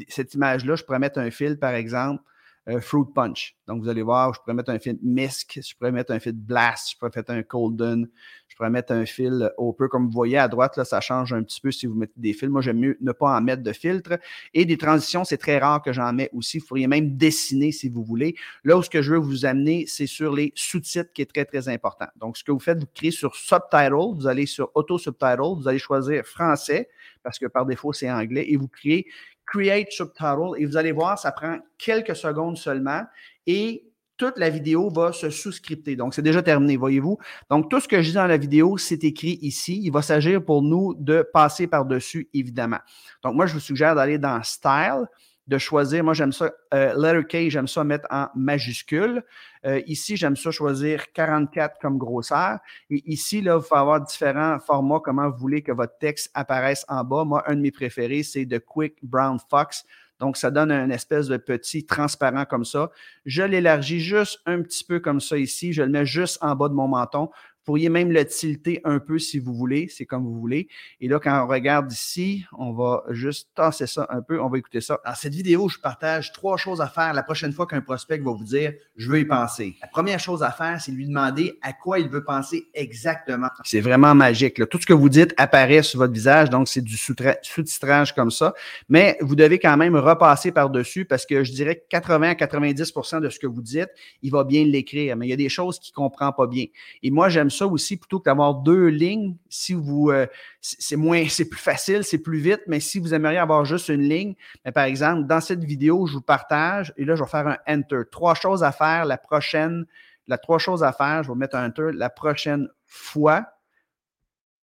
cette 0.09 0.33
image-là, 0.33 0.75
je 0.75 0.83
pourrais 0.83 0.99
mettre 0.99 1.19
un 1.19 1.31
filtre, 1.31 1.59
par 1.59 1.73
exemple, 1.73 2.21
euh, 2.69 2.79
fruit 2.79 3.03
Punch. 3.13 3.55
Donc, 3.67 3.81
vous 3.81 3.89
allez 3.89 4.01
voir, 4.01 4.33
je 4.33 4.39
pourrais 4.39 4.53
mettre 4.53 4.71
un 4.71 4.79
fil 4.79 4.97
Misk, 5.01 5.59
je 5.61 5.75
pourrais 5.75 5.91
mettre 5.91 6.11
un 6.13 6.19
fil 6.19 6.33
Blast, 6.33 6.91
je 6.91 6.97
pourrais 6.97 7.11
mettre 7.15 7.31
un 7.31 7.43
Colden, 7.43 8.07
je 8.47 8.55
pourrais 8.55 8.69
mettre 8.69 8.93
un 8.93 9.05
fil 9.05 9.51
Hopper. 9.57 9.87
Comme 9.89 10.05
vous 10.05 10.13
voyez 10.13 10.37
à 10.37 10.47
droite, 10.47 10.77
là, 10.77 10.85
ça 10.85 11.01
change 11.01 11.33
un 11.33 11.43
petit 11.43 11.59
peu 11.59 11.71
si 11.71 11.87
vous 11.87 11.95
mettez 11.95 12.13
des 12.15 12.33
fils. 12.33 12.49
Moi, 12.49 12.61
j'aime 12.61 12.79
mieux 12.79 12.97
ne 13.01 13.11
pas 13.11 13.37
en 13.37 13.41
mettre 13.41 13.63
de 13.63 13.73
filtre. 13.73 14.17
Et 14.53 14.65
des 14.65 14.77
transitions, 14.77 15.25
c'est 15.25 15.37
très 15.37 15.57
rare 15.57 15.81
que 15.81 15.91
j'en 15.91 16.13
mets 16.13 16.29
aussi. 16.33 16.59
Vous 16.59 16.67
pourriez 16.67 16.87
même 16.87 17.17
dessiner 17.17 17.71
si 17.71 17.89
vous 17.89 18.03
voulez. 18.03 18.35
Là 18.63 18.77
où 18.77 18.81
ce 18.81 18.89
que 18.89 19.01
je 19.01 19.13
veux 19.13 19.19
vous 19.19 19.45
amener, 19.45 19.85
c'est 19.87 20.07
sur 20.07 20.33
les 20.33 20.53
sous-titres 20.55 21.11
qui 21.13 21.21
est 21.21 21.31
très, 21.33 21.45
très 21.45 21.67
important. 21.67 22.07
Donc, 22.15 22.37
ce 22.37 22.43
que 22.43 22.51
vous 22.51 22.59
faites, 22.59 22.79
vous 22.79 22.89
créez 22.93 23.11
sur 23.11 23.35
Subtitle, 23.35 24.13
vous 24.15 24.27
allez 24.27 24.45
sur 24.45 24.71
Auto 24.75 24.97
Subtitle, 24.97 25.55
vous 25.57 25.67
allez 25.67 25.79
choisir 25.79 26.25
français 26.25 26.89
parce 27.23 27.39
que 27.39 27.45
par 27.45 27.65
défaut, 27.65 27.93
c'est 27.93 28.11
anglais 28.11 28.45
et 28.49 28.57
vous 28.57 28.67
créez 28.67 29.07
Create 29.45 29.91
Subtitle 29.91 30.51
et 30.57 30.65
vous 30.65 30.77
allez 30.77 30.91
voir, 30.91 31.19
ça 31.19 31.31
prend 31.31 31.57
quelques 31.77 32.15
secondes 32.15 32.57
seulement 32.57 33.03
et 33.45 33.85
toute 34.17 34.37
la 34.37 34.49
vidéo 34.49 34.89
va 34.89 35.11
se 35.11 35.29
souscripter. 35.29 35.95
Donc, 35.95 36.13
c'est 36.13 36.21
déjà 36.21 36.41
terminé, 36.41 36.77
voyez-vous. 36.77 37.17
Donc, 37.49 37.69
tout 37.69 37.79
ce 37.79 37.87
que 37.87 38.01
je 38.01 38.09
dis 38.09 38.13
dans 38.13 38.27
la 38.27 38.37
vidéo, 38.37 38.77
c'est 38.77 39.03
écrit 39.03 39.39
ici. 39.41 39.81
Il 39.83 39.91
va 39.91 40.01
s'agir 40.01 40.43
pour 40.43 40.61
nous 40.61 40.93
de 40.93 41.27
passer 41.33 41.67
par-dessus, 41.67 42.29
évidemment. 42.33 42.79
Donc, 43.23 43.35
moi, 43.35 43.47
je 43.47 43.53
vous 43.53 43.59
suggère 43.59 43.95
d'aller 43.95 44.19
dans 44.19 44.41
Style 44.43 45.07
de 45.47 45.57
choisir. 45.57 46.03
Moi, 46.03 46.13
j'aime 46.13 46.31
ça, 46.31 46.51
euh, 46.73 46.93
letter 46.95 47.47
K, 47.47 47.49
j'aime 47.49 47.67
ça 47.67 47.83
mettre 47.83 48.07
en 48.09 48.27
majuscule. 48.35 49.23
Euh, 49.65 49.81
ici, 49.87 50.15
j'aime 50.15 50.35
ça 50.35 50.51
choisir 50.51 51.11
44 51.11 51.79
comme 51.81 51.97
grosseur. 51.97 52.59
Et 52.89 53.03
ici, 53.11 53.41
là, 53.41 53.57
vous 53.57 53.67
pouvez 53.67 53.79
avoir 53.79 54.01
différents 54.01 54.59
formats, 54.59 54.99
comment 55.03 55.29
vous 55.29 55.37
voulez 55.37 55.61
que 55.61 55.71
votre 55.71 55.97
texte 55.97 56.31
apparaisse 56.33 56.85
en 56.87 57.03
bas. 57.03 57.25
Moi, 57.25 57.43
un 57.47 57.55
de 57.55 57.61
mes 57.61 57.71
préférés, 57.71 58.23
c'est 58.23 58.45
The 58.45 58.59
Quick 58.59 58.95
Brown 59.03 59.37
Fox. 59.49 59.85
Donc, 60.19 60.37
ça 60.37 60.51
donne 60.51 60.71
un 60.71 60.89
espèce 60.89 61.27
de 61.27 61.35
petit 61.35 61.85
transparent 61.85 62.45
comme 62.45 62.63
ça. 62.63 62.91
Je 63.25 63.43
l'élargis 63.43 63.99
juste 63.99 64.39
un 64.45 64.61
petit 64.61 64.85
peu 64.85 64.99
comme 64.99 65.19
ça 65.19 65.37
ici. 65.37 65.73
Je 65.73 65.83
le 65.83 65.89
mets 65.89 66.05
juste 66.05 66.37
en 66.41 66.55
bas 66.55 66.69
de 66.69 66.73
mon 66.73 66.87
menton 66.87 67.29
pourriez 67.63 67.89
même 67.89 68.11
le 68.11 68.25
tilter 68.25 68.81
un 68.83 68.99
peu 68.99 69.19
si 69.19 69.39
vous 69.39 69.53
voulez, 69.53 69.87
c'est 69.87 70.05
comme 70.05 70.23
vous 70.23 70.39
voulez. 70.39 70.67
Et 70.99 71.07
là, 71.07 71.19
quand 71.19 71.43
on 71.43 71.47
regarde 71.47 71.91
ici, 71.91 72.45
on 72.57 72.73
va 72.73 73.03
juste 73.09 73.49
tasser 73.55 73.87
ça 73.87 74.07
un 74.09 74.21
peu, 74.21 74.41
on 74.41 74.49
va 74.49 74.57
écouter 74.57 74.81
ça. 74.81 74.99
Dans 75.05 75.15
cette 75.15 75.33
vidéo, 75.33 75.69
je 75.69 75.79
partage 75.79 76.31
trois 76.33 76.57
choses 76.57 76.81
à 76.81 76.87
faire 76.87 77.13
la 77.13 77.23
prochaine 77.23 77.53
fois 77.53 77.65
qu'un 77.67 77.81
prospect 77.81 78.17
va 78.19 78.31
vous 78.31 78.43
dire 78.43 78.73
«je 78.95 79.09
veux 79.09 79.19
y 79.19 79.25
penser». 79.25 79.75
La 79.81 79.87
première 79.87 80.19
chose 80.19 80.43
à 80.43 80.51
faire, 80.51 80.81
c'est 80.81 80.91
lui 80.91 81.07
demander 81.07 81.57
à 81.61 81.73
quoi 81.73 81.99
il 81.99 82.09
veut 82.09 82.23
penser 82.23 82.67
exactement. 82.73 83.47
C'est 83.63 83.81
vraiment 83.81 84.15
magique. 84.15 84.67
Tout 84.69 84.79
ce 84.79 84.85
que 84.85 84.93
vous 84.93 85.09
dites 85.09 85.33
apparaît 85.37 85.83
sur 85.83 85.99
votre 85.99 86.13
visage, 86.13 86.49
donc 86.49 86.67
c'est 86.67 86.81
du 86.81 86.97
sous-titrage 86.97 88.13
comme 88.13 88.31
ça. 88.31 88.53
Mais 88.89 89.17
vous 89.21 89.35
devez 89.35 89.59
quand 89.59 89.77
même 89.77 89.95
repasser 89.95 90.51
par-dessus 90.51 91.05
parce 91.05 91.25
que 91.25 91.43
je 91.43 91.51
dirais 91.51 91.75
que 91.77 91.83
80 91.89 92.29
à 92.29 92.33
90% 92.33 93.21
de 93.21 93.29
ce 93.29 93.39
que 93.39 93.47
vous 93.47 93.61
dites, 93.61 93.89
il 94.21 94.31
va 94.31 94.43
bien 94.43 94.65
l'écrire. 94.65 95.15
Mais 95.15 95.27
il 95.27 95.29
y 95.29 95.33
a 95.33 95.37
des 95.37 95.49
choses 95.49 95.79
qu'il 95.79 95.91
ne 95.91 95.95
comprend 95.95 96.31
pas 96.31 96.47
bien. 96.47 96.65
Et 97.01 97.11
moi, 97.11 97.29
j'aime 97.29 97.49
ça 97.53 97.67
aussi 97.67 97.97
plutôt 97.97 98.19
que 98.19 98.25
d'avoir 98.25 98.55
deux 98.55 98.87
lignes. 98.87 99.35
Si 99.49 99.73
vous, 99.73 100.09
euh, 100.09 100.27
c'est 100.61 100.95
moins, 100.95 101.27
c'est 101.29 101.47
plus 101.47 101.59
facile, 101.59 102.03
c'est 102.03 102.17
plus 102.17 102.39
vite, 102.39 102.61
mais 102.67 102.79
si 102.79 102.99
vous 102.99 103.13
aimeriez 103.13 103.37
avoir 103.37 103.65
juste 103.65 103.89
une 103.89 104.01
ligne, 104.01 104.35
mais 104.65 104.71
par 104.71 104.83
exemple, 104.85 105.27
dans 105.27 105.41
cette 105.41 105.63
vidéo, 105.63 106.05
je 106.07 106.13
vous 106.13 106.21
partage 106.21 106.93
et 106.97 107.05
là, 107.05 107.15
je 107.15 107.23
vais 107.23 107.29
faire 107.29 107.47
un 107.47 107.57
Enter. 107.67 108.01
Trois 108.11 108.35
choses 108.35 108.63
à 108.63 108.71
faire 108.71 109.05
la 109.05 109.17
prochaine, 109.17 109.85
la 110.27 110.37
trois 110.37 110.59
choses 110.59 110.83
à 110.83 110.93
faire, 110.93 111.23
je 111.23 111.31
vais 111.31 111.37
mettre 111.37 111.55
un 111.55 111.67
Enter 111.67 111.89
la 111.93 112.09
prochaine 112.09 112.67
fois. 112.85 113.45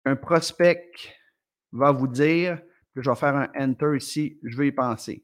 Un 0.05 0.15
prospect 0.15 0.91
va 1.71 1.91
vous 1.91 2.07
dire 2.07 2.59
que 2.95 3.01
je 3.01 3.09
vais 3.09 3.15
faire 3.15 3.35
un 3.35 3.49
Enter 3.59 3.95
ici, 3.95 4.39
je 4.43 4.57
vais 4.57 4.67
y 4.67 4.71
penser. 4.71 5.23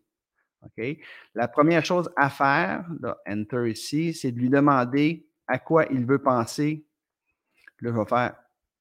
OK? 0.65 0.97
La 1.36 1.47
première 1.47 1.86
chose 1.86 2.10
à 2.15 2.30
faire, 2.30 2.86
Enter 3.28 3.69
ici, 3.69 4.13
c'est 4.13 4.32
de 4.32 4.39
lui 4.39 4.49
demander 4.49 5.26
à 5.47 5.60
quoi 5.60 5.86
il 5.91 6.06
veut 6.06 6.21
penser 6.21 6.86
Là, 7.81 7.91
je 7.91 7.97
vais 7.97 8.05
faire 8.05 8.36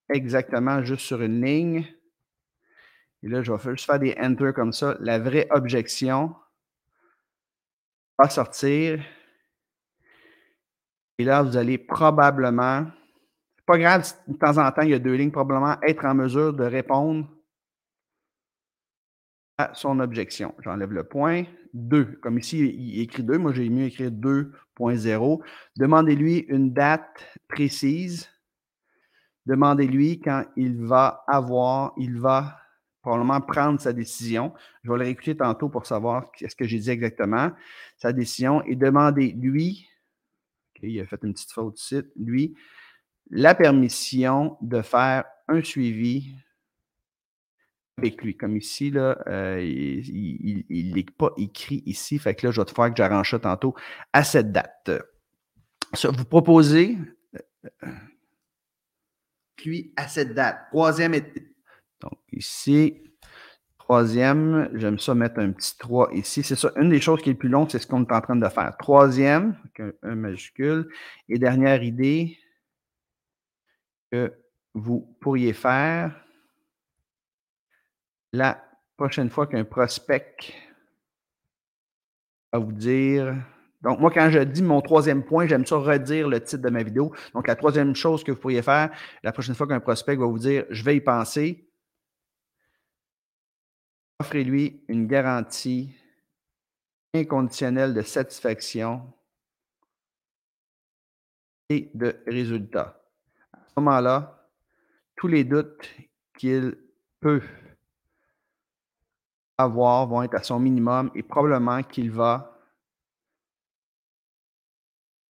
exactement 0.09 0.83
juste 0.83 1.07
sur 1.07 1.23
une 1.23 1.45
ligne. 1.45 1.87
Et 3.23 3.29
là, 3.29 3.43
je 3.43 3.53
vais 3.53 3.71
juste 3.71 3.87
faire 3.87 3.99
des 3.99 4.17
enter 4.21 4.53
comme 4.55 4.73
ça. 4.73 4.97
La 5.01 5.19
vraie 5.19 5.47
objection 5.51 6.35
va 8.19 8.29
sortir. 8.29 9.03
Et 11.19 11.25
là, 11.25 11.43
vous 11.43 11.57
allez 11.57 11.79
probablement, 11.79 12.87
c'est 13.57 13.67
pas 13.67 13.79
grave 13.79 14.13
de 14.27 14.37
temps 14.37 14.59
en 14.59 14.71
temps, 14.73 14.83
il 14.83 14.91
y 14.91 14.95
a 14.95 14.99
deux 14.99 15.15
lignes, 15.15 15.31
probablement 15.31 15.81
être 15.83 16.05
en 16.05 16.15
mesure 16.15 16.53
de 16.53 16.65
répondre 16.65 17.29
à 19.59 19.73
son 19.75 20.01
objection. 20.01 20.55
J'enlève 20.61 20.93
le 20.93 21.05
point. 21.05 21.45
2. 21.75 22.19
Comme 22.23 22.39
ici, 22.39 22.59
il 22.59 23.01
écrit 23.01 23.23
2. 23.23 23.39
Moi, 23.39 23.53
j'ai 23.53 23.69
mieux 23.69 23.87
écrire 23.87 24.11
2.0. 24.11 25.43
Demandez-lui 25.77 26.39
une 26.49 26.73
date 26.73 27.39
précise 27.49 28.29
Demandez-lui 29.47 30.21
quand 30.21 30.45
il 30.57 30.85
va 30.85 31.25
avoir, 31.27 31.93
il 31.97 32.19
va 32.19 32.59
probablement 33.03 33.41
prendre 33.41 33.81
sa 33.81 33.93
décision. 33.93 34.53
Je 34.85 34.91
vais 34.91 34.99
le 34.99 35.05
réécouter 35.05 35.37
tantôt 35.37 35.69
pour 35.69 35.87
savoir 35.87 36.31
ce 36.37 36.55
que 36.55 36.67
j'ai 36.67 36.79
dit 36.79 36.91
exactement. 36.91 37.51
Sa 37.99 38.13
décision 38.13 38.63
et 38.65 38.77
demandez-lui, 38.77 39.89
il 40.83 41.01
a 41.01 41.07
fait 41.07 41.19
une 41.23 41.33
petite 41.33 41.53
faute 41.53 41.81
ici, 41.81 42.03
lui, 42.17 42.55
la 43.31 43.55
permission 43.55 44.57
de 44.61 44.83
faire 44.83 45.25
un 45.49 45.63
suivi 45.63 46.35
avec 47.99 48.23
lui. 48.23 48.37
Comme 48.37 48.57
ici, 48.57 48.91
là, 48.91 49.19
euh, 49.27 49.61
il 49.63 50.93
n'est 50.95 51.07
pas 51.17 51.31
écrit 51.37 51.83
ici. 51.87 52.19
Fait 52.19 52.35
que 52.35 52.47
là, 52.47 52.53
je 52.53 52.61
vais 52.61 52.65
te 52.65 52.73
faire 52.73 52.91
que 52.91 52.97
j'arrange 52.97 53.31
ça 53.31 53.39
tantôt 53.39 53.75
à 54.13 54.25
cette 54.25 54.53
date. 54.53 54.91
vous 56.03 56.25
proposez, 56.25 56.99
euh, 57.85 57.89
à 59.97 60.09
cette 60.09 60.35
date. 60.35 60.67
Troisième 60.71 61.13
Donc, 62.01 62.19
ici, 62.33 63.03
troisième, 63.79 64.71
j'aime 64.75 64.99
ça 64.99 65.15
mettre 65.15 65.39
un 65.41 65.53
petit 65.53 65.77
3 65.79 66.13
ici. 66.15 66.43
C'est 66.43 66.57
ça, 66.57 66.73
une 66.77 66.91
des 66.91 67.01
choses 67.01 67.21
qui 67.23 67.31
est 67.31 67.35
plus 67.35 67.49
longue, 67.49 67.71
c'est 67.71 67.79
ce 67.79 67.87
qu'on 67.87 68.05
est 68.05 68.13
en 68.13 68.21
train 68.21 68.37
de 68.37 68.49
faire. 68.49 68.77
Troisième, 68.79 69.57
un, 70.03 70.15
majuscule. 70.15 70.89
Et 71.29 71.39
dernière 71.39 71.83
idée 71.83 72.39
que 74.11 74.33
vous 74.75 75.01
pourriez 75.21 75.53
faire 75.53 76.19
la 78.33 78.65
prochaine 78.97 79.31
fois 79.31 79.47
qu'un 79.47 79.65
prospect 79.65 80.37
va 82.53 82.59
vous 82.59 82.73
dire 82.73 83.35
donc, 83.83 83.99
moi, 83.99 84.11
quand 84.13 84.31
je 84.31 84.39
dis 84.39 84.63
mon 84.63 84.81
troisième 84.81 85.25
point, 85.25 85.47
j'aime 85.47 85.67
ça 85.67 85.77
redire 85.77 86.29
le 86.29 86.41
titre 86.41 86.63
de 86.63 86.71
ma 86.71 86.83
vidéo. 86.83 87.13
Donc, 87.35 87.49
la 87.49 87.57
troisième 87.57 87.97
chose 87.97 88.23
que 88.23 88.31
vous 88.31 88.39
pourriez 88.39 88.63
faire, 88.63 88.91
la 89.25 89.33
prochaine 89.33 89.57
fois 89.57 89.67
qu'un 89.67 89.81
prospect 89.81 90.17
va 90.17 90.27
vous 90.27 90.39
dire 90.39 90.65
je 90.71 90.85
vais 90.85 90.97
y 90.97 91.01
penser, 91.01 91.69
offrez-lui 94.21 94.85
une 94.89 95.09
garantie 95.09 95.93
inconditionnel 97.13 97.93
de 97.93 98.03
satisfaction 98.03 99.13
et 101.69 101.91
de 101.93 102.17
résultat. 102.27 103.03
À 103.53 103.59
ce 103.69 103.73
moment-là, 103.81 104.49
tous 105.17 105.27
les 105.27 105.43
doutes 105.43 105.91
qu'il 106.39 106.79
peut 107.21 107.43
avoir 109.59 110.07
vont 110.07 110.23
être 110.23 110.35
à 110.35 110.43
son 110.43 110.61
minimum 110.61 111.11
et 111.15 111.23
probablement 111.23 111.83
qu'il 111.83 112.11
va 112.11 112.52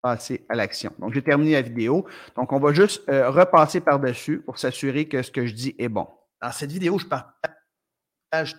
passer 0.01 0.45
à 0.49 0.55
l'action. 0.55 0.91
Donc, 0.99 1.13
j'ai 1.13 1.21
terminé 1.21 1.53
la 1.53 1.61
vidéo. 1.61 2.05
Donc, 2.35 2.51
on 2.53 2.59
va 2.59 2.73
juste 2.73 3.07
euh, 3.09 3.29
repasser 3.29 3.81
par-dessus 3.81 4.39
pour 4.39 4.57
s'assurer 4.57 5.07
que 5.07 5.21
ce 5.21 5.31
que 5.31 5.45
je 5.45 5.53
dis 5.53 5.75
est 5.77 5.89
bon. 5.89 6.07
Dans 6.41 6.51
cette 6.51 6.71
vidéo, 6.71 6.97
je 6.97 7.05
partage 7.05 8.55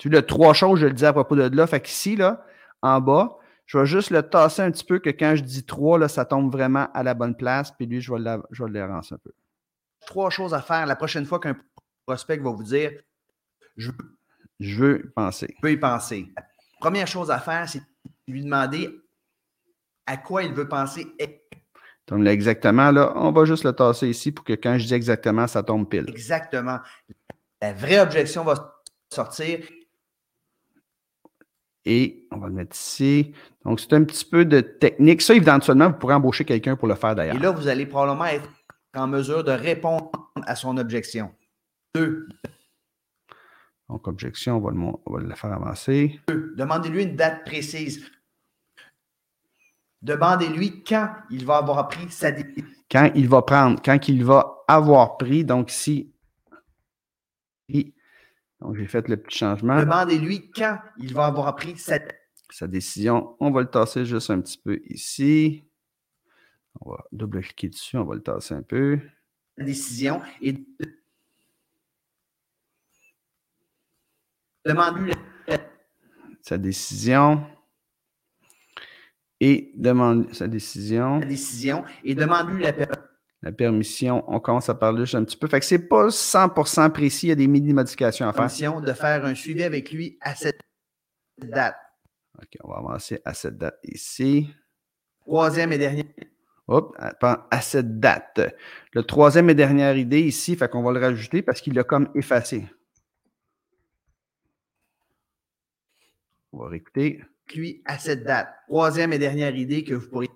tu 0.00 0.08
le 0.08 0.24
trois 0.24 0.54
choses, 0.54 0.80
je 0.80 0.86
le 0.86 0.94
dis 0.94 1.04
à 1.04 1.12
propos 1.12 1.36
de 1.36 1.54
là. 1.54 1.66
Fait 1.66 1.82
qu'ici, 1.82 2.16
là, 2.16 2.42
en 2.80 3.02
bas, 3.02 3.36
je 3.66 3.76
vais 3.76 3.84
juste 3.84 4.08
le 4.08 4.22
tasser 4.22 4.62
un 4.62 4.70
petit 4.70 4.82
peu 4.82 4.98
que 4.98 5.10
quand 5.10 5.36
je 5.36 5.42
dis 5.42 5.66
trois, 5.66 5.98
là, 5.98 6.08
ça 6.08 6.24
tombe 6.24 6.50
vraiment 6.50 6.90
à 6.94 7.02
la 7.02 7.12
bonne 7.12 7.36
place. 7.36 7.70
Puis 7.72 7.84
lui, 7.84 8.00
je 8.00 8.10
vais, 8.10 8.18
le, 8.18 8.42
je 8.50 8.64
vais 8.64 8.70
le 8.70 8.82
un 8.82 9.00
peu. 9.22 9.30
Trois 10.06 10.30
choses 10.30 10.54
à 10.54 10.62
faire 10.62 10.86
la 10.86 10.96
prochaine 10.96 11.26
fois 11.26 11.38
qu'un 11.38 11.54
prospect 12.06 12.38
va 12.38 12.50
vous 12.50 12.62
dire 12.62 12.92
je, 13.76 13.90
je 14.58 14.82
veux 14.82 15.04
y 15.04 15.08
penser. 15.10 15.54
Je 15.62 15.66
veux 15.66 15.72
y 15.74 15.76
penser. 15.76 16.32
première 16.80 17.06
chose 17.06 17.30
à 17.30 17.38
faire, 17.38 17.68
c'est 17.68 17.82
lui 18.26 18.42
demander 18.42 18.88
à 20.10 20.16
quoi 20.16 20.42
il 20.42 20.52
veut 20.52 20.68
penser. 20.68 21.06
Donc 22.08 22.24
là, 22.24 22.32
exactement, 22.32 22.90
là, 22.90 23.12
on 23.14 23.30
va 23.30 23.44
juste 23.44 23.62
le 23.62 23.72
tasser 23.72 24.08
ici 24.08 24.32
pour 24.32 24.44
que 24.44 24.54
quand 24.54 24.76
je 24.76 24.86
dis 24.86 24.94
exactement, 24.94 25.46
ça 25.46 25.62
tombe 25.62 25.88
pile. 25.88 26.06
Exactement. 26.08 26.78
La 27.62 27.72
vraie 27.72 28.00
objection 28.00 28.42
va 28.42 28.82
sortir. 29.12 29.60
Et 31.84 32.26
on 32.32 32.38
va 32.38 32.48
le 32.48 32.54
mettre 32.54 32.76
ici. 32.76 33.32
Donc, 33.64 33.78
c'est 33.78 33.92
un 33.92 34.02
petit 34.02 34.24
peu 34.24 34.44
de 34.44 34.60
technique. 34.60 35.22
Ça, 35.22 35.34
éventuellement, 35.34 35.88
vous 35.88 35.98
pourrez 35.98 36.14
embaucher 36.14 36.44
quelqu'un 36.44 36.74
pour 36.74 36.88
le 36.88 36.96
faire 36.96 37.14
d'ailleurs. 37.14 37.36
Et 37.36 37.38
là, 37.38 37.52
vous 37.52 37.68
allez 37.68 37.86
probablement 37.86 38.26
être 38.26 38.50
en 38.94 39.06
mesure 39.06 39.44
de 39.44 39.52
répondre 39.52 40.10
à 40.44 40.56
son 40.56 40.76
objection. 40.76 41.32
Deux. 41.94 42.26
Donc, 43.88 44.08
objection, 44.08 44.56
on 44.56 44.60
va 44.60 44.72
le, 44.72 44.78
on 45.06 45.12
va 45.14 45.20
le 45.20 45.34
faire 45.36 45.52
avancer. 45.52 46.20
Deux. 46.26 46.52
Demandez-lui 46.56 47.04
une 47.04 47.16
date 47.16 47.44
précise. 47.44 48.10
Demandez-lui 50.02 50.82
quand 50.82 51.14
il 51.30 51.44
va 51.44 51.58
avoir 51.58 51.88
pris 51.88 52.10
sa 52.10 52.32
décision. 52.32 52.66
Quand 52.90 53.10
il 53.14 53.28
va 53.28 53.42
prendre, 53.42 53.80
quand 53.82 54.08
il 54.08 54.24
va 54.24 54.64
avoir 54.66 55.18
pris. 55.18 55.44
Donc, 55.44 55.70
si. 55.70 56.12
Donc, 57.68 58.76
j'ai 58.76 58.86
fait 58.86 59.06
le 59.08 59.16
petit 59.16 59.38
changement. 59.38 59.78
Demandez-lui 59.78 60.50
quand 60.50 60.78
il 60.98 61.14
va 61.14 61.26
avoir 61.26 61.54
pris 61.54 61.76
sa, 61.76 61.98
sa 62.50 62.66
décision. 62.66 63.36
On 63.40 63.50
va 63.50 63.60
le 63.60 63.70
tasser 63.70 64.04
juste 64.04 64.30
un 64.30 64.40
petit 64.40 64.58
peu 64.58 64.80
ici. 64.86 65.64
On 66.80 66.90
va 66.90 67.04
double-cliquer 67.12 67.68
dessus. 67.68 67.96
On 67.96 68.04
va 68.04 68.14
le 68.14 68.22
tasser 68.22 68.54
un 68.54 68.62
peu. 68.62 68.98
Décision 69.58 70.22
et 70.40 70.54
demande-lui 74.64 75.12
sa 76.42 76.58
décision 76.58 77.44
et 79.40 79.72
demande 79.74 80.32
sa 80.34 80.46
décision. 80.46 81.18
La 81.18 81.26
décision 81.26 81.84
et 82.04 82.14
demande-lui 82.14 82.62
la, 82.62 82.72
la, 83.42 83.52
permission. 83.52 84.22
On 84.28 84.38
commence 84.38 84.68
à 84.68 84.74
parler 84.74 85.00
juste 85.00 85.14
un 85.14 85.24
petit 85.24 85.36
peu. 85.36 85.48
Fait 85.48 85.60
que 85.60 85.66
c'est 85.66 85.88
pas 85.88 86.08
100% 86.08 86.90
précis. 86.92 87.26
Il 87.26 87.28
y 87.30 87.32
a 87.32 87.36
des 87.36 87.48
mini-modifications 87.48 88.28
à 88.28 88.32
faire. 88.32 88.80
de 88.80 88.92
faire 88.92 89.24
un 89.24 89.34
suivi 89.34 89.62
avec 89.62 89.90
lui 89.90 90.18
à 90.20 90.34
cette 90.34 90.60
date. 91.38 91.76
OK, 92.38 92.58
on 92.62 92.68
va 92.68 92.78
avancer 92.78 93.20
à 93.24 93.34
cette 93.34 93.58
date 93.58 93.78
ici. 93.84 94.48
Troisième 95.22 95.72
et 95.72 95.78
dernière. 95.78 96.04
Hop, 96.68 96.96
à 97.00 97.60
cette 97.60 97.98
date. 97.98 98.40
Le 98.92 99.02
troisième 99.02 99.50
et 99.50 99.54
dernière 99.54 99.96
idée 99.96 100.20
ici, 100.20 100.54
fait 100.54 100.70
qu'on 100.70 100.84
va 100.84 100.92
le 100.92 101.00
rajouter 101.00 101.42
parce 101.42 101.60
qu'il 101.60 101.74
l'a 101.74 101.82
comme 101.82 102.08
effacé. 102.14 102.64
On 106.52 106.58
va 106.58 106.68
réécouter 106.68 107.22
lui 107.54 107.82
à 107.84 107.98
cette 107.98 108.24
date. 108.24 108.48
Troisième 108.66 109.12
et 109.12 109.18
dernière 109.18 109.54
idée 109.54 109.84
que 109.84 109.94
vous 109.94 110.08
pourriez. 110.08 110.30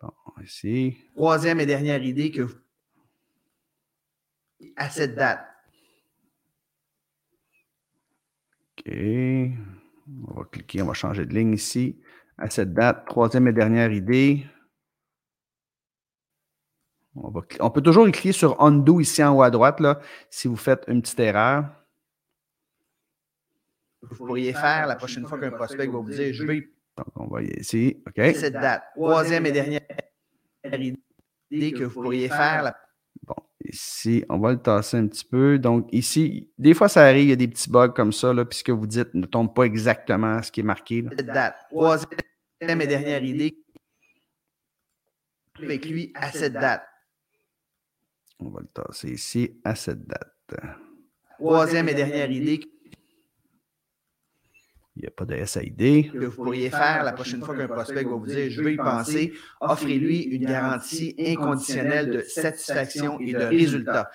Bon, 0.00 0.12
ici. 0.42 0.96
Troisième 1.14 1.60
et 1.60 1.66
dernière 1.66 2.02
idée 2.02 2.30
que 2.30 2.42
vous. 2.42 2.58
À 4.76 4.88
cette 4.88 5.14
date. 5.14 5.46
OK. 8.78 8.92
On 10.28 10.34
va 10.34 10.44
cliquer, 10.44 10.82
on 10.82 10.86
va 10.86 10.94
changer 10.94 11.24
de 11.26 11.34
ligne 11.34 11.54
ici. 11.54 12.00
À 12.36 12.50
cette 12.50 12.74
date, 12.74 13.06
troisième 13.06 13.48
et 13.48 13.52
dernière 13.52 13.92
idée. 13.92 14.44
On, 17.14 17.30
va, 17.30 17.42
on 17.60 17.70
peut 17.70 17.80
toujours 17.80 18.04
cliquer 18.10 18.32
sur 18.32 18.60
Undo 18.60 19.00
ici 19.00 19.22
en 19.22 19.36
haut 19.36 19.42
à 19.42 19.50
droite, 19.50 19.78
là, 19.78 20.00
si 20.30 20.48
vous 20.48 20.56
faites 20.56 20.82
une 20.88 21.00
petite 21.00 21.20
erreur 21.20 21.83
vous 24.10 24.26
pourriez 24.26 24.52
faire 24.52 24.86
la 24.86 24.96
prochaine 24.96 25.26
fois 25.26 25.38
qu'un 25.38 25.50
prospect 25.50 25.86
va 25.86 25.98
vous 25.98 26.10
dire 26.10 26.32
Je 26.32 26.44
veux. 26.44 26.60
Donc, 26.96 27.06
on 27.16 27.26
va 27.26 27.42
y 27.42 27.46
ici. 27.58 28.02
OK? 28.06 28.34
Cette 28.34 28.54
date. 28.54 28.84
Troisième 28.94 29.46
et 29.46 29.52
dernière 29.52 29.80
idée 30.64 31.72
que 31.72 31.84
vous 31.84 32.02
pourriez 32.02 32.28
faire. 32.28 32.72
Bon, 33.22 33.34
ici, 33.64 34.24
on 34.28 34.38
va 34.38 34.52
le 34.52 34.58
tasser 34.60 34.96
un 34.96 35.06
petit 35.08 35.24
peu. 35.24 35.58
Donc, 35.58 35.88
ici, 35.92 36.50
des 36.58 36.74
fois, 36.74 36.88
ça 36.88 37.04
arrive, 37.04 37.24
il 37.24 37.30
y 37.30 37.32
a 37.32 37.36
des 37.36 37.48
petits 37.48 37.70
bugs 37.70 37.88
comme 37.88 38.12
ça, 38.12 38.32
là, 38.32 38.44
puisque 38.44 38.70
vous 38.70 38.86
dites 38.86 39.12
ne 39.14 39.26
tombe 39.26 39.54
pas 39.54 39.64
exactement 39.64 40.42
ce 40.42 40.52
qui 40.52 40.60
est 40.60 40.64
marqué. 40.64 41.04
Cette 41.16 41.26
date. 41.26 41.56
Troisième 41.70 42.80
et 42.80 42.86
dernière 42.86 43.24
idée 43.24 43.56
avec 45.62 45.86
lui 45.86 46.12
à 46.14 46.30
cette 46.32 46.54
date. 46.54 46.84
On 48.40 48.50
va 48.50 48.60
le 48.60 48.66
tasser 48.66 49.10
ici 49.10 49.60
à 49.64 49.74
cette 49.74 50.04
date. 50.06 50.56
Troisième 51.38 51.88
et 51.88 51.94
dernière 51.94 52.30
idée 52.30 52.60
il 54.96 55.02
n'y 55.02 55.08
a 55.08 55.10
pas 55.10 55.24
de 55.24 55.44
SID. 55.44 56.12
Que 56.12 56.26
vous 56.26 56.44
pourriez 56.44 56.70
faire 56.70 57.02
la 57.02 57.12
prochaine 57.12 57.42
fois 57.42 57.56
qu'un 57.56 57.66
prospect 57.66 58.04
va 58.04 58.10
vous 58.10 58.26
dire 58.26 58.48
Je 58.48 58.62
veux 58.62 58.72
y 58.72 58.76
penser, 58.76 59.32
offrez-lui 59.60 60.22
une 60.22 60.46
garantie 60.46 61.14
inconditionnelle 61.18 62.10
de 62.10 62.20
satisfaction 62.20 63.18
et 63.18 63.32
de 63.32 63.44
résultat. 63.44 64.10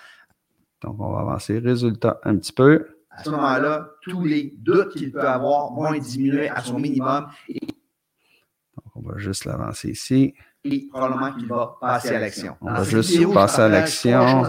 Donc, 0.82 0.98
on 0.98 1.12
va 1.12 1.20
avancer 1.20 1.58
résultat 1.58 2.18
un 2.24 2.36
petit 2.36 2.52
peu. 2.52 2.86
À 3.10 3.22
ce 3.22 3.30
moment-là, 3.30 3.90
tous 4.02 4.24
les 4.24 4.54
doutes 4.56 4.94
qu'il 4.94 5.12
peut 5.12 5.20
avoir 5.20 5.72
vont 5.74 5.92
diminuer 5.92 6.48
à 6.48 6.62
son 6.62 6.78
minimum. 6.78 7.26
Donc, 7.48 8.86
on 8.94 9.00
va 9.02 9.18
juste 9.18 9.44
l'avancer 9.44 9.90
ici. 9.90 10.34
Et 10.64 10.88
probablement 10.90 11.32
qu'il 11.32 11.46
va 11.46 11.76
passer 11.80 12.14
à 12.14 12.20
l'action. 12.20 12.56
On 12.62 12.72
va 12.72 12.84
juste 12.84 13.32
passer 13.34 13.60
à 13.62 13.68
l'action. 13.68 14.44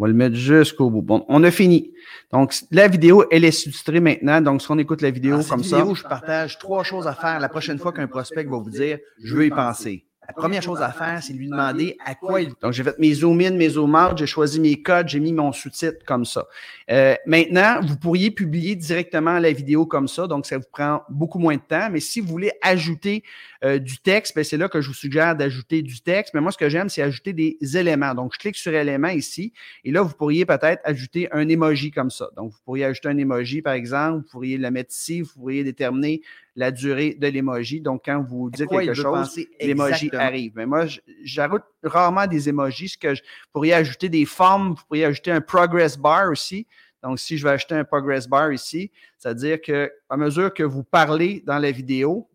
On 0.00 0.04
va 0.04 0.08
le 0.08 0.14
mettre 0.14 0.34
jusqu'au 0.34 0.88
bout. 0.88 1.02
Bon, 1.02 1.26
on 1.28 1.44
a 1.44 1.50
fini. 1.50 1.92
Donc, 2.32 2.54
la 2.70 2.88
vidéo, 2.88 3.26
elle 3.30 3.44
est 3.44 3.50
sous-titrée 3.50 4.00
maintenant. 4.00 4.40
Donc, 4.40 4.62
si 4.62 4.70
on 4.70 4.78
écoute 4.78 5.02
la 5.02 5.10
vidéo 5.10 5.42
comme 5.46 5.62
ça. 5.62 5.76
vidéo, 5.76 5.94
je 5.94 6.04
partage 6.04 6.58
trois 6.58 6.82
choses 6.82 7.06
à 7.06 7.12
faire 7.12 7.38
la 7.38 7.50
prochaine 7.50 7.78
fois 7.78 7.92
qu'un 7.92 8.06
prospect 8.06 8.44
va 8.44 8.56
vous 8.56 8.70
dire 8.70 8.96
Je 9.22 9.36
veux 9.36 9.44
y 9.44 9.50
penser. 9.50 10.06
La 10.26 10.32
première 10.32 10.62
chose 10.62 10.80
à 10.80 10.90
faire, 10.90 11.22
c'est 11.22 11.34
lui 11.34 11.50
demander 11.50 11.98
à 12.02 12.14
quoi 12.14 12.40
il. 12.40 12.52
Donc, 12.62 12.72
j'ai 12.72 12.82
fait 12.82 12.98
mes 12.98 13.12
zoom 13.12 13.42
in, 13.42 13.50
mes 13.50 13.68
zoom 13.68 13.94
out, 13.94 14.16
j'ai 14.16 14.26
choisi 14.26 14.58
mes 14.58 14.80
codes, 14.80 15.08
j'ai 15.08 15.20
mis 15.20 15.34
mon 15.34 15.52
sous-titre 15.52 15.98
comme 16.06 16.24
ça. 16.24 16.46
Euh, 16.90 17.14
maintenant, 17.26 17.80
vous 17.82 17.96
pourriez 17.98 18.30
publier 18.30 18.76
directement 18.76 19.38
la 19.38 19.52
vidéo 19.52 19.84
comme 19.84 20.08
ça, 20.08 20.26
donc 20.26 20.46
ça 20.46 20.56
vous 20.56 20.64
prend 20.72 21.02
beaucoup 21.10 21.38
moins 21.38 21.56
de 21.56 21.60
temps. 21.60 21.90
Mais 21.90 22.00
si 22.00 22.20
vous 22.20 22.28
voulez 22.28 22.52
ajouter 22.62 23.22
euh, 23.62 23.78
du 23.78 23.98
texte, 23.98 24.34
ben, 24.34 24.42
c'est 24.42 24.56
là 24.56 24.68
que 24.68 24.80
je 24.80 24.88
vous 24.88 24.94
suggère 24.94 25.36
d'ajouter 25.36 25.82
du 25.82 26.00
texte. 26.00 26.32
Mais 26.32 26.40
moi, 26.40 26.50
ce 26.50 26.56
que 26.56 26.68
j'aime, 26.68 26.88
c'est 26.88 27.02
ajouter 27.02 27.32
des 27.32 27.58
éléments. 27.76 28.14
Donc, 28.14 28.32
je 28.34 28.38
clique 28.38 28.56
sur 28.56 28.74
éléments 28.74 29.08
ici, 29.08 29.52
et 29.84 29.90
là, 29.90 30.02
vous 30.02 30.14
pourriez 30.14 30.46
peut-être 30.46 30.80
ajouter 30.84 31.28
un 31.32 31.48
emoji 31.48 31.90
comme 31.90 32.10
ça. 32.10 32.28
Donc, 32.36 32.52
vous 32.52 32.58
pourriez 32.64 32.84
ajouter 32.86 33.08
un 33.08 33.18
emoji, 33.18 33.60
par 33.60 33.74
exemple, 33.74 34.24
vous 34.24 34.30
pourriez 34.30 34.56
le 34.56 34.70
mettre 34.70 34.94
ici, 34.94 35.20
vous 35.20 35.32
pourriez 35.34 35.62
déterminer 35.62 36.22
la 36.56 36.70
durée 36.70 37.16
de 37.18 37.26
l'emoji. 37.26 37.80
Donc, 37.80 38.02
quand 38.04 38.22
vous 38.22 38.50
dites 38.50 38.68
quelque 38.68 38.94
chose, 38.94 39.38
l'emoji 39.60 40.10
arrive. 40.14 40.52
Mais 40.56 40.66
moi, 40.66 40.86
j'ajoute 41.22 41.62
rarement 41.82 42.26
des 42.26 42.48
emojis. 42.48 42.90
Ce 42.90 42.98
que 42.98 43.14
je 43.14 43.22
pourrais 43.52 43.72
ajouter 43.72 44.08
des 44.08 44.24
formes, 44.24 44.70
vous 44.70 44.84
pourriez 44.86 45.04
ajouter 45.04 45.32
un 45.32 45.40
progress 45.40 45.98
bar 45.98 46.30
aussi. 46.30 46.66
Donc, 47.02 47.18
si 47.18 47.38
je 47.38 47.44
vais 47.44 47.50
ajouter 47.50 47.74
un 47.74 47.84
progress 47.84 48.26
bar 48.28 48.52
ici, 48.52 48.90
c'est-à-dire 49.18 49.60
qu'à 49.60 50.16
mesure 50.16 50.52
que 50.52 50.62
vous 50.62 50.84
parlez 50.84 51.42
dans 51.46 51.58
la 51.58 51.70
vidéo, 51.70 52.29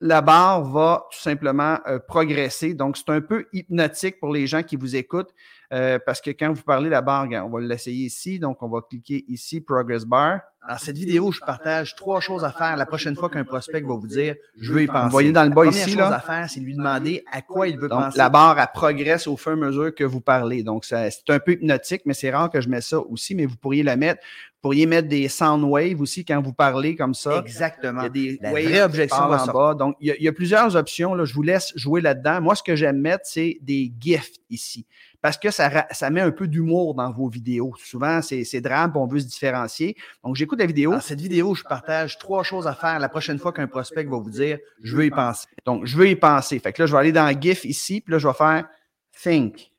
la 0.00 0.20
barre 0.20 0.62
va 0.64 1.06
tout 1.10 1.18
simplement 1.18 1.78
euh, 1.86 1.98
progresser. 1.98 2.74
Donc, 2.74 2.96
c'est 2.96 3.10
un 3.10 3.20
peu 3.20 3.46
hypnotique 3.52 4.20
pour 4.20 4.32
les 4.32 4.46
gens 4.46 4.62
qui 4.62 4.76
vous 4.76 4.96
écoutent 4.96 5.34
euh, 5.72 5.98
parce 6.04 6.20
que 6.20 6.30
quand 6.30 6.52
vous 6.52 6.62
parlez, 6.62 6.88
la 6.88 7.02
barre, 7.02 7.26
on 7.44 7.50
va 7.50 7.60
l'essayer 7.60 8.06
ici. 8.06 8.38
Donc, 8.38 8.62
on 8.62 8.68
va 8.68 8.80
cliquer 8.80 9.24
ici, 9.28 9.60
Progress 9.60 10.04
Bar. 10.04 10.40
Dans 10.66 10.76
cette 10.76 10.98
vidéo, 10.98 11.30
je 11.30 11.40
partage 11.40 11.94
trois 11.94 12.20
choses 12.20 12.44
à 12.44 12.50
faire 12.50 12.76
la 12.76 12.84
prochaine 12.84 13.14
fois 13.14 13.30
qu'un 13.30 13.44
prospect 13.44 13.80
va 13.80 13.94
vous 13.94 14.06
dire 14.06 14.34
Je 14.60 14.72
veux 14.72 14.82
y 14.82 14.86
penser. 14.86 15.04
Vous 15.04 15.10
voyez 15.10 15.32
dans 15.32 15.44
le 15.44 15.50
bas 15.50 15.66
ici. 15.66 15.78
La 15.78 15.84
première 15.84 16.06
chose 16.06 16.14
à 16.14 16.20
faire, 16.20 16.50
c'est 16.50 16.60
lui 16.60 16.74
demander 16.74 17.24
à 17.30 17.42
quoi 17.42 17.68
il 17.68 17.78
veut 17.78 17.88
Donc, 17.88 18.00
penser. 18.00 18.18
La 18.18 18.28
barre, 18.28 18.58
elle 18.58 18.66
progresse 18.74 19.26
au 19.26 19.36
fur 19.36 19.52
et 19.52 19.54
à 19.54 19.56
mesure 19.56 19.94
que 19.94 20.04
vous 20.04 20.20
parlez. 20.20 20.62
Donc, 20.62 20.84
c'est 20.84 21.10
un 21.28 21.38
peu 21.38 21.52
hypnotique, 21.52 22.02
mais 22.06 22.14
c'est 22.14 22.30
rare 22.30 22.50
que 22.50 22.60
je 22.60 22.68
mette 22.68 22.82
ça 22.82 22.98
aussi, 22.98 23.34
mais 23.34 23.46
vous 23.46 23.56
pourriez 23.56 23.82
la 23.82 23.96
mettre. 23.96 24.22
Vous 24.22 24.62
pourriez 24.62 24.86
mettre 24.86 25.08
des 25.08 25.28
sound 25.28 25.62
waves 25.62 26.00
aussi 26.00 26.24
quand 26.24 26.42
vous 26.42 26.52
parlez 26.52 26.96
comme 26.96 27.14
ça. 27.14 27.38
Exactement. 27.38 28.00
Il 28.00 28.04
y 28.04 28.06
a 28.06 28.08
des 28.08 28.38
La 28.42 28.50
vraies 28.50 28.82
objections 28.82 29.22
en 29.22 29.46
bas. 29.46 29.74
Donc, 29.74 29.96
il 30.00 30.16
y, 30.18 30.28
a, 30.28 30.32
plusieurs 30.32 30.74
options. 30.74 31.14
Là. 31.14 31.24
Je 31.24 31.32
vous 31.32 31.42
laisse 31.42 31.72
jouer 31.76 32.00
là-dedans. 32.00 32.40
Moi, 32.40 32.56
ce 32.56 32.64
que 32.64 32.74
j'aime 32.74 32.98
mettre, 32.98 33.24
c'est 33.24 33.58
des 33.62 33.92
GIFs 34.00 34.32
ici. 34.50 34.84
Parce 35.20 35.36
que 35.36 35.50
ça, 35.50 35.86
ça 35.90 36.10
met 36.10 36.20
un 36.20 36.30
peu 36.30 36.46
d'humour 36.46 36.94
dans 36.94 37.10
vos 37.12 37.28
vidéos. 37.28 37.74
Souvent, 37.84 38.20
c'est 38.22 38.60
drame, 38.60 38.92
on 38.94 39.06
veut 39.06 39.20
se 39.20 39.26
différencier. 39.26 39.96
Donc, 40.24 40.36
j'écoute 40.36 40.58
la 40.58 40.66
vidéo. 40.66 40.92
Dans 40.92 41.00
cette 41.00 41.20
vidéo, 41.20 41.54
je 41.54 41.64
partage 41.64 42.18
trois 42.18 42.42
choses 42.42 42.66
à 42.66 42.74
faire 42.74 42.98
la 42.98 43.08
prochaine 43.08 43.38
fois 43.38 43.52
qu'un 43.52 43.66
prospect 43.66 44.04
va 44.04 44.18
vous 44.18 44.30
dire 44.30 44.58
Je 44.82 44.96
veux 44.96 45.04
y 45.04 45.10
penser. 45.10 45.46
Donc, 45.64 45.86
je 45.86 45.96
veux 45.96 46.08
y 46.08 46.16
penser. 46.16 46.58
Fait 46.58 46.72
que 46.72 46.82
là, 46.82 46.86
je 46.86 46.92
vais 46.92 46.98
aller 46.98 47.12
dans 47.12 47.40
GIF 47.40 47.64
ici, 47.64 48.00
puis 48.00 48.12
là, 48.12 48.18
je 48.18 48.28
vais 48.28 48.34
faire 48.34 48.68
Think 49.20 49.72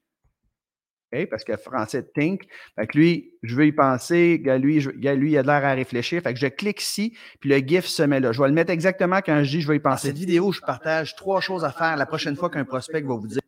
parce 1.29 1.43
que 1.43 1.57
français 1.57 2.03
think. 2.03 2.43
Fait 2.75 2.87
que 2.87 2.97
lui, 2.97 3.33
je 3.43 3.55
veux 3.55 3.65
y 3.65 3.71
penser. 3.71 4.37
lui, 4.37 4.79
lui, 4.79 5.31
il 5.31 5.37
a 5.37 5.41
l'air 5.41 5.65
à 5.65 5.73
réfléchir. 5.73 6.21
Fait 6.21 6.33
que 6.33 6.39
je 6.39 6.47
clique 6.47 6.81
ici, 6.81 7.15
puis 7.39 7.49
le 7.49 7.57
GIF 7.57 7.85
se 7.85 8.03
met 8.03 8.19
là. 8.19 8.31
Je 8.31 8.41
vais 8.41 8.47
le 8.47 8.53
mettre 8.53 8.71
exactement 8.71 9.19
quand 9.25 9.43
je 9.43 9.49
dis 9.49 9.61
je 9.61 9.67
veux 9.67 9.75
y 9.75 9.79
penser. 9.79 10.09
Dans 10.09 10.13
cette 10.13 10.17
vidéo, 10.17 10.51
je 10.51 10.61
partage 10.61 11.15
trois 11.15 11.41
choses 11.41 11.63
à 11.63 11.71
faire 11.71 11.97
la 11.97 12.05
prochaine 12.05 12.35
fois 12.35 12.49
qu'un 12.49 12.65
prospect 12.65 13.01
va 13.01 13.15
vous 13.15 13.27
dire. 13.27 13.41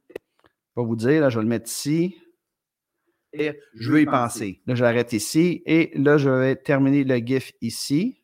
Va 0.75 0.83
vous 0.83 0.95
dire, 0.95 1.21
là, 1.21 1.29
je 1.29 1.37
vais 1.37 1.43
le 1.43 1.49
mettre 1.49 1.69
ici. 1.69 2.17
Et 3.33 3.57
je 3.75 3.91
veux 3.91 4.01
y 4.01 4.05
penser. 4.05 4.61
Là, 4.65 4.75
j'arrête 4.75 5.13
ici. 5.13 5.63
Et 5.65 5.91
là, 5.95 6.17
je 6.17 6.29
vais 6.29 6.55
terminer 6.55 7.03
le 7.03 7.17
GIF 7.17 7.53
ici. 7.61 8.21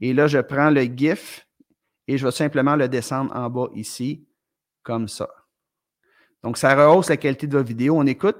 Et 0.00 0.12
là, 0.12 0.26
je 0.26 0.38
prends 0.38 0.70
le 0.70 0.82
GIF 0.82 1.46
et 2.08 2.18
je 2.18 2.26
vais 2.26 2.32
simplement 2.32 2.76
le 2.76 2.88
descendre 2.88 3.34
en 3.34 3.48
bas 3.48 3.68
ici, 3.74 4.26
comme 4.82 5.08
ça. 5.08 5.28
Donc, 6.42 6.58
ça 6.58 6.74
rehausse 6.74 7.08
la 7.08 7.16
qualité 7.16 7.46
de 7.46 7.56
votre 7.56 7.68
vidéo. 7.68 7.96
On 7.96 8.06
écoute? 8.06 8.36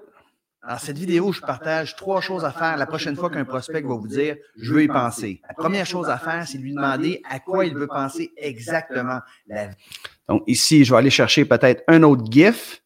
Dans 0.66 0.79
cette 0.79 0.97
vidéo, 0.97 1.31
je 1.31 1.40
partage 1.40 1.94
trois 1.94 2.23
choses 2.23 2.44
à 2.44 2.51
faire 2.51 2.79
la 2.79 2.87
prochaine 2.87 3.16
fois 3.16 3.29
qu'un 3.29 3.44
prospect 3.44 3.83
va 3.83 3.94
vous 3.94 4.09
dire 4.09 4.37
je 4.57 4.73
veux 4.73 4.83
y 4.83 4.88
penser. 4.88 5.42
La 5.47 5.53
première 5.53 5.85
chose 5.85 6.09
à 6.09 6.16
faire, 6.16 6.47
c'est 6.49 6.57
lui 6.57 6.73
demander 6.73 7.20
à 7.29 7.38
quoi 7.38 7.66
il 7.66 7.75
veut 7.75 7.87
penser 7.87 8.33
exactement. 8.37 9.20
Donc 10.27 10.42
ici, 10.47 10.85
je 10.85 10.92
vais 10.92 10.99
aller 10.99 11.11
chercher 11.11 11.44
peut-être 11.44 11.85
un 11.87 12.03
autre 12.03 12.25
GIF. 12.31 12.83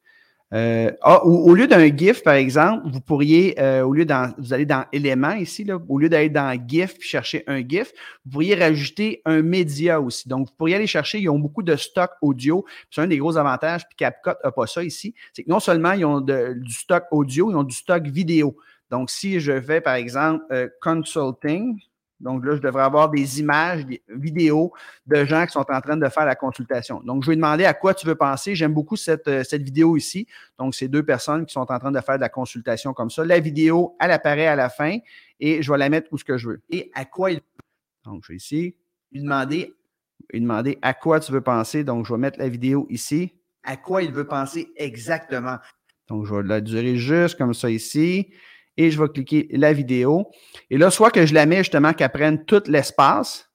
Euh, 0.55 0.91
ah, 1.03 1.25
au, 1.27 1.55
lieu 1.55 1.67
d'un 1.67 1.95
GIF, 1.95 2.23
par 2.23 2.35
exemple, 2.35 2.89
vous 2.91 3.03
pourriez, 3.03 3.61
euh, 3.61 3.83
au 3.83 3.93
lieu 3.93 4.07
dans, 4.07 4.33
vous 4.39 4.55
allez 4.55 4.65
dans 4.65 4.87
éléments 4.93 5.35
ici, 5.35 5.67
au 5.89 5.99
lieu 5.99 6.09
d'aller 6.09 6.31
dans 6.31 6.59
GIF 6.67 6.99
puis 6.99 7.09
chercher 7.09 7.45
un 7.47 7.61
GIF, 7.61 7.93
vous 8.25 8.33
pourriez 8.33 8.55
rajouter 8.55 9.21
un 9.27 9.43
média 9.43 10.01
aussi. 10.01 10.27
Donc, 10.27 10.49
vous 10.49 10.55
pourriez 10.57 10.77
aller 10.77 10.87
chercher, 10.87 11.19
ils 11.19 11.29
ont 11.29 11.39
beaucoup 11.39 11.63
de 11.63 11.77
stock 11.77 12.13
audio. 12.23 12.65
C'est 12.91 13.03
un 13.03 13.07
des 13.07 13.19
gros 13.19 13.37
avantages, 13.37 13.87
puis 13.89 13.97
CapCut 13.97 14.31
n'a 14.43 14.51
pas 14.51 14.67
ça 14.67 14.83
ici. 14.83 15.15
C'est 15.35 15.45
que 15.45 15.51
non 15.51 15.61
seulement 15.61 15.93
ils 15.93 16.07
ont 16.07 16.21
du 16.21 16.73
stock 16.73 17.05
audio, 17.11 17.51
ils 17.51 17.57
ont 17.57 17.65
du 17.65 17.75
stock 17.75 18.07
vidéo. 18.07 18.57
Donc, 18.91 19.11
si 19.11 19.41
je 19.41 19.61
fais, 19.61 19.83
par 19.83 19.95
exemple, 19.95 20.45
euh, 20.51 20.69
consulting, 20.81 21.79
donc 22.21 22.45
là, 22.45 22.57
je 22.57 22.61
devrais 22.61 22.83
avoir 22.83 23.11
des 23.11 23.41
images, 23.41 23.87
des 23.87 24.03
vidéos 24.09 24.73
de 25.07 25.25
gens 25.25 25.47
qui 25.47 25.53
sont 25.53 25.65
en 25.69 25.81
train 25.81 25.97
de 25.97 26.09
faire 26.09 26.25
la 26.25 26.35
consultation. 26.35 27.01
Donc, 27.05 27.23
je 27.23 27.31
vais 27.31 27.37
demander 27.37 27.65
à 27.65 27.75
quoi 27.75 27.95
tu 27.95 28.07
veux 28.07 28.17
penser. 28.17 28.57
J'aime 28.57 28.75
beaucoup 28.75 28.97
cette, 28.97 29.29
euh, 29.29 29.45
cette 29.45 29.63
vidéo 29.63 29.97
ici. 29.97 30.27
Donc, 30.59 30.75
c'est 30.75 30.89
deux 30.89 31.05
personnes 31.05 31.47
qui 31.47 31.53
sont 31.53 31.71
en 31.71 31.79
train 31.79 31.93
de 31.93 32.01
faire 32.01 32.17
de 32.17 32.21
la 32.21 32.29
consultation 32.29 32.93
comme 32.93 33.11
ça. 33.11 33.25
La 33.25 33.39
vidéo, 33.39 33.97
elle 34.01 34.11
apparaît 34.11 34.49
à 34.49 34.57
la 34.57 34.69
fin 34.69 34.99
et 35.39 35.63
je 35.63 35.71
vais 35.71 35.79
la 35.79 35.89
mettre 35.89 36.13
où 36.13 36.19
ce 36.19 36.25
que 36.25 36.37
je 36.37 36.49
veux. 36.49 36.63
Et 36.71 36.91
à 36.95 37.05
quoi 37.05 37.31
il 37.31 37.41
Donc, 38.05 38.25
je 38.25 38.33
vais 38.33 38.37
ici. 38.37 38.75
Lui 39.13 39.23
demander, 39.23 39.73
lui 40.33 40.41
demander 40.41 40.79
à 40.83 40.95
quoi 40.95 41.21
tu 41.21 41.31
veux 41.31 41.41
penser. 41.41 41.85
Donc, 41.85 42.05
je 42.05 42.13
vais 42.13 42.19
mettre 42.19 42.41
la 42.41 42.49
vidéo 42.49 42.87
ici. 42.91 43.33
À 43.63 43.77
quoi 43.77 44.03
il 44.03 44.13
veut 44.13 44.27
penser 44.27 44.73
exactement? 44.77 45.59
Donc, 46.09 46.27
je 46.27 46.35
vais 46.35 46.43
la 46.43 46.61
durer 46.61 46.97
juste 46.97 47.39
comme 47.39 47.55
ça 47.55 47.71
ici 47.71 48.29
et 48.79 48.93
je 48.93 49.03
vais 49.03 49.09
cliquer 49.09 49.49
la 49.51 49.73
vidéo. 49.73 50.31
Et 50.71 50.79
là, 50.79 50.91
soit 50.91 51.11
que 51.11 51.27
je 51.27 51.35
la 51.35 51.45
mets 51.45 51.59
justement 51.59 51.93
qu'elle 51.93 52.11
prenne 52.11 52.45
tout 52.45 52.63
l'espace. 52.67 53.51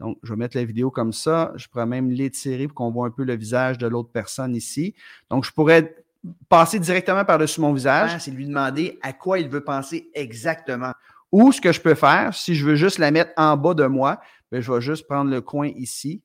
Donc, 0.00 0.18
je 0.22 0.32
vais 0.32 0.36
mettre 0.36 0.56
la 0.56 0.64
vidéo 0.64 0.90
comme 0.90 1.12
ça. 1.12 1.52
Je 1.56 1.68
pourrais 1.68 1.86
même 1.86 2.10
l'étirer 2.10 2.66
pour 2.66 2.74
qu'on 2.74 2.90
voit 2.90 3.06
un 3.06 3.10
peu 3.10 3.24
le 3.24 3.36
visage 3.36 3.78
de 3.78 3.86
l'autre 3.86 4.10
personne 4.12 4.54
ici. 4.54 4.94
Donc, 5.30 5.44
je 5.44 5.52
pourrais 5.52 6.04
passer 6.48 6.80
directement 6.80 7.24
par-dessus 7.24 7.60
mon 7.60 7.72
visage. 7.72 8.18
C'est 8.18 8.32
lui 8.32 8.46
demander 8.46 8.98
à 9.00 9.12
quoi 9.12 9.38
il 9.38 9.48
veut 9.48 9.62
penser 9.62 10.10
exactement. 10.12 10.92
Ou 11.30 11.52
ce 11.52 11.60
que 11.60 11.72
je 11.72 11.80
peux 11.80 11.94
faire, 11.94 12.34
si 12.34 12.56
je 12.56 12.66
veux 12.66 12.74
juste 12.74 12.98
la 12.98 13.12
mettre 13.12 13.32
en 13.36 13.56
bas 13.56 13.74
de 13.74 13.86
moi, 13.86 14.20
bien, 14.50 14.60
je 14.60 14.72
vais 14.72 14.80
juste 14.80 15.06
prendre 15.06 15.30
le 15.30 15.40
coin 15.40 15.68
ici 15.76 16.22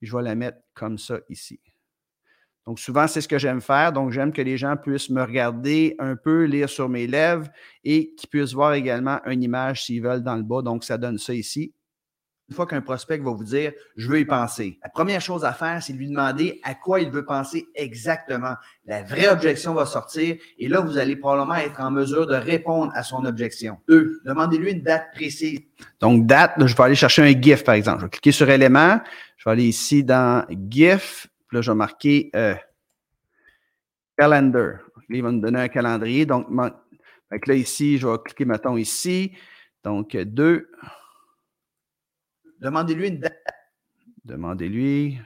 et 0.00 0.06
je 0.06 0.16
vais 0.16 0.22
la 0.22 0.36
mettre 0.36 0.58
comme 0.74 0.98
ça 0.98 1.18
ici. 1.28 1.58
Donc, 2.66 2.78
souvent, 2.78 3.08
c'est 3.08 3.20
ce 3.20 3.28
que 3.28 3.38
j'aime 3.38 3.60
faire. 3.60 3.92
Donc, 3.92 4.12
j'aime 4.12 4.32
que 4.32 4.42
les 4.42 4.56
gens 4.56 4.76
puissent 4.76 5.10
me 5.10 5.22
regarder 5.22 5.96
un 5.98 6.14
peu, 6.14 6.44
lire 6.44 6.68
sur 6.68 6.88
mes 6.88 7.06
lèvres 7.06 7.48
et 7.82 8.14
qu'ils 8.14 8.28
puissent 8.28 8.52
voir 8.52 8.74
également 8.74 9.20
une 9.26 9.42
image 9.42 9.84
s'ils 9.84 10.02
veulent 10.02 10.22
dans 10.22 10.36
le 10.36 10.44
bas. 10.44 10.62
Donc, 10.62 10.84
ça 10.84 10.96
donne 10.96 11.18
ça 11.18 11.34
ici. 11.34 11.72
Une 12.48 12.56
fois 12.56 12.66
qu'un 12.66 12.82
prospect 12.82 13.16
va 13.18 13.30
vous 13.30 13.44
dire 13.44 13.72
je 13.96 14.10
veux 14.10 14.20
y 14.20 14.26
penser, 14.26 14.78
la 14.82 14.90
première 14.90 15.22
chose 15.22 15.42
à 15.42 15.54
faire, 15.54 15.82
c'est 15.82 15.94
lui 15.94 16.08
demander 16.08 16.60
à 16.64 16.74
quoi 16.74 17.00
il 17.00 17.10
veut 17.10 17.24
penser 17.24 17.66
exactement. 17.74 18.54
La 18.84 19.02
vraie 19.02 19.28
objection 19.28 19.72
va 19.72 19.86
sortir 19.86 20.36
et 20.58 20.68
là, 20.68 20.80
vous 20.80 20.98
allez 20.98 21.16
probablement 21.16 21.54
être 21.54 21.80
en 21.80 21.90
mesure 21.90 22.26
de 22.26 22.34
répondre 22.34 22.92
à 22.94 23.04
son 23.04 23.24
objection. 23.24 23.78
Deux, 23.88 24.20
demandez-lui 24.26 24.72
une 24.72 24.82
date 24.82 25.06
précise. 25.14 25.60
Donc, 26.00 26.26
date, 26.26 26.52
je 26.58 26.76
vais 26.76 26.82
aller 26.82 26.94
chercher 26.94 27.22
un 27.22 27.40
GIF, 27.40 27.64
par 27.64 27.74
exemple. 27.74 28.00
Je 28.00 28.04
vais 28.04 28.10
cliquer 28.10 28.32
sur 28.32 28.50
élément. 28.50 29.00
Je 29.38 29.44
vais 29.48 29.52
aller 29.52 29.64
ici 29.64 30.04
dans 30.04 30.44
GIF 30.68 31.28
là, 31.52 31.60
je 31.60 31.70
vais 31.70 31.76
marquer 31.76 32.30
euh, 32.34 32.54
calendar. 34.16 34.80
il 35.08 35.22
va 35.22 35.32
me 35.32 35.40
donner 35.40 35.60
un 35.60 35.68
calendrier. 35.68 36.26
Donc, 36.26 36.48
là, 36.50 37.54
ici, 37.54 37.98
je 37.98 38.06
vais 38.06 38.18
cliquer, 38.24 38.44
mettons, 38.44 38.76
ici. 38.76 39.32
Donc, 39.84 40.16
2. 40.16 40.70
Demandez-lui 42.60 43.08
une 43.08 43.18
date. 43.18 43.44
Demandez-lui. 44.24 45.18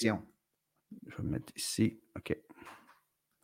Je 0.00 0.08
vais 0.08 1.22
mettre 1.22 1.52
ici. 1.56 1.98
OK. 2.16 2.36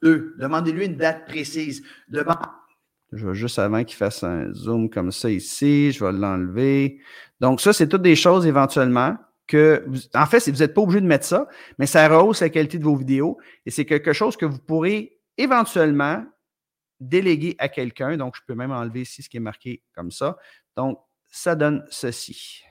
2. 0.03 0.37
Demandez-lui 0.39 0.87
une 0.87 0.97
date 0.97 1.27
précise. 1.27 1.83
Je 2.11 3.27
vais 3.27 3.35
juste 3.35 3.59
avant 3.59 3.85
qu'il 3.85 3.97
fasse 3.97 4.23
un 4.23 4.53
zoom 4.55 4.89
comme 4.89 5.13
ça 5.13 5.29
ici. 5.31 5.93
Je 5.93 6.05
vais 6.05 6.13
l'enlever. 6.13 7.01
Donc, 7.41 7.61
ça, 7.61 7.73
c'est 7.73 7.89
toutes 7.89 8.03
des 8.03 8.17
choses 8.17 8.47
éventuellement 8.47 9.19
que, 9.47 9.85
en 10.15 10.27
fait, 10.27 10.49
vous 10.49 10.59
n'êtes 10.59 10.75
pas 10.75 10.81
obligé 10.81 11.01
de 11.01 11.07
mettre 11.07 11.27
ça, 11.27 11.49
mais 11.79 11.87
ça 11.87 12.09
rehausse 12.09 12.41
la 12.41 12.49
qualité 12.49 12.79
de 12.79 12.85
vos 12.85 12.97
vidéos 12.97 13.39
et 13.67 13.71
c'est 13.71 13.85
quelque 13.85 14.13
chose 14.13 14.37
que 14.37 14.47
vous 14.47 14.59
pourrez 14.59 15.19
éventuellement 15.37 16.25
déléguer 17.01 17.57
à 17.59 17.69
quelqu'un. 17.69 18.17
Donc, 18.17 18.37
je 18.37 18.43
peux 18.47 18.55
même 18.55 18.71
enlever 18.71 19.03
ici 19.03 19.23
ce 19.23 19.29
qui 19.29 19.37
est 19.37 19.41
marqué 19.41 19.83
comme 19.95 20.11
ça. 20.11 20.37
Donc, 20.77 20.99
ça 21.29 21.55
donne 21.55 21.85
ceci 21.91 22.63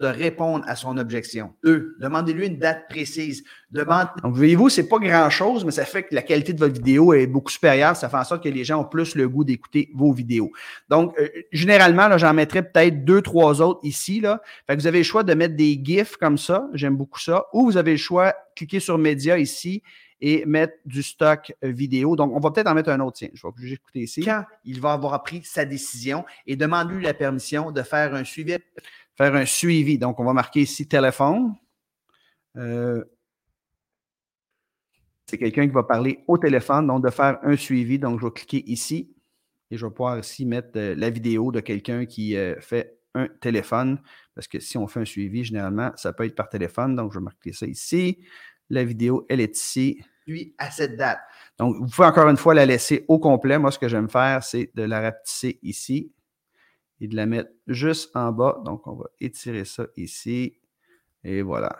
de 0.00 0.06
répondre 0.06 0.64
à 0.68 0.76
son 0.76 0.98
objection. 0.98 1.54
Deux, 1.64 1.96
demandez-lui 2.00 2.48
une 2.48 2.58
date 2.58 2.88
précise. 2.88 3.44
Demande... 3.70 4.08
Donc, 4.22 4.34
voyez-vous, 4.34 4.68
c'est 4.68 4.88
pas 4.88 4.98
grand-chose, 4.98 5.64
mais 5.64 5.70
ça 5.70 5.84
fait 5.84 6.02
que 6.02 6.14
la 6.14 6.22
qualité 6.22 6.52
de 6.52 6.58
votre 6.58 6.74
vidéo 6.74 7.14
est 7.14 7.26
beaucoup 7.26 7.50
supérieure. 7.50 7.96
Ça 7.96 8.08
fait 8.08 8.16
en 8.16 8.24
sorte 8.24 8.44
que 8.44 8.48
les 8.48 8.64
gens 8.64 8.80
ont 8.80 8.84
plus 8.84 9.14
le 9.14 9.28
goût 9.28 9.44
d'écouter 9.44 9.90
vos 9.94 10.12
vidéos. 10.12 10.50
Donc, 10.88 11.18
euh, 11.18 11.28
généralement, 11.50 12.08
là, 12.08 12.18
j'en 12.18 12.34
mettrais 12.34 12.62
peut-être 12.62 13.04
deux, 13.04 13.22
trois 13.22 13.62
autres 13.62 13.80
ici. 13.84 14.20
Là. 14.20 14.42
Fait 14.66 14.76
que 14.76 14.80
vous 14.80 14.86
avez 14.86 14.98
le 14.98 15.04
choix 15.04 15.22
de 15.22 15.32
mettre 15.32 15.56
des 15.56 15.80
GIFs 15.82 16.16
comme 16.16 16.36
ça. 16.36 16.68
J'aime 16.74 16.96
beaucoup 16.96 17.20
ça. 17.20 17.46
Ou 17.54 17.64
vous 17.64 17.76
avez 17.76 17.92
le 17.92 17.96
choix, 17.96 18.34
cliquer 18.54 18.80
sur 18.80 18.98
Média 18.98 19.38
ici 19.38 19.82
et 20.20 20.44
mettre 20.46 20.74
du 20.84 21.02
stock 21.02 21.52
vidéo. 21.62 22.16
Donc, 22.16 22.32
on 22.34 22.40
va 22.40 22.50
peut-être 22.50 22.68
en 22.68 22.74
mettre 22.74 22.90
un 22.90 23.00
autre. 23.00 23.18
Tiens, 23.18 23.28
je 23.34 23.46
vais 23.46 23.52
juste 23.58 23.82
écouter 23.82 24.00
ici. 24.00 24.22
Quand 24.22 24.44
il 24.64 24.80
va 24.80 24.92
avoir 24.92 25.22
pris 25.22 25.42
sa 25.44 25.64
décision 25.64 26.24
et 26.46 26.56
demande-lui 26.56 27.02
la 27.02 27.14
permission 27.14 27.70
de 27.70 27.82
faire 27.82 28.14
un 28.14 28.24
suivi 28.24 28.56
faire 29.16 29.34
un 29.34 29.46
suivi. 29.46 29.98
Donc, 29.98 30.20
on 30.20 30.24
va 30.24 30.32
marquer 30.32 30.60
ici 30.60 30.86
téléphone. 30.86 31.54
Euh, 32.56 33.04
c'est 35.26 35.38
quelqu'un 35.38 35.66
qui 35.66 35.72
va 35.72 35.82
parler 35.82 36.22
au 36.28 36.38
téléphone, 36.38 36.86
donc 36.86 37.04
de 37.04 37.10
faire 37.10 37.38
un 37.42 37.56
suivi. 37.56 37.98
Donc, 37.98 38.20
je 38.20 38.26
vais 38.26 38.32
cliquer 38.32 38.64
ici 38.70 39.12
et 39.70 39.76
je 39.76 39.84
vais 39.84 39.90
pouvoir 39.90 40.18
ici 40.18 40.46
mettre 40.46 40.70
euh, 40.76 40.94
la 40.96 41.10
vidéo 41.10 41.50
de 41.50 41.60
quelqu'un 41.60 42.06
qui 42.06 42.36
euh, 42.36 42.54
fait 42.60 42.98
un 43.14 43.28
téléphone. 43.40 44.00
Parce 44.34 44.46
que 44.46 44.60
si 44.60 44.78
on 44.78 44.86
fait 44.86 45.00
un 45.00 45.04
suivi, 45.04 45.44
généralement, 45.44 45.90
ça 45.96 46.12
peut 46.12 46.24
être 46.24 46.36
par 46.36 46.48
téléphone. 46.48 46.94
Donc, 46.94 47.12
je 47.12 47.18
vais 47.18 47.24
marquer 47.24 47.52
ça 47.52 47.66
ici. 47.66 48.18
La 48.70 48.84
vidéo, 48.84 49.26
elle 49.28 49.40
est 49.40 49.56
ici. 49.56 50.00
Puis, 50.26 50.54
à 50.58 50.70
cette 50.70 50.96
date. 50.96 51.20
Donc, 51.58 51.76
vous 51.76 51.86
pouvez 51.86 52.06
encore 52.06 52.28
une 52.28 52.36
fois 52.36 52.54
la 52.54 52.66
laisser 52.66 53.04
au 53.08 53.18
complet. 53.18 53.58
Moi, 53.58 53.70
ce 53.70 53.78
que 53.78 53.88
j'aime 53.88 54.10
faire, 54.10 54.42
c'est 54.44 54.70
de 54.74 54.82
la 54.82 55.00
rapetisser 55.00 55.58
ici 55.62 56.12
et 57.00 57.08
de 57.08 57.16
la 57.16 57.26
mettre 57.26 57.50
juste 57.66 58.14
en 58.16 58.32
bas. 58.32 58.60
Donc, 58.64 58.86
on 58.86 58.94
va 58.94 59.06
étirer 59.20 59.64
ça 59.64 59.86
ici. 59.96 60.58
Et 61.24 61.42
voilà. 61.42 61.76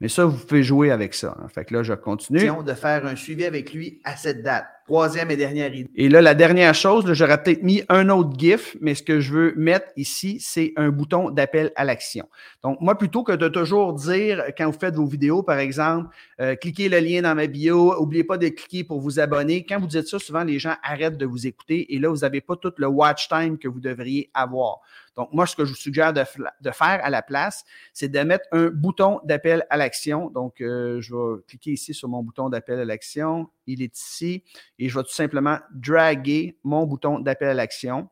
Mais 0.00 0.08
ça, 0.08 0.24
vous 0.24 0.36
pouvez 0.36 0.64
jouer 0.64 0.90
avec 0.90 1.14
ça. 1.14 1.36
Hein. 1.38 1.48
Fait 1.48 1.64
que 1.64 1.74
là, 1.74 1.82
je 1.84 1.92
continue. 1.94 2.40
de 2.40 2.74
faire 2.74 3.06
un 3.06 3.14
suivi 3.14 3.44
avec 3.44 3.72
lui 3.72 4.00
à 4.02 4.16
cette 4.16 4.42
date. 4.42 4.66
Troisième 4.84 5.30
et 5.30 5.36
dernière 5.36 5.74
idée. 5.74 5.90
Et 5.94 6.08
là, 6.08 6.20
la 6.20 6.34
dernière 6.34 6.74
chose, 6.74 7.12
j'aurais 7.12 7.42
peut-être 7.42 7.62
mis 7.62 7.82
un 7.88 8.08
autre 8.08 8.30
GIF, 8.36 8.76
mais 8.80 8.94
ce 8.94 9.02
que 9.02 9.20
je 9.20 9.32
veux 9.32 9.54
mettre 9.56 9.86
ici, 9.96 10.38
c'est 10.40 10.72
un 10.76 10.90
bouton 10.90 11.30
d'appel 11.30 11.72
à 11.76 11.84
l'action. 11.84 12.28
Donc, 12.62 12.80
moi, 12.80 12.96
plutôt 12.96 13.22
que 13.22 13.32
de 13.32 13.48
toujours 13.48 13.92
dire, 13.94 14.44
quand 14.56 14.66
vous 14.66 14.78
faites 14.78 14.94
vos 14.94 15.06
vidéos, 15.06 15.42
par 15.42 15.58
exemple, 15.58 16.14
euh, 16.40 16.54
cliquez 16.56 16.88
le 16.88 16.98
lien 16.98 17.22
dans 17.22 17.34
ma 17.34 17.46
bio, 17.46 17.94
n'oubliez 17.98 18.24
pas 18.24 18.38
de 18.38 18.48
cliquer 18.48 18.84
pour 18.84 19.00
vous 19.00 19.20
abonner. 19.20 19.64
Quand 19.64 19.78
vous 19.78 19.86
dites 19.86 20.08
ça, 20.08 20.18
souvent, 20.18 20.44
les 20.44 20.58
gens 20.58 20.74
arrêtent 20.82 21.18
de 21.18 21.26
vous 21.26 21.46
écouter 21.46 21.94
et 21.94 21.98
là, 21.98 22.08
vous 22.08 22.18
n'avez 22.18 22.40
pas 22.40 22.56
tout 22.56 22.72
le 22.76 22.86
watch 22.86 23.28
time 23.28 23.58
que 23.58 23.68
vous 23.68 23.80
devriez 23.80 24.30
avoir. 24.34 24.80
Donc, 25.16 25.28
moi, 25.32 25.46
ce 25.46 25.54
que 25.54 25.64
je 25.64 25.70
vous 25.70 25.76
suggère 25.76 26.12
de, 26.12 26.24
faire 26.24 27.00
à 27.04 27.10
la 27.10 27.20
place, 27.22 27.64
c'est 27.92 28.08
de 28.08 28.18
mettre 28.20 28.46
un 28.52 28.68
bouton 28.68 29.20
d'appel 29.24 29.66
à 29.68 29.76
l'action. 29.76 30.30
Donc, 30.30 30.60
euh, 30.60 31.00
je 31.00 31.14
vais 31.14 31.42
cliquer 31.46 31.72
ici 31.72 31.92
sur 31.92 32.08
mon 32.08 32.22
bouton 32.22 32.48
d'appel 32.48 32.80
à 32.80 32.84
l'action. 32.84 33.50
Il 33.66 33.82
est 33.82 33.96
ici 33.96 34.42
et 34.82 34.88
je 34.88 34.98
vais 34.98 35.04
tout 35.04 35.12
simplement 35.12 35.60
draguer 35.72 36.58
mon 36.64 36.86
bouton 36.86 37.20
d'appel 37.20 37.50
à 37.50 37.54
l'action. 37.54 38.08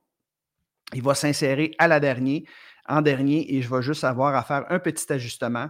Il 0.95 1.03
va 1.03 1.17
s'insérer 1.17 1.73
à 1.79 1.89
la 1.89 2.01
en 2.87 3.03
dernier 3.03 3.57
et 3.57 3.61
je 3.61 3.75
vais 3.75 3.83
juste 3.83 4.05
avoir 4.05 4.37
à 4.37 4.45
faire 4.45 4.67
un 4.71 4.79
petit 4.79 5.13
ajustement 5.13 5.69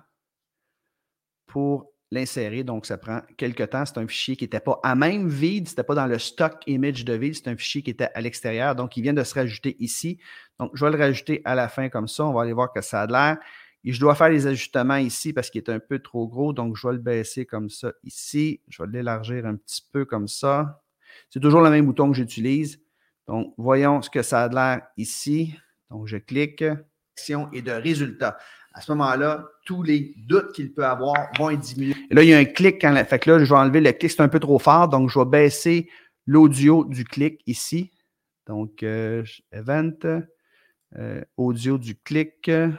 pour 1.46 1.90
l'insérer. 2.10 2.64
Donc, 2.64 2.84
ça 2.84 2.98
prend 2.98 3.22
quelques 3.38 3.70
temps. 3.70 3.86
C'est 3.86 3.96
un 3.96 4.06
fichier 4.06 4.36
qui 4.36 4.44
n'était 4.44 4.60
pas 4.60 4.78
à 4.82 4.94
même 4.94 5.26
vide, 5.26 5.68
ce 5.68 5.72
n'était 5.72 5.84
pas 5.84 5.94
dans 5.94 6.06
le 6.06 6.18
stock 6.18 6.62
image 6.66 7.06
de 7.06 7.14
vide, 7.14 7.34
c'est 7.34 7.48
un 7.48 7.56
fichier 7.56 7.80
qui 7.80 7.90
était 7.90 8.10
à 8.14 8.20
l'extérieur. 8.20 8.74
Donc, 8.76 8.98
il 8.98 9.02
vient 9.02 9.14
de 9.14 9.24
se 9.24 9.34
rajouter 9.34 9.76
ici. 9.82 10.18
Donc, 10.58 10.70
je 10.74 10.84
vais 10.84 10.90
le 10.90 10.98
rajouter 10.98 11.40
à 11.46 11.54
la 11.54 11.68
fin 11.68 11.88
comme 11.88 12.08
ça. 12.08 12.26
On 12.26 12.34
va 12.34 12.42
aller 12.42 12.52
voir 12.52 12.74
que 12.74 12.82
ça 12.82 13.00
a 13.00 13.06
l'air. 13.06 13.38
Et 13.84 13.92
je 13.94 14.00
dois 14.00 14.14
faire 14.14 14.28
les 14.28 14.46
ajustements 14.46 14.96
ici 14.96 15.32
parce 15.32 15.48
qu'il 15.48 15.62
est 15.62 15.70
un 15.70 15.80
peu 15.80 15.98
trop 16.00 16.28
gros. 16.28 16.52
Donc, 16.52 16.76
je 16.76 16.86
vais 16.86 16.92
le 16.92 16.98
baisser 16.98 17.46
comme 17.46 17.70
ça 17.70 17.92
ici. 18.04 18.60
Je 18.68 18.82
vais 18.82 18.90
l'élargir 18.90 19.46
un 19.46 19.56
petit 19.56 19.82
peu 19.90 20.04
comme 20.04 20.28
ça. 20.28 20.82
C'est 21.30 21.40
toujours 21.40 21.60
le 21.60 21.70
même 21.70 21.86
bouton 21.86 22.10
que 22.10 22.16
j'utilise. 22.16 22.80
Donc, 23.26 23.54
voyons 23.56 24.02
ce 24.02 24.10
que 24.10 24.22
ça 24.22 24.44
a 24.44 24.48
l'air 24.48 24.82
ici. 24.96 25.54
Donc, 25.90 26.06
je 26.06 26.16
clique. 26.16 26.64
Et 27.52 27.60
de 27.60 27.72
résultats 27.72 28.38
à 28.72 28.80
ce 28.80 28.92
moment-là, 28.92 29.46
tous 29.64 29.82
les 29.82 30.14
doutes 30.16 30.52
qu'il 30.52 30.72
peut 30.72 30.84
avoir 30.84 31.14
vont 31.38 31.50
être 31.50 31.60
diminués. 31.60 31.96
Et 32.10 32.14
là, 32.14 32.22
il 32.22 32.28
y 32.28 32.34
a 32.34 32.38
un 32.38 32.44
clic. 32.44 32.80
Quand 32.80 32.94
fait 33.04 33.18
que 33.18 33.30
là, 33.30 33.38
je 33.38 33.44
vais 33.44 33.58
enlever 33.58 33.80
le 33.80 33.92
clic, 33.92 34.10
c'est 34.10 34.22
un 34.22 34.28
peu 34.28 34.40
trop 34.40 34.58
fort. 34.58 34.88
Donc, 34.88 35.10
je 35.10 35.18
vais 35.18 35.24
baisser 35.24 35.90
l'audio 36.26 36.84
du 36.84 37.04
clic 37.04 37.40
ici. 37.46 37.90
Donc, 38.46 38.82
euh, 38.82 39.24
Event, 39.52 39.98
euh, 40.96 41.22
audio 41.36 41.78
du 41.78 41.96
clic. 41.96 42.36
Je 42.46 42.70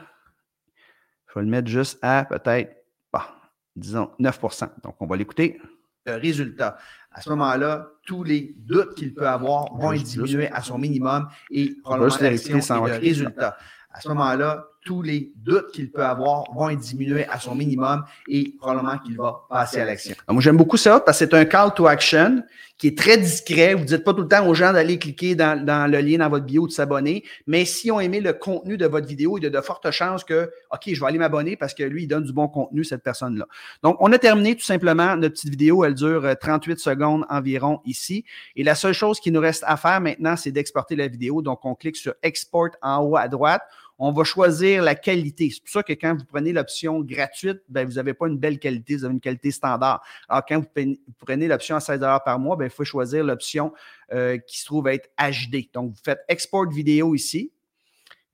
vais 1.34 1.42
le 1.42 1.46
mettre 1.46 1.68
juste 1.68 1.98
à 2.02 2.24
peut-être, 2.24 2.74
bah, 3.12 3.36
disons, 3.76 4.10
9% 4.18 4.70
Donc, 4.82 4.96
on 5.00 5.06
va 5.06 5.16
l'écouter. 5.16 5.60
Le 6.06 6.14
résultat. 6.14 6.78
À 7.14 7.20
ce 7.20 7.30
moment-là, 7.30 7.88
tous 8.04 8.24
les 8.24 8.54
doutes 8.58 8.94
qu'il 8.94 9.14
peut 9.14 9.28
avoir 9.28 9.74
vont 9.76 9.92
être 9.92 10.02
diminués 10.02 10.50
à 10.50 10.62
son 10.62 10.78
minimum 10.78 11.28
et 11.50 11.76
probablement 11.82 12.16
l'action 12.20 12.86
et 12.86 12.90
le 12.90 12.96
résultat. 12.96 13.56
À 13.90 14.00
ce 14.00 14.08
moment-là, 14.08 14.66
tous 14.84 15.02
les 15.02 15.32
doutes 15.36 15.70
qu'il 15.72 15.90
peut 15.90 16.04
avoir 16.04 16.44
vont 16.52 16.68
être 16.68 16.80
diminués 16.80 17.26
à 17.28 17.38
son 17.38 17.54
minimum 17.54 18.04
et 18.28 18.54
probablement 18.58 18.98
qu'il 18.98 19.16
va 19.16 19.46
passer 19.48 19.80
à 19.80 19.84
l'action. 19.84 20.14
Moi, 20.28 20.42
j'aime 20.42 20.56
beaucoup 20.56 20.76
ça 20.76 21.00
parce 21.00 21.18
que 21.18 21.24
c'est 21.24 21.34
un 21.34 21.44
call 21.44 21.72
to 21.74 21.86
action 21.86 22.42
qui 22.78 22.88
est 22.88 22.98
très 22.98 23.16
discret. 23.16 23.74
Vous 23.74 23.82
ne 23.82 23.86
dites 23.86 24.02
pas 24.02 24.12
tout 24.12 24.22
le 24.22 24.28
temps 24.28 24.44
aux 24.44 24.54
gens 24.54 24.72
d'aller 24.72 24.98
cliquer 24.98 25.36
dans, 25.36 25.64
dans, 25.64 25.88
le 25.88 26.00
lien 26.00 26.18
dans 26.18 26.28
votre 26.28 26.44
bio 26.44 26.66
de 26.66 26.72
s'abonner, 26.72 27.22
mais 27.46 27.64
si 27.64 27.92
on 27.92 28.00
aimé 28.00 28.20
le 28.20 28.32
contenu 28.32 28.76
de 28.76 28.86
votre 28.86 29.06
vidéo, 29.06 29.38
il 29.38 29.44
y 29.44 29.46
a 29.46 29.50
de 29.50 29.60
fortes 29.60 29.88
chances 29.92 30.24
que, 30.24 30.50
OK, 30.72 30.92
je 30.92 30.98
vais 30.98 31.06
aller 31.06 31.18
m'abonner 31.18 31.54
parce 31.56 31.74
que 31.74 31.84
lui, 31.84 32.02
il 32.04 32.06
donne 32.08 32.24
du 32.24 32.32
bon 32.32 32.48
contenu, 32.48 32.82
cette 32.82 33.04
personne-là. 33.04 33.46
Donc, 33.84 33.98
on 34.00 34.12
a 34.12 34.18
terminé 34.18 34.56
tout 34.56 34.64
simplement 34.64 35.14
notre 35.14 35.34
petite 35.34 35.50
vidéo. 35.50 35.84
Elle 35.84 35.94
dure 35.94 36.26
38 36.40 36.72
euh, 36.72 36.76
secondes 36.76 37.24
environ 37.30 37.80
ici. 37.84 38.24
Et 38.56 38.64
la 38.64 38.74
seule 38.74 38.94
chose 38.94 39.20
qui 39.20 39.30
nous 39.30 39.40
reste 39.40 39.62
à 39.64 39.76
faire 39.76 40.00
maintenant, 40.00 40.36
c'est 40.36 40.50
d'exporter 40.50 40.96
la 40.96 41.06
vidéo. 41.06 41.40
Donc, 41.40 41.64
on 41.64 41.76
clique 41.76 41.96
sur 41.96 42.14
Export 42.22 42.70
en 42.82 42.98
haut 43.04 43.16
à 43.16 43.28
droite 43.28 43.62
on 43.98 44.12
va 44.12 44.24
choisir 44.24 44.82
la 44.82 44.94
qualité. 44.94 45.50
C'est 45.50 45.60
pour 45.60 45.70
ça 45.70 45.82
que 45.82 45.92
quand 45.92 46.16
vous 46.16 46.24
prenez 46.24 46.52
l'option 46.52 47.00
gratuite, 47.00 47.60
ben, 47.68 47.86
vous 47.86 47.94
n'avez 47.94 48.14
pas 48.14 48.26
une 48.26 48.38
belle 48.38 48.58
qualité, 48.58 48.96
vous 48.96 49.04
avez 49.04 49.14
une 49.14 49.20
qualité 49.20 49.50
standard. 49.50 50.02
Alors, 50.28 50.44
quand 50.46 50.60
vous 50.60 50.96
prenez 51.18 51.46
l'option 51.46 51.76
à 51.76 51.80
16 51.80 52.00
par 52.24 52.38
mois, 52.38 52.56
ben, 52.56 52.64
il 52.64 52.70
faut 52.70 52.84
choisir 52.84 53.24
l'option 53.24 53.72
euh, 54.12 54.38
qui 54.38 54.58
se 54.58 54.64
trouve 54.64 54.88
être 54.88 55.08
HD. 55.18 55.70
Donc, 55.72 55.92
vous 55.92 56.00
faites 56.04 56.20
Export 56.28 56.68
vidéo 56.68 57.14
ici. 57.14 57.52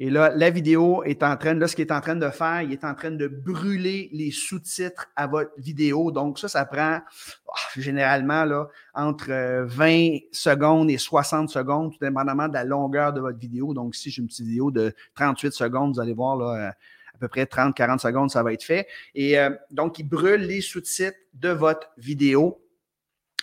Et 0.01 0.11
là, 0.11 0.33
la 0.33 0.51
vidéo 0.51 1.03
est 1.03 1.25
en 1.25 1.37
train, 1.37 1.55
là, 1.55 1.67
ce 1.67 1.75
qu'il 1.75 1.85
est 1.85 1.93
en 1.93 2.01
train 2.01 2.15
de 2.15 2.31
faire, 2.31 2.63
il 2.63 2.73
est 2.73 2.85
en 2.85 2.95
train 2.95 3.11
de 3.11 3.27
brûler 3.27 4.09
les 4.13 4.31
sous-titres 4.31 5.09
à 5.17 5.27
votre 5.27 5.51
vidéo. 5.59 6.13
Donc, 6.13 6.39
ça, 6.39 6.47
ça 6.47 6.65
prend 6.65 7.01
ah, 7.01 7.59
généralement 7.77 8.45
là, 8.45 8.69
entre 8.95 9.65
20 9.65 9.87
euh, 9.89 10.19
secondes 10.31 10.89
et 10.89 10.99
60 10.99 11.49
secondes, 11.51 11.91
tout 11.93 11.99
dépendamment 12.01 12.47
de 12.47 12.55
la 12.55 12.63
longueur 12.63 13.13
de 13.13 13.21
votre 13.21 13.39
vidéo. 13.39 13.75
Donc, 13.75 13.97
si 13.97 14.11
j'ai 14.11 14.23
une 14.23 14.29
petite 14.29 14.47
vidéo 14.47 14.71
de 14.71 14.95
38 15.17 15.53
secondes, 15.53 15.95
vous 15.95 16.01
allez 16.01 16.15
voir 16.15 16.37
là, 16.37 16.69
euh, 16.69 16.69
à 16.69 17.19
peu 17.19 17.27
près 17.27 17.45
30-40 17.45 17.99
secondes, 17.99 18.31
ça 18.31 18.45
va 18.45 18.53
être 18.53 18.63
fait. 18.63 18.87
Et 19.17 19.37
euh, 19.37 19.51
donc, 19.73 19.99
il 19.99 20.05
brûle 20.05 20.43
les 20.43 20.61
sous-titres 20.61 21.19
de 21.35 21.49
votre 21.49 21.91
vidéo. 21.97 22.63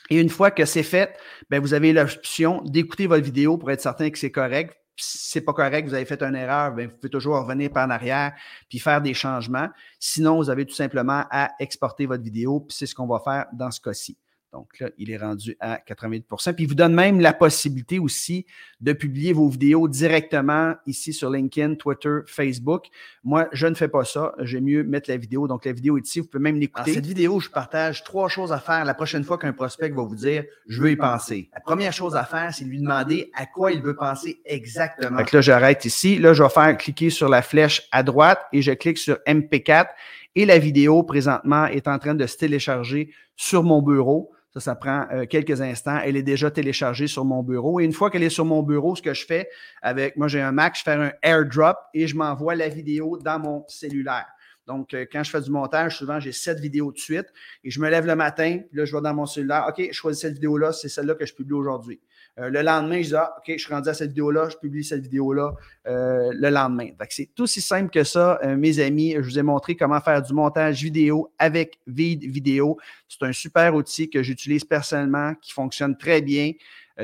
Et 0.10 0.22
une 0.22 0.30
fois 0.30 0.52
que 0.52 0.64
c'est 0.64 0.84
fait, 0.84 1.18
ben, 1.50 1.60
vous 1.60 1.74
avez 1.74 1.92
l'option 1.92 2.62
d'écouter 2.62 3.08
votre 3.08 3.26
vidéo 3.26 3.58
pour 3.58 3.72
être 3.72 3.82
certain 3.82 4.10
que 4.10 4.18
c'est 4.18 4.32
correct 4.32 4.78
c'est 4.98 5.42
pas 5.42 5.54
correct, 5.54 5.88
vous 5.88 5.94
avez 5.94 6.06
fait 6.06 6.22
une 6.24 6.36
erreur, 6.36 6.72
bien, 6.72 6.88
vous 6.88 6.96
pouvez 6.96 7.10
toujours 7.10 7.38
revenir 7.38 7.72
par 7.72 7.88
en 7.88 7.90
arrière 7.90 8.34
puis 8.70 8.80
faire 8.80 9.02
des 9.02 9.14
changements. 9.14 9.70
Sinon, 10.00 10.38
vous 10.38 10.50
avez 10.50 10.66
tout 10.66 10.76
simplement 10.76 11.26
à 11.30 11.52
exporter 11.60 12.06
votre 12.06 12.24
vidéo, 12.24 12.62
puis 12.62 12.76
c'est 12.78 12.86
ce 12.86 12.96
qu'on 12.96 13.08
va 13.08 13.20
faire 13.20 13.46
dans 13.54 13.72
ce 13.72 13.82
cas-ci. 13.82 14.18
Donc 14.56 14.80
là, 14.80 14.90
il 14.98 15.12
est 15.12 15.18
rendu 15.18 15.58
à 15.60 15.82
88% 15.86 16.54
Puis 16.54 16.64
il 16.64 16.68
vous 16.68 16.76
donne 16.76 16.94
même 16.94 17.20
la 17.20 17.34
possibilité 17.34 18.00
aussi 18.00 18.46
de 18.80 18.94
publier 18.94 19.34
vos 19.34 19.50
vidéos 19.50 19.90
directement 19.90 20.76
ici 20.86 21.12
sur 21.12 21.30
LinkedIn, 21.30 21.76
Twitter, 21.76 22.20
Facebook. 22.26 22.86
Moi, 23.26 23.50
je 23.52 23.68
ne 23.68 23.76
fais 23.76 23.90
pas 23.90 24.06
ça. 24.06 24.34
J'aime 24.40 24.64
mieux 24.64 24.84
mettre 24.86 25.10
la 25.10 25.18
vidéo. 25.18 25.50
Donc 25.50 25.66
la 25.66 25.74
vidéo 25.74 25.98
est 25.98 26.08
ici. 26.08 26.22
Vous 26.22 26.28
pouvez 26.28 26.42
même 26.42 26.56
l'écouter. 26.56 26.92
Dans 26.92 26.96
cette 26.96 27.06
vidéo, 27.06 27.42
je 27.42 27.50
partage 27.50 28.06
trois 28.06 28.30
choses 28.30 28.54
à 28.54 28.60
faire 28.60 28.86
la 28.86 28.94
prochaine 28.94 29.26
fois 29.26 29.38
qu'un 29.38 29.52
prospect 29.52 29.90
va 29.90 30.04
vous 30.04 30.16
dire 30.16 30.46
je 30.68 30.82
veux 30.82 30.92
y 30.92 30.96
penser. 30.96 31.50
La 31.54 31.60
première 31.60 31.92
chose 31.92 32.16
à 32.16 32.24
faire, 32.24 32.54
c'est 32.54 32.64
lui 32.64 32.80
demander 32.80 33.32
à 33.36 33.48
quoi 33.48 33.74
il 33.74 33.82
veut 33.82 33.98
penser 33.98 34.40
exactement. 34.46 35.18
Donc 35.18 35.34
là, 35.34 35.42
j'arrête 35.42 35.84
ici. 35.84 36.18
Là, 36.18 36.32
je 36.32 36.44
vais 36.44 36.50
faire 36.50 36.78
cliquer 36.78 37.10
sur 37.10 37.28
la 37.28 37.42
flèche 37.42 37.90
à 37.92 38.04
droite 38.04 38.40
et 38.54 38.62
je 38.62 38.72
clique 38.72 39.00
sur 39.00 39.18
MP4 39.28 39.88
et 40.36 40.46
la 40.46 40.60
vidéo 40.60 41.04
présentement 41.04 41.66
est 41.66 41.88
en 41.88 41.98
train 41.98 42.16
de 42.16 42.26
se 42.26 42.38
télécharger 42.38 43.10
sur 43.36 43.64
mon 43.64 43.82
bureau. 43.82 44.32
Ça, 44.56 44.62
ça 44.62 44.76
prend 44.76 45.06
euh, 45.12 45.26
quelques 45.26 45.62
instants. 45.62 46.00
Elle 46.04 46.16
est 46.16 46.24
déjà 46.24 46.50
téléchargée 46.50 47.08
sur 47.08 47.26
mon 47.26 47.44
bureau. 47.44 47.82
Et 47.82 47.84
une 47.84 47.92
fois 47.92 48.10
qu'elle 48.10 48.24
est 48.24 48.30
sur 48.30 48.46
mon 48.46 48.64
bureau, 48.64 48.96
ce 48.96 49.02
que 49.02 49.14
je 49.14 49.26
fais 49.26 49.50
avec, 49.82 50.16
moi 50.16 50.30
j'ai 50.30 50.40
un 50.40 50.54
Mac, 50.54 50.78
je 50.78 50.84
fais 50.84 50.94
un 50.94 51.12
airdrop 51.22 51.76
et 51.94 52.08
je 52.08 52.16
m'envoie 52.16 52.56
la 52.56 52.70
vidéo 52.70 53.18
dans 53.18 53.38
mon 53.38 53.66
cellulaire. 53.68 54.28
Donc, 54.66 54.94
euh, 54.94 55.06
quand 55.12 55.24
je 55.24 55.30
fais 55.30 55.42
du 55.42 55.52
montage, 55.52 55.98
souvent, 55.98 56.20
j'ai 56.20 56.32
sept 56.32 56.60
vidéos 56.60 56.92
de 56.92 56.98
suite 56.98 57.28
et 57.64 57.70
je 57.70 57.80
me 57.80 57.90
lève 57.90 58.08
le 58.08 58.16
matin, 58.16 58.60
puis 58.70 58.80
là, 58.80 58.86
je 58.86 58.96
vais 58.96 59.02
dans 59.02 59.14
mon 59.14 59.26
cellulaire. 59.26 59.66
OK, 59.70 59.86
je 59.88 59.94
choisis 59.94 60.22
cette 60.22 60.34
vidéo-là, 60.34 60.72
c'est 60.72 60.90
celle-là 60.90 61.16
que 61.16 61.26
je 61.26 61.34
publie 61.34 61.54
aujourd'hui. 61.54 62.00
Euh, 62.38 62.50
le 62.50 62.62
lendemain, 62.62 63.02
je 63.02 63.08
dis, 63.10 63.16
ah, 63.16 63.34
OK, 63.38 63.46
je 63.48 63.58
suis 63.58 63.74
rendu 63.74 63.88
à 63.88 63.94
cette 63.94 64.10
vidéo-là, 64.10 64.50
je 64.50 64.58
publie 64.58 64.84
cette 64.84 65.02
vidéo-là 65.02 65.54
euh, 65.88 66.32
le 66.34 66.50
lendemain. 66.50 66.90
C'est 67.10 67.30
tout 67.34 67.44
aussi 67.44 67.62
simple 67.62 67.90
que 67.90 68.04
ça, 68.04 68.40
euh, 68.44 68.58
mes 68.58 68.80
amis. 68.80 69.14
Je 69.14 69.22
vous 69.22 69.40
ai 69.40 69.44
montré 69.44 69.76
comment 69.76 70.02
faire 70.02 70.22
du 70.22 70.34
montage 70.34 70.84
vidéo 70.84 71.32
avec 71.40 71.80
Vid 71.88 72.24
Vidéo. 72.26 72.78
C'est 73.08 73.24
un 73.24 73.32
super 73.32 73.74
outil 73.74 74.10
que 74.10 74.22
j'utilise 74.22 74.66
personnellement, 74.66 75.34
qui 75.36 75.54
fonctionne 75.54 75.98
très 75.98 76.22
bien. 76.22 76.52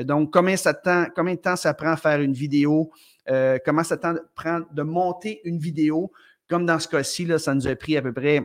donc, 0.04 0.32
combien, 0.32 0.56
ça 0.56 0.74
combien 1.14 1.34
de 1.34 1.40
temps 1.40 1.56
ça 1.56 1.72
prend 1.74 1.92
à 1.92 1.96
faire 1.96 2.20
une 2.20 2.34
vidéo? 2.34 2.90
comment 3.64 3.84
ça 3.84 3.96
prend 4.34 4.60
de 4.72 4.82
monter 4.82 5.40
une 5.44 5.58
vidéo? 5.58 6.12
Comme 6.48 6.66
dans 6.66 6.78
ce 6.78 6.88
cas-ci, 6.88 7.28
ça 7.38 7.54
nous 7.54 7.66
a 7.66 7.76
pris 7.76 7.96
à 7.96 8.02
peu 8.02 8.12
près 8.12 8.44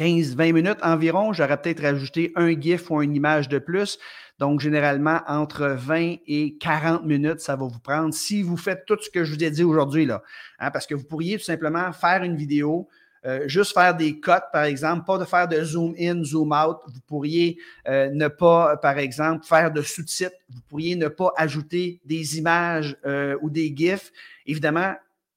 15-20 0.00 0.52
minutes 0.54 0.78
environ. 0.82 1.34
J'aurais 1.34 1.60
peut-être 1.60 1.82
rajouté 1.82 2.32
un 2.34 2.58
GIF 2.58 2.90
ou 2.90 3.02
une 3.02 3.14
image 3.14 3.50
de 3.50 3.58
plus. 3.58 3.98
Donc, 4.38 4.60
généralement, 4.60 5.20
entre 5.28 5.66
20 5.68 6.16
et 6.26 6.56
40 6.58 7.04
minutes, 7.04 7.40
ça 7.40 7.54
va 7.54 7.66
vous 7.66 7.78
prendre 7.78 8.14
si 8.14 8.42
vous 8.42 8.56
faites 8.56 8.86
tout 8.86 8.96
ce 8.98 9.10
que 9.10 9.24
je 9.24 9.34
vous 9.34 9.44
ai 9.44 9.50
dit 9.50 9.62
aujourd'hui. 9.62 10.06
là, 10.06 10.22
hein, 10.58 10.70
parce 10.70 10.86
que 10.86 10.94
vous 10.94 11.04
pourriez 11.04 11.36
tout 11.36 11.44
simplement 11.44 11.92
faire 11.92 12.22
une 12.22 12.34
vidéo, 12.34 12.88
euh, 13.26 13.46
juste 13.46 13.74
faire 13.74 13.94
des 13.94 14.18
cotes, 14.18 14.46
par 14.50 14.64
exemple, 14.64 15.04
pas 15.04 15.18
de 15.18 15.26
faire 15.26 15.46
de 15.46 15.62
zoom 15.62 15.94
in, 16.00 16.24
zoom 16.24 16.52
out. 16.52 16.78
Vous 16.86 17.00
pourriez 17.06 17.58
euh, 17.86 18.08
ne 18.14 18.28
pas, 18.28 18.78
par 18.78 18.96
exemple, 18.96 19.44
faire 19.44 19.70
de 19.70 19.82
sous-titres. 19.82 20.36
Vous 20.48 20.62
pourriez 20.70 20.96
ne 20.96 21.08
pas 21.08 21.30
ajouter 21.36 22.00
des 22.06 22.38
images 22.38 22.96
euh, 23.04 23.36
ou 23.42 23.50
des 23.50 23.70
GIFs. 23.76 24.10
Évidemment, 24.46 24.94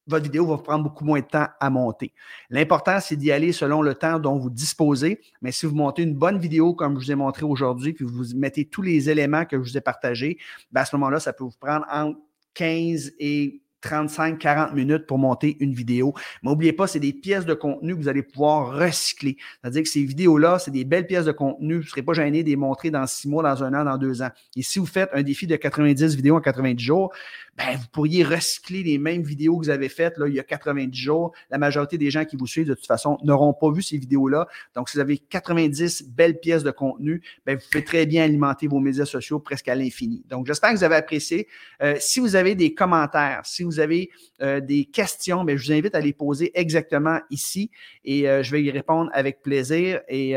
votre 0.08 0.26
vidéo 0.26 0.46
va 0.46 0.58
prendre 0.58 0.84
beaucoup 0.84 1.06
moins 1.06 1.22
de 1.22 1.26
temps 1.26 1.48
à 1.60 1.70
monter. 1.70 2.14
L'important, 2.50 3.00
c'est 3.00 3.16
d'y 3.16 3.32
aller 3.32 3.52
selon 3.52 3.82
le 3.82 3.96
temps 3.96 4.20
dont 4.20 4.38
vous 4.38 4.50
disposez. 4.50 5.22
Mais 5.42 5.52
si 5.52 5.66
vous 5.66 5.76
montez 5.76 6.04
une 6.04 6.16
bonne 6.16 6.38
vidéo 6.38 6.74
comme 6.74 7.00
je 7.00 7.06
vous 7.06 7.12
ai 7.12 7.16
montré 7.16 7.44
aujourd'hui, 7.44 7.94
puis 7.94 8.06
vous 8.06 8.36
mettez 8.36 8.66
tous 8.66 8.82
les 8.82 9.10
éléments 9.10 9.46
que 9.46 9.58
je 9.58 9.62
vous 9.72 9.78
ai 9.78 9.82
partagés, 9.82 10.38
ben, 10.72 10.82
à 10.82 10.86
ce 10.86 10.96
moment-là, 10.96 11.20
ça 11.20 11.34
peut 11.34 11.44
vous 11.44 11.58
prendre 11.60 11.86
entre 11.92 12.20
15 12.54 13.14
et 13.20 13.63
35-40 13.84 14.74
minutes 14.74 15.06
pour 15.06 15.18
monter 15.18 15.58
une 15.60 15.74
vidéo. 15.74 16.14
Mais 16.42 16.50
n'oubliez 16.50 16.74
pas, 16.74 16.88
c'est 16.88 17.00
des 17.00 17.14
pièces 17.14 17.46
de 17.46 17.54
contenu 17.54 17.96
que 17.96 18.02
vous 18.02 18.08
allez 18.08 18.24
pouvoir 18.24 18.78
recycler. 18.78 19.38
C'est-à-dire 19.62 19.84
que 19.84 19.90
ces 19.90 20.04
vidéos-là, 20.04 20.60
c'est 20.60 20.72
des 20.72 20.86
belles 20.86 21.08
pièces 21.08 21.26
de 21.26 21.32
contenu. 21.32 21.76
Vous 21.76 21.84
ne 21.84 21.88
serez 21.88 22.04
pas 22.04 22.14
gêné 22.14 22.44
de 22.44 22.50
les 22.50 22.56
montrer 22.56 22.92
dans 22.92 23.06
six 23.06 23.28
mois, 23.28 23.44
dans 23.44 23.64
un 23.64 23.74
an, 23.74 23.84
dans 23.84 23.98
deux 23.98 24.22
ans. 24.22 24.30
Et 24.56 24.64
si 24.64 24.80
vous 24.80 24.86
faites 24.86 25.10
un 25.14 25.24
défi 25.24 25.48
de 25.48 25.56
90 25.56 26.16
vidéos 26.16 26.38
en 26.38 26.42
90 26.42 26.84
jours, 26.84 27.14
ben, 27.58 27.78
vous 27.78 27.88
pourriez 27.92 28.24
recycler 28.24 28.82
les 28.82 28.98
mêmes 28.98 29.22
vidéos 29.22 29.60
que 29.60 29.66
vous 29.66 29.70
avez 29.70 29.90
faites 29.90 30.18
là, 30.18 30.28
il 30.28 30.34
y 30.34 30.40
a 30.40 30.44
90 30.44 30.98
jours. 30.98 31.34
La 31.52 31.60
majorité 31.60 32.00
des 32.00 32.10
gens 32.10 32.26
qui 32.26 32.36
vous 32.36 32.48
suivent, 32.48 32.68
de 32.68 32.74
toute 32.74 32.88
façon, 32.88 33.20
n'auront 33.24 33.54
pas 33.54 33.72
vu 33.72 33.84
ces 33.84 33.98
vidéos-là. 33.98 34.48
Donc, 34.76 34.90
si 34.90 34.98
vous 34.98 35.02
avez 35.02 35.18
90 35.18 36.10
belles 36.10 36.40
pièces 36.40 36.64
de 36.64 36.72
contenu, 36.72 37.22
ben, 37.46 37.58
vous 37.58 37.64
pouvez 37.72 37.84
très 37.84 38.06
bien 38.06 38.24
alimenter 38.24 38.68
vos 38.68 38.80
médias 38.80 39.06
sociaux 39.06 39.40
presque 39.40 39.68
à 39.68 39.76
l'infini. 39.76 40.24
Donc, 40.30 40.48
j'espère 40.48 40.72
que 40.72 40.78
vous 40.78 40.84
avez 40.84 40.96
apprécié. 40.96 41.48
Euh, 41.82 41.96
si 42.00 42.20
vous 42.20 42.36
avez 42.36 42.56
des 42.56 42.74
commentaires, 42.74 43.42
si 43.44 43.62
vous 43.64 43.73
avez 43.80 44.10
euh, 44.42 44.60
des 44.60 44.86
questions, 44.86 45.44
ben, 45.44 45.58
je 45.58 45.66
vous 45.66 45.78
invite 45.78 45.96
à 45.96 46.00
les 46.00 46.14
poser 46.14 46.52
exactement 46.54 47.20
ici 47.30 47.72
et 48.06 48.30
euh, 48.30 48.44
je 48.44 48.52
vais 48.52 48.64
y 48.64 48.72
répondre 48.72 49.10
avec 49.14 49.42
plaisir. 49.42 50.02
Et 50.08 50.36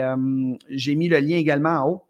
j'ai 0.70 0.94
mis 0.94 1.08
le 1.08 1.18
lien 1.18 1.36
également 1.36 1.70
en 1.70 1.88
haut 1.88 2.05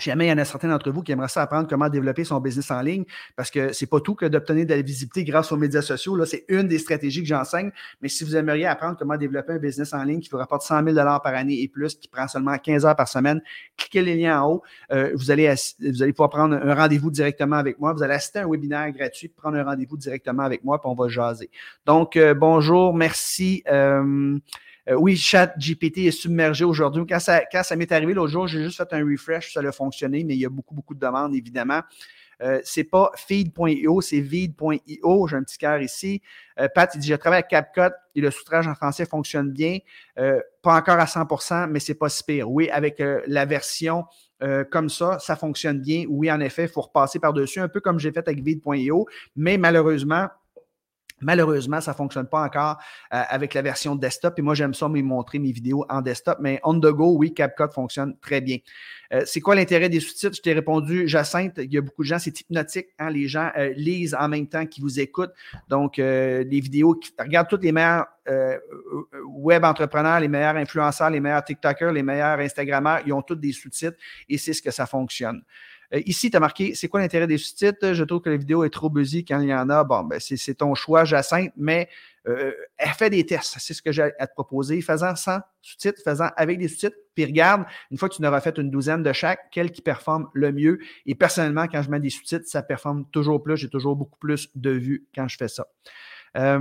Jamais 0.00 0.26
il 0.26 0.30
y 0.30 0.32
en 0.32 0.38
a 0.38 0.44
certains 0.44 0.68
d'entre 0.68 0.90
vous 0.90 1.02
qui 1.02 1.12
aimeraient 1.12 1.28
ça 1.28 1.42
apprendre 1.42 1.68
comment 1.68 1.88
développer 1.88 2.24
son 2.24 2.40
business 2.40 2.70
en 2.70 2.80
ligne 2.80 3.04
parce 3.36 3.50
que 3.50 3.72
c'est 3.72 3.86
pas 3.86 4.00
tout 4.00 4.14
que 4.14 4.26
d'obtenir 4.26 4.66
de 4.66 4.74
la 4.74 4.82
visibilité 4.82 5.24
grâce 5.24 5.52
aux 5.52 5.56
médias 5.56 5.82
sociaux. 5.82 6.16
Là, 6.16 6.26
c'est 6.26 6.44
une 6.48 6.68
des 6.68 6.78
stratégies 6.78 7.22
que 7.22 7.28
j'enseigne. 7.28 7.70
Mais 8.00 8.08
si 8.08 8.24
vous 8.24 8.36
aimeriez 8.36 8.66
apprendre 8.66 8.96
comment 8.98 9.16
développer 9.16 9.54
un 9.54 9.58
business 9.58 9.92
en 9.92 10.02
ligne 10.04 10.20
qui 10.20 10.30
vous 10.30 10.38
rapporte 10.38 10.62
100 10.62 10.84
000 10.84 10.96
par 10.96 11.26
année 11.26 11.62
et 11.62 11.68
plus, 11.68 11.94
qui 11.94 12.08
prend 12.08 12.28
seulement 12.28 12.56
15 12.56 12.86
heures 12.86 12.96
par 12.96 13.08
semaine, 13.08 13.40
cliquez 13.76 14.02
les 14.02 14.16
liens 14.16 14.42
en 14.42 14.52
haut. 14.52 14.62
Euh, 14.92 15.12
vous, 15.14 15.30
allez 15.30 15.52
vous 15.80 16.02
allez 16.02 16.12
pouvoir 16.12 16.30
prendre 16.30 16.54
un 16.56 16.74
rendez-vous 16.74 17.10
directement 17.10 17.56
avec 17.56 17.78
moi. 17.78 17.92
Vous 17.92 18.02
allez 18.02 18.14
assister 18.14 18.40
à 18.40 18.44
un 18.44 18.50
webinaire 18.50 18.90
gratuit, 18.92 19.28
prendre 19.28 19.56
un 19.56 19.64
rendez-vous 19.64 19.96
directement 19.96 20.42
avec 20.42 20.64
moi, 20.64 20.80
puis 20.80 20.90
on 20.90 20.94
va 20.94 21.08
jaser. 21.08 21.50
Donc, 21.86 22.16
euh, 22.16 22.34
bonjour, 22.34 22.94
merci. 22.94 23.62
Euh, 23.70 24.38
euh, 24.88 24.94
oui, 24.94 25.16
Chat 25.16 25.54
GPT 25.58 25.98
est 25.98 26.10
submergé 26.10 26.64
aujourd'hui. 26.64 27.04
Quand 27.06 27.20
ça, 27.20 27.76
m'est 27.76 27.92
arrivé 27.92 28.14
l'autre 28.14 28.32
jour, 28.32 28.48
j'ai 28.48 28.62
juste 28.62 28.78
fait 28.78 28.92
un 28.92 29.04
refresh, 29.04 29.52
ça 29.52 29.60
a 29.60 29.72
fonctionné, 29.72 30.24
mais 30.24 30.34
il 30.34 30.40
y 30.40 30.46
a 30.46 30.50
beaucoup, 30.50 30.74
beaucoup 30.74 30.94
de 30.94 31.00
demandes, 31.00 31.34
évidemment. 31.34 31.82
Euh, 32.40 32.60
c'est 32.62 32.84
pas 32.84 33.10
feed.io, 33.16 34.00
c'est 34.00 34.20
vide.io. 34.20 35.26
J'ai 35.26 35.36
un 35.36 35.42
petit 35.42 35.58
cœur 35.58 35.80
ici. 35.80 36.22
Euh, 36.60 36.68
Pat, 36.72 36.90
il 36.94 37.00
dit 37.00 37.08
Je 37.08 37.16
travaille 37.16 37.38
avec 37.38 37.48
CapCut 37.48 37.94
et 38.14 38.20
le 38.20 38.30
sous 38.30 38.44
en 38.52 38.74
français 38.74 39.06
fonctionne 39.06 39.50
bien. 39.50 39.78
Euh, 40.18 40.40
pas 40.62 40.76
encore 40.76 40.98
à 40.98 41.06
100% 41.06 41.68
mais 41.68 41.80
c'est 41.80 41.94
pas 41.94 42.08
si. 42.08 42.42
Oui, 42.42 42.70
avec 42.70 43.02
la 43.26 43.44
version 43.44 44.04
comme 44.70 44.88
ça, 44.88 45.18
ça 45.18 45.34
fonctionne 45.34 45.80
bien. 45.80 46.04
Oui, 46.08 46.30
en 46.30 46.38
effet, 46.38 46.64
il 46.64 46.68
faut 46.68 46.82
repasser 46.82 47.18
par-dessus, 47.18 47.58
un 47.58 47.66
peu 47.66 47.80
comme 47.80 47.98
j'ai 47.98 48.12
fait 48.12 48.28
avec 48.28 48.40
vide.io, 48.40 49.06
mais 49.34 49.58
malheureusement, 49.58 50.28
Malheureusement, 51.20 51.80
ça 51.80 51.92
ne 51.92 51.96
fonctionne 51.96 52.26
pas 52.26 52.42
encore 52.42 52.78
euh, 53.12 53.22
avec 53.28 53.54
la 53.54 53.62
version 53.62 53.96
desktop. 53.96 54.38
Et 54.38 54.42
moi, 54.42 54.54
j'aime 54.54 54.74
ça 54.74 54.88
me 54.88 55.02
montrer 55.02 55.38
mes 55.38 55.52
vidéos 55.52 55.84
en 55.88 56.00
desktop. 56.00 56.38
Mais 56.40 56.60
on 56.64 56.78
the 56.78 56.86
go, 56.86 57.16
oui, 57.16 57.34
CapCut 57.34 57.72
fonctionne 57.72 58.16
très 58.20 58.40
bien. 58.40 58.58
Euh, 59.12 59.22
c'est 59.26 59.40
quoi 59.40 59.54
l'intérêt 59.54 59.88
des 59.88 60.00
sous-titres? 60.00 60.36
Je 60.36 60.42
t'ai 60.42 60.52
répondu, 60.52 61.08
Jacinthe, 61.08 61.58
il 61.58 61.72
y 61.72 61.78
a 61.78 61.80
beaucoup 61.80 62.02
de 62.02 62.08
gens, 62.08 62.18
c'est 62.18 62.38
hypnotique. 62.40 62.88
Hein? 62.98 63.10
Les 63.10 63.26
gens 63.26 63.50
euh, 63.56 63.72
lisent 63.76 64.16
en 64.18 64.28
même 64.28 64.46
temps 64.46 64.66
qu'ils 64.66 64.82
vous 64.82 65.00
écoutent. 65.00 65.32
Donc, 65.68 65.96
les 65.96 66.60
vidéos, 66.60 66.94
qui, 66.94 67.12
regarde 67.18 67.48
tous 67.48 67.58
les 67.58 67.72
meilleurs 67.72 68.06
web 69.24 69.64
entrepreneurs, 69.64 70.20
les 70.20 70.28
meilleurs 70.28 70.56
influenceurs, 70.56 71.08
les 71.08 71.20
meilleurs 71.20 71.42
TikTokers, 71.42 71.92
les 71.92 72.02
meilleurs 72.02 72.38
Instagrammeurs, 72.38 73.00
ils 73.06 73.12
ont 73.12 73.22
tous 73.22 73.36
des 73.36 73.52
sous-titres 73.52 73.96
et 74.28 74.36
c'est 74.36 74.52
ce 74.52 74.60
que 74.60 74.70
ça 74.70 74.84
fonctionne. 74.84 75.42
Euh, 75.94 76.00
ici, 76.06 76.30
tu 76.30 76.36
as 76.36 76.40
marqué 76.40 76.74
c'est 76.74 76.88
quoi 76.88 77.00
l'intérêt 77.00 77.26
des 77.26 77.38
sous-titres? 77.38 77.92
Je 77.92 78.04
trouve 78.04 78.20
que 78.20 78.30
la 78.30 78.36
vidéo 78.36 78.64
est 78.64 78.70
trop 78.70 78.90
busy 78.90 79.24
quand 79.24 79.40
il 79.40 79.48
y 79.48 79.54
en 79.54 79.68
a. 79.70 79.84
Bon, 79.84 80.02
ben, 80.04 80.20
c'est 80.20 80.54
ton 80.54 80.74
choix, 80.74 81.04
Jacinthe, 81.04 81.52
mais 81.56 81.88
euh, 82.26 82.52
elle 82.76 82.90
fait 82.90 83.10
des 83.10 83.24
tests. 83.24 83.56
C'est 83.58 83.74
ce 83.74 83.82
que 83.82 83.92
j'ai 83.92 84.10
à 84.18 84.26
te 84.26 84.32
proposer. 84.32 84.80
Faisant 84.82 85.16
sans 85.16 85.40
sous-titres, 85.62 86.02
faisant 86.04 86.30
avec 86.36 86.58
des 86.58 86.68
sous-titres, 86.68 86.96
puis 87.14 87.24
regarde, 87.24 87.64
une 87.90 87.98
fois 87.98 88.08
que 88.08 88.14
tu 88.14 88.22
n'auras 88.22 88.40
fait 88.40 88.56
une 88.58 88.70
douzaine 88.70 89.02
de 89.02 89.12
chaque, 89.12 89.40
quel 89.50 89.72
qui 89.72 89.82
performe 89.82 90.28
le 90.34 90.52
mieux. 90.52 90.78
Et 91.06 91.14
personnellement, 91.14 91.66
quand 91.66 91.82
je 91.82 91.90
mets 91.90 92.00
des 92.00 92.10
sous-titres, 92.10 92.46
ça 92.46 92.62
performe 92.62 93.06
toujours 93.10 93.42
plus. 93.42 93.56
J'ai 93.56 93.70
toujours 93.70 93.96
beaucoup 93.96 94.18
plus 94.18 94.50
de 94.54 94.70
vues 94.70 95.06
quand 95.14 95.26
je 95.26 95.36
fais 95.36 95.48
ça. 95.48 95.66
Euh, 96.36 96.58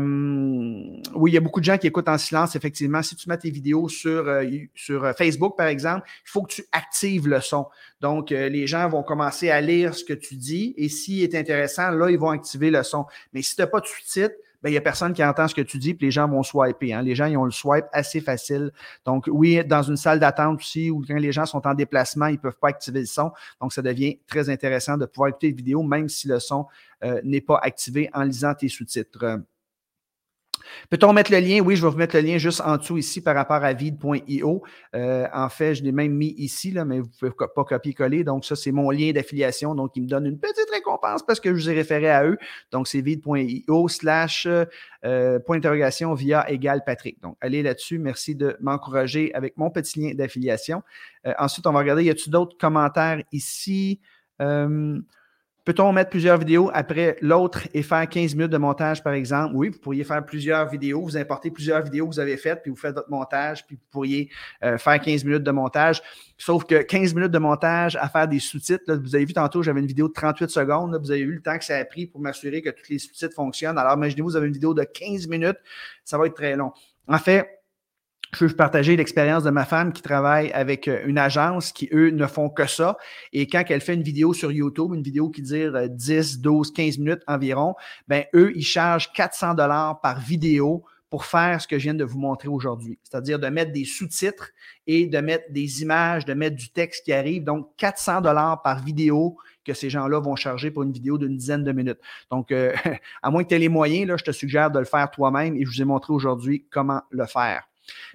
oui, 1.13 1.31
il 1.31 1.33
y 1.33 1.37
a 1.37 1.41
beaucoup 1.41 1.59
de 1.59 1.65
gens 1.65 1.77
qui 1.77 1.87
écoutent 1.87 2.09
en 2.09 2.17
silence, 2.17 2.55
effectivement. 2.55 3.01
Si 3.01 3.15
tu 3.15 3.29
mets 3.29 3.37
tes 3.37 3.49
vidéos 3.49 3.89
sur, 3.89 4.27
euh, 4.27 4.45
sur 4.75 5.03
euh, 5.03 5.13
Facebook, 5.13 5.57
par 5.57 5.67
exemple, 5.67 6.07
il 6.25 6.29
faut 6.29 6.43
que 6.43 6.53
tu 6.53 6.63
actives 6.71 7.27
le 7.27 7.41
son. 7.41 7.67
Donc, 8.01 8.29
les 8.29 8.67
gens 8.67 8.87
vont 8.89 9.03
commencer 9.03 9.49
à 9.49 9.61
lire 9.61 9.95
ce 9.95 10.03
que 10.03 10.13
tu 10.13 10.35
dis 10.35 10.73
et 10.77 10.89
s'il 10.89 11.23
est 11.23 11.35
intéressant, 11.35 11.91
là, 11.91 12.09
ils 12.09 12.19
vont 12.19 12.29
activer 12.29 12.71
le 12.71 12.83
son. 12.83 13.05
Mais 13.33 13.41
si 13.41 13.55
tu 13.55 13.61
n'as 13.61 13.67
pas 13.67 13.79
de 13.79 13.85
sous-titres, 13.85 14.35
ben, 14.61 14.69
il 14.69 14.71
n'y 14.71 14.77
a 14.77 14.81
personne 14.81 15.13
qui 15.13 15.23
entend 15.23 15.47
ce 15.47 15.53
que 15.53 15.61
tu 15.61 15.77
dis, 15.77 15.93
puis 15.93 16.07
les 16.07 16.11
gens 16.11 16.27
vont 16.27 16.41
swiper. 16.41 16.93
Hein. 16.93 17.03
Les 17.03 17.13
gens, 17.13 17.25
ils 17.25 17.37
ont 17.37 17.45
le 17.45 17.51
swipe 17.51 17.85
assez 17.91 18.21
facile. 18.21 18.71
Donc, 19.05 19.25
oui, 19.27 19.63
dans 19.63 19.83
une 19.83 19.97
salle 19.97 20.19
d'attente 20.19 20.59
aussi, 20.59 20.89
où 20.89 21.03
quand 21.07 21.15
les 21.15 21.31
gens 21.31 21.45
sont 21.45 21.65
en 21.67 21.75
déplacement, 21.75 22.25
ils 22.27 22.33
ne 22.33 22.37
peuvent 22.37 22.57
pas 22.59 22.69
activer 22.69 23.01
le 23.01 23.05
son. 23.05 23.31
Donc, 23.61 23.71
ça 23.71 23.83
devient 23.83 24.19
très 24.27 24.49
intéressant 24.49 24.97
de 24.97 25.05
pouvoir 25.05 25.29
écouter 25.29 25.49
une 25.49 25.55
vidéo, 25.55 25.83
même 25.83 26.09
si 26.09 26.27
le 26.27 26.39
son 26.39 26.65
n'est 27.23 27.41
pas 27.41 27.59
activé 27.61 28.09
en 28.13 28.23
lisant 28.23 28.55
tes 28.55 28.67
sous-titres. 28.67 29.41
Peut-on 30.89 31.13
mettre 31.13 31.31
le 31.31 31.39
lien? 31.39 31.59
Oui, 31.59 31.75
je 31.75 31.81
vais 31.81 31.89
vous 31.89 31.97
mettre 31.97 32.15
le 32.15 32.21
lien 32.21 32.37
juste 32.37 32.61
en 32.61 32.77
dessous 32.77 32.97
ici 32.97 33.21
par 33.21 33.35
rapport 33.35 33.63
à 33.63 33.73
vide.io. 33.73 34.63
Euh, 34.95 35.27
en 35.33 35.49
fait, 35.49 35.75
je 35.75 35.83
l'ai 35.83 35.91
même 35.91 36.13
mis 36.13 36.33
ici, 36.37 36.71
là, 36.71 36.85
mais 36.85 36.99
vous 36.99 37.07
ne 37.07 37.29
pouvez 37.29 37.47
pas 37.55 37.63
copier-coller. 37.63 38.23
Donc, 38.23 38.45
ça, 38.45 38.55
c'est 38.55 38.71
mon 38.71 38.89
lien 38.89 39.11
d'affiliation. 39.11 39.75
Donc, 39.75 39.91
il 39.95 40.03
me 40.03 40.07
donne 40.07 40.25
une 40.25 40.39
petite 40.39 40.69
récompense 40.71 41.25
parce 41.25 41.39
que 41.39 41.49
je 41.49 41.55
vous 41.55 41.69
ai 41.69 41.73
référé 41.73 42.09
à 42.09 42.25
eux. 42.25 42.37
Donc, 42.71 42.87
c'est 42.87 43.01
vide.io 43.01 43.87
slash 43.87 44.47
euh, 44.47 45.39
point 45.39 45.57
d'interrogation 45.57 46.13
via 46.13 46.49
égal 46.49 46.83
Patrick. 46.85 47.21
Donc, 47.21 47.37
allez 47.41 47.63
là-dessus. 47.63 47.99
Merci 47.99 48.35
de 48.35 48.57
m'encourager 48.61 49.33
avec 49.33 49.57
mon 49.57 49.69
petit 49.69 49.99
lien 49.99 50.13
d'affiliation. 50.13 50.83
Euh, 51.25 51.33
ensuite, 51.39 51.67
on 51.67 51.71
va 51.71 51.79
regarder, 51.79 52.03
y 52.03 52.09
a-t-il 52.09 52.31
d'autres 52.31 52.57
commentaires 52.57 53.21
ici? 53.31 53.99
Peut-on 55.67 55.91
mettre 55.91 56.11
plusieurs 56.11 56.37
vidéos 56.37 56.71
après 56.73 57.17
l'autre 57.19 57.67
et 57.73 57.83
faire 57.83 58.07
15 58.07 58.35
minutes 58.35 58.53
de 58.53 58.57
montage, 58.57 59.03
par 59.03 59.11
exemple? 59.11 59.53
Oui, 59.53 59.67
vous 59.67 59.79
pourriez 59.79 60.05
faire 60.05 60.25
plusieurs 60.25 60.65
vidéos, 60.69 61.01
vous 61.01 61.17
importez 61.17 61.51
plusieurs 61.51 61.83
vidéos 61.83 62.07
que 62.07 62.13
vous 62.13 62.21
avez 62.21 62.37
faites, 62.37 62.61
puis 62.61 62.71
vous 62.71 62.77
faites 62.77 62.95
votre 62.95 63.09
montage, 63.09 63.67
puis 63.67 63.75
vous 63.75 63.81
pourriez 63.91 64.29
euh, 64.63 64.77
faire 64.77 64.97
15 64.97 65.25
minutes 65.25 65.43
de 65.43 65.51
montage. 65.51 66.01
Sauf 66.37 66.63
que 66.63 66.81
15 66.81 67.13
minutes 67.15 67.33
de 67.33 67.37
montage 67.37 67.97
à 67.97 68.07
faire 68.07 68.29
des 68.29 68.39
sous-titres, 68.39 68.95
vous 68.95 69.13
avez 69.13 69.25
vu 69.25 69.33
tantôt, 69.33 69.61
j'avais 69.61 69.81
une 69.81 69.87
vidéo 69.87 70.07
de 70.07 70.13
38 70.13 70.49
secondes, 70.49 70.97
vous 71.03 71.11
avez 71.11 71.25
vu 71.25 71.33
le 71.33 71.41
temps 71.41 71.57
que 71.57 71.65
ça 71.65 71.75
a 71.75 71.83
pris 71.83 72.05
pour 72.05 72.21
m'assurer 72.21 72.61
que 72.61 72.69
tous 72.69 72.89
les 72.89 72.99
sous-titres 72.99 73.35
fonctionnent. 73.35 73.77
Alors, 73.77 73.95
imaginez-vous, 73.95 74.29
vous 74.29 74.35
avez 74.37 74.47
une 74.47 74.53
vidéo 74.53 74.73
de 74.73 74.83
15 74.83 75.27
minutes, 75.27 75.57
ça 76.05 76.17
va 76.17 76.27
être 76.27 76.35
très 76.35 76.55
long. 76.55 76.71
En 77.09 77.17
fait, 77.17 77.56
je 78.33 78.45
veux 78.45 78.55
partager 78.55 78.95
l'expérience 78.95 79.43
de 79.43 79.49
ma 79.49 79.65
femme 79.65 79.93
qui 79.93 80.01
travaille 80.01 80.51
avec 80.51 80.87
euh, 80.87 81.01
une 81.05 81.17
agence 81.17 81.71
qui, 81.71 81.89
eux, 81.93 82.09
ne 82.09 82.25
font 82.27 82.49
que 82.49 82.67
ça. 82.67 82.97
Et 83.33 83.47
quand 83.47 83.63
elle 83.69 83.81
fait 83.81 83.93
une 83.93 84.03
vidéo 84.03 84.33
sur 84.33 84.51
YouTube, 84.51 84.93
une 84.93 85.03
vidéo 85.03 85.29
qui 85.29 85.41
dure 85.41 85.89
10, 85.89 86.39
12, 86.39 86.73
15 86.73 86.97
minutes 86.97 87.23
environ, 87.27 87.75
ben 88.07 88.25
eux, 88.33 88.51
ils 88.55 88.65
chargent 88.65 89.11
400 89.13 89.53
dollars 89.53 90.01
par 90.01 90.19
vidéo 90.19 90.83
pour 91.09 91.25
faire 91.25 91.61
ce 91.61 91.67
que 91.67 91.77
je 91.77 91.83
viens 91.83 91.93
de 91.93 92.03
vous 92.03 92.19
montrer 92.19 92.49
aujourd'hui. 92.49 92.99
C'est-à-dire 93.03 93.39
de 93.39 93.47
mettre 93.47 93.71
des 93.71 93.85
sous-titres 93.85 94.49
et 94.87 95.07
de 95.07 95.17
mettre 95.19 95.45
des 95.51 95.81
images, 95.81 96.25
de 96.25 96.33
mettre 96.33 96.57
du 96.57 96.69
texte 96.69 97.05
qui 97.05 97.13
arrive. 97.13 97.43
Donc, 97.43 97.69
400 97.77 98.21
dollars 98.21 98.61
par 98.61 98.83
vidéo 98.83 99.37
que 99.63 99.73
ces 99.73 99.89
gens-là 99.89 100.19
vont 100.19 100.35
charger 100.35 100.69
pour 100.69 100.83
une 100.83 100.91
vidéo 100.91 101.17
d'une 101.17 101.37
dizaine 101.37 101.63
de 101.63 101.71
minutes. 101.71 101.99
Donc, 102.29 102.51
euh, 102.51 102.73
à 103.21 103.31
moins 103.31 103.43
que 103.43 103.49
tu 103.49 103.55
aies 103.55 103.59
les 103.59 103.69
moyens, 103.69 104.07
là, 104.07 104.17
je 104.17 104.23
te 104.23 104.31
suggère 104.31 104.69
de 104.69 104.79
le 104.79 104.85
faire 104.85 105.09
toi-même 105.09 105.55
et 105.55 105.63
je 105.63 105.69
vous 105.69 105.81
ai 105.81 105.85
montré 105.85 106.11
aujourd'hui 106.11 106.65
comment 106.69 107.01
le 107.09 107.25
faire. 107.25 107.66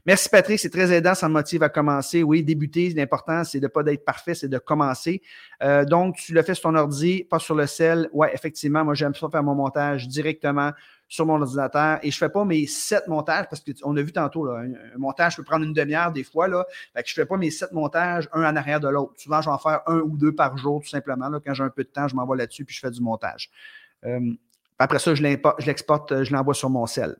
Merci 0.04 0.28
Patrick, 0.28 0.58
c'est 0.58 0.70
très 0.70 0.92
aidant, 0.92 1.14
ça 1.14 1.28
me 1.28 1.34
motive 1.34 1.62
à 1.62 1.68
commencer. 1.68 2.22
Oui, 2.22 2.42
débuter, 2.42 2.90
l'important, 2.90 3.44
c'est 3.44 3.60
de 3.60 3.66
ne 3.66 3.68
pas 3.68 3.82
d'être 3.82 4.04
parfait, 4.04 4.34
c'est 4.34 4.48
de 4.48 4.58
commencer. 4.58 5.22
Euh, 5.62 5.84
donc, 5.84 6.16
tu 6.16 6.34
le 6.34 6.42
fais 6.42 6.54
sur 6.54 6.64
ton 6.70 6.74
ordi, 6.74 7.24
pas 7.24 7.38
sur 7.38 7.54
le 7.54 7.66
sel. 7.66 8.08
Oui, 8.12 8.28
effectivement, 8.32 8.84
moi 8.84 8.94
j'aime 8.94 9.14
ça 9.14 9.28
faire 9.30 9.42
mon 9.42 9.54
montage 9.54 10.08
directement 10.08 10.72
sur 11.08 11.26
mon 11.26 11.40
ordinateur 11.40 11.98
et 12.02 12.10
je 12.10 12.16
ne 12.16 12.18
fais 12.18 12.32
pas 12.32 12.44
mes 12.44 12.66
sept 12.66 13.06
montages 13.06 13.46
parce 13.50 13.62
qu'on 13.62 13.96
a 13.96 14.02
vu 14.02 14.12
tantôt, 14.12 14.48
un, 14.50 14.72
montage 14.96 15.36
peut 15.36 15.44
prendre 15.44 15.64
une 15.64 15.74
demi-heure 15.74 16.10
des 16.10 16.24
fois. 16.24 16.48
Là, 16.48 16.66
je 16.94 17.00
ne 17.00 17.04
fais 17.04 17.26
pas 17.26 17.36
mes 17.36 17.50
sept 17.50 17.72
montages 17.72 18.28
un 18.32 18.44
en 18.44 18.56
arrière 18.56 18.80
de 18.80 18.88
l'autre. 18.88 19.12
Souvent, 19.16 19.40
je 19.42 19.48
vais 19.48 19.54
en 19.54 19.58
faire 19.58 19.82
un 19.86 19.98
ou 19.98 20.16
deux 20.16 20.34
par 20.34 20.56
jour, 20.56 20.80
tout 20.82 20.88
simplement. 20.88 21.30
Quand 21.44 21.54
j'ai 21.54 21.62
un 21.62 21.68
peu 21.68 21.84
de 21.84 21.88
temps, 21.88 22.08
je 22.08 22.16
m'envoie 22.16 22.36
là-dessus 22.36 22.64
puis 22.64 22.74
je 22.74 22.80
fais 22.80 22.90
du 22.90 23.02
montage. 23.02 23.50
Euh, 24.04 24.32
après 24.78 24.98
ça, 24.98 25.14
je 25.14 25.22
l'exporte, 25.22 26.24
je 26.24 26.32
l'envoie 26.32 26.54
sur 26.54 26.70
mon 26.70 26.86
sel. 26.86 27.16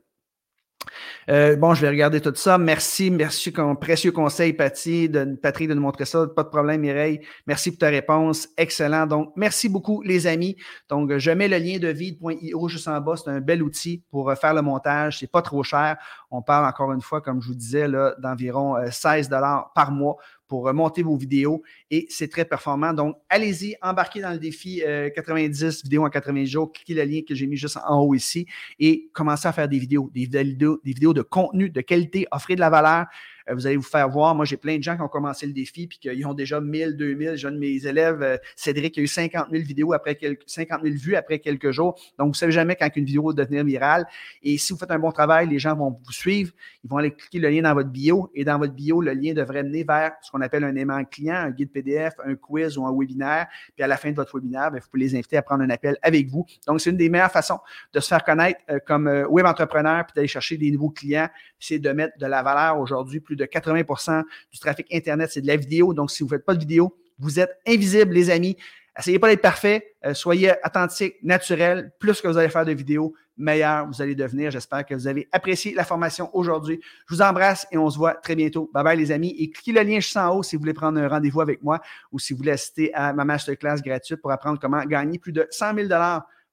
Euh, 1.29 1.55
bon, 1.55 1.73
je 1.73 1.81
vais 1.81 1.89
regarder 1.89 2.21
tout 2.21 2.33
ça. 2.35 2.57
Merci, 2.57 3.11
merci, 3.11 3.53
précieux 3.79 4.11
conseil, 4.11 4.53
Patty, 4.53 5.09
de, 5.09 5.35
Patrick, 5.41 5.69
de 5.69 5.73
nous 5.73 5.81
montrer 5.81 6.05
ça. 6.05 6.27
Pas 6.27 6.43
de 6.43 6.49
problème, 6.49 6.81
Mireille. 6.81 7.21
Merci 7.47 7.71
pour 7.71 7.79
ta 7.79 7.89
réponse. 7.89 8.47
Excellent. 8.57 9.07
Donc, 9.07 9.31
merci 9.35 9.69
beaucoup, 9.69 10.01
les 10.01 10.27
amis. 10.27 10.55
Donc, 10.89 11.17
je 11.17 11.31
mets 11.31 11.47
le 11.47 11.57
lien 11.57 11.77
de 11.79 11.87
vide.io 11.87 12.67
juste 12.67 12.87
en 12.87 12.99
bas. 12.99 13.15
C'est 13.17 13.29
un 13.29 13.41
bel 13.41 13.63
outil 13.63 14.03
pour 14.11 14.29
euh, 14.29 14.35
faire 14.35 14.53
le 14.53 14.61
montage. 14.61 15.19
C'est 15.19 15.31
pas 15.31 15.41
trop 15.41 15.63
cher. 15.63 15.97
On 16.31 16.41
parle 16.41 16.65
encore 16.65 16.91
une 16.93 17.01
fois, 17.01 17.21
comme 17.21 17.41
je 17.41 17.47
vous 17.47 17.55
disais, 17.55 17.87
d'environ 18.19 18.75
16 18.89 19.27
euh, 19.27 19.29
dollars 19.29 19.71
par 19.73 19.91
mois 19.91 20.17
pour 20.47 20.73
monter 20.73 21.03
vos 21.03 21.15
vidéos 21.15 21.63
et 21.89 22.05
c'est 22.09 22.29
très 22.29 22.45
performant. 22.45 22.93
Donc, 22.93 23.15
allez-y, 23.29 23.75
embarquez 23.81 24.21
dans 24.21 24.31
le 24.31 24.39
défi 24.39 24.81
90 25.15 25.83
vidéos 25.83 26.05
en 26.05 26.09
80 26.09 26.45
jours. 26.45 26.71
Cliquez 26.71 26.93
le 26.93 27.03
lien 27.03 27.21
que 27.27 27.35
j'ai 27.35 27.47
mis 27.47 27.57
juste 27.57 27.77
en 27.85 28.01
haut 28.01 28.13
ici 28.13 28.45
et 28.79 29.09
commencez 29.13 29.47
à 29.47 29.53
faire 29.53 29.67
des 29.67 29.79
vidéos, 29.79 30.09
des 30.13 30.25
vidéos, 30.25 30.79
des 30.83 30.93
vidéos 30.93 31.13
de 31.13 31.21
contenu 31.21 31.69
de 31.69 31.81
qualité, 31.81 32.27
offrez 32.31 32.55
de 32.55 32.59
la 32.59 32.69
valeur. 32.69 33.05
Euh, 33.49 33.55
vous 33.55 33.67
allez 33.67 33.77
vous 33.77 33.83
faire 33.83 34.09
voir. 34.09 34.35
Moi, 34.35 34.45
j'ai 34.45 34.57
plein 34.57 34.77
de 34.77 34.83
gens 34.83 34.95
qui 34.95 35.01
ont 35.01 35.07
commencé 35.07 35.45
le 35.45 35.53
défi 35.53 35.87
puis 35.87 35.97
qu'ils 35.99 36.25
ont 36.25 36.33
déjà 36.33 36.59
1000, 36.61 36.95
2000. 36.95 37.35
J'ai 37.35 37.47
un 37.47 37.51
de 37.51 37.57
mes 37.57 37.85
élèves, 37.85 38.21
euh, 38.21 38.37
Cédric, 38.55 38.93
qui 38.93 38.99
a 38.99 39.03
eu 39.03 39.07
50 39.07 39.47
000 39.51 39.63
vidéos 39.63 39.93
après 39.93 40.15
quelques, 40.15 40.43
50 40.45 40.81
000 40.83 40.95
vues 40.97 41.15
après 41.15 41.39
quelques 41.39 41.71
jours. 41.71 41.93
Donc, 42.17 42.27
vous 42.27 42.31
ne 42.31 42.35
savez 42.35 42.51
jamais 42.51 42.75
quand 42.75 42.89
une 42.95 43.05
vidéo 43.05 43.27
va 43.27 43.33
devenir 43.33 43.63
virale. 43.63 44.05
Et 44.41 44.57
si 44.57 44.73
vous 44.73 44.79
faites 44.79 44.91
un 44.91 44.99
bon 44.99 45.11
travail, 45.11 45.47
les 45.47 45.59
gens 45.59 45.75
vont 45.75 45.91
vous 45.91 46.11
suivre. 46.11 46.51
Ils 46.83 46.89
vont 46.89 46.97
aller 46.97 47.11
cliquer 47.11 47.39
le 47.39 47.49
lien 47.49 47.61
dans 47.61 47.73
votre 47.73 47.89
bio 47.89 48.29
et 48.33 48.43
dans 48.43 48.57
votre 48.57 48.73
bio, 48.73 49.01
le 49.01 49.13
lien 49.13 49.33
devrait 49.33 49.63
mener 49.63 49.83
vers 49.83 50.13
ce 50.21 50.31
qu'on 50.31 50.41
appelle 50.41 50.63
un 50.63 50.75
aimant 50.75 51.03
client, 51.05 51.35
un 51.35 51.51
guide 51.51 51.71
PDF, 51.71 52.13
un 52.25 52.35
quiz 52.35 52.77
ou 52.77 52.85
un 52.85 52.97
webinaire. 52.97 53.47
Puis 53.75 53.83
à 53.83 53.87
la 53.87 53.97
fin 53.97 54.11
de 54.11 54.15
votre 54.15 54.35
webinaire, 54.35 54.71
ben, 54.71 54.79
vous 54.79 54.87
pouvez 54.89 55.03
les 55.03 55.15
inviter 55.15 55.37
à 55.37 55.41
prendre 55.41 55.63
un 55.63 55.69
appel 55.69 55.97
avec 56.01 56.27
vous. 56.27 56.45
Donc, 56.67 56.81
c'est 56.81 56.89
une 56.89 56.97
des 56.97 57.09
meilleures 57.09 57.31
façons 57.31 57.59
de 57.93 57.99
se 57.99 58.07
faire 58.07 58.23
connaître 58.23 58.59
euh, 58.69 58.79
comme 58.85 59.07
web 59.29 59.45
entrepreneur 59.45 60.05
puis 60.05 60.13
d'aller 60.15 60.27
chercher 60.27 60.57
des 60.57 60.71
nouveaux 60.71 60.89
clients. 60.89 61.29
C'est 61.59 61.79
de 61.79 61.89
mettre 61.91 62.17
de 62.17 62.25
la 62.25 62.43
valeur 62.43 62.79
aujourd'hui. 62.79 63.19
De 63.35 63.45
80% 63.45 64.23
du 64.51 64.59
trafic 64.59 64.87
Internet, 64.93 65.31
c'est 65.31 65.41
de 65.41 65.47
la 65.47 65.55
vidéo. 65.55 65.93
Donc, 65.93 66.11
si 66.11 66.23
vous 66.23 66.29
ne 66.29 66.35
faites 66.35 66.45
pas 66.45 66.53
de 66.53 66.59
vidéo, 66.59 66.95
vous 67.19 67.39
êtes 67.39 67.51
invisible, 67.67 68.13
les 68.13 68.29
amis. 68.29 68.57
Essayez 68.97 69.17
pas 69.17 69.27
d'être 69.27 69.41
parfait. 69.41 69.95
Euh, 70.05 70.13
soyez 70.13 70.53
authentique, 70.63 71.15
naturel. 71.23 71.91
Plus 71.99 72.21
que 72.21 72.27
vous 72.27 72.37
allez 72.37 72.49
faire 72.49 72.65
de 72.65 72.73
vidéos, 72.73 73.13
meilleur 73.37 73.87
vous 73.87 74.01
allez 74.01 74.13
devenir. 74.13 74.51
J'espère 74.51 74.85
que 74.85 74.93
vous 74.93 75.07
avez 75.07 75.27
apprécié 75.31 75.73
la 75.73 75.83
formation 75.83 76.29
aujourd'hui. 76.35 76.79
Je 77.09 77.15
vous 77.15 77.21
embrasse 77.21 77.65
et 77.71 77.77
on 77.77 77.89
se 77.89 77.97
voit 77.97 78.13
très 78.15 78.35
bientôt. 78.35 78.69
Bye 78.73 78.83
bye, 78.83 78.97
les 78.97 79.11
amis. 79.11 79.35
Et 79.39 79.49
cliquez 79.49 79.71
le 79.71 79.81
lien 79.81 79.99
juste 79.99 80.15
en 80.17 80.35
haut 80.35 80.43
si 80.43 80.55
vous 80.55 80.61
voulez 80.61 80.73
prendre 80.73 80.99
un 80.99 81.07
rendez-vous 81.07 81.41
avec 81.41 81.63
moi 81.63 81.81
ou 82.11 82.19
si 82.19 82.33
vous 82.33 82.37
voulez 82.37 82.51
assister 82.51 82.93
à 82.93 83.13
ma 83.13 83.25
masterclass 83.25 83.81
gratuite 83.83 84.21
pour 84.21 84.31
apprendre 84.31 84.59
comment 84.59 84.83
gagner 84.85 85.17
plus 85.17 85.31
de 85.31 85.47
100 85.49 85.75
000 85.75 85.87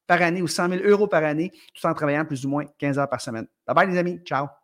par 0.07 0.23
année 0.23 0.43
ou 0.43 0.49
100 0.49 0.71
000 0.71 0.83
euros 0.85 1.07
par 1.07 1.23
année 1.23 1.53
tout 1.75 1.87
en 1.87 1.93
travaillant 1.93 2.25
plus 2.25 2.47
ou 2.47 2.49
moins 2.49 2.65
15 2.79 2.99
heures 2.99 3.09
par 3.09 3.21
semaine. 3.21 3.47
Bye 3.67 3.75
bye, 3.75 3.91
les 3.91 3.99
amis. 3.99 4.19
Ciao. 4.25 4.60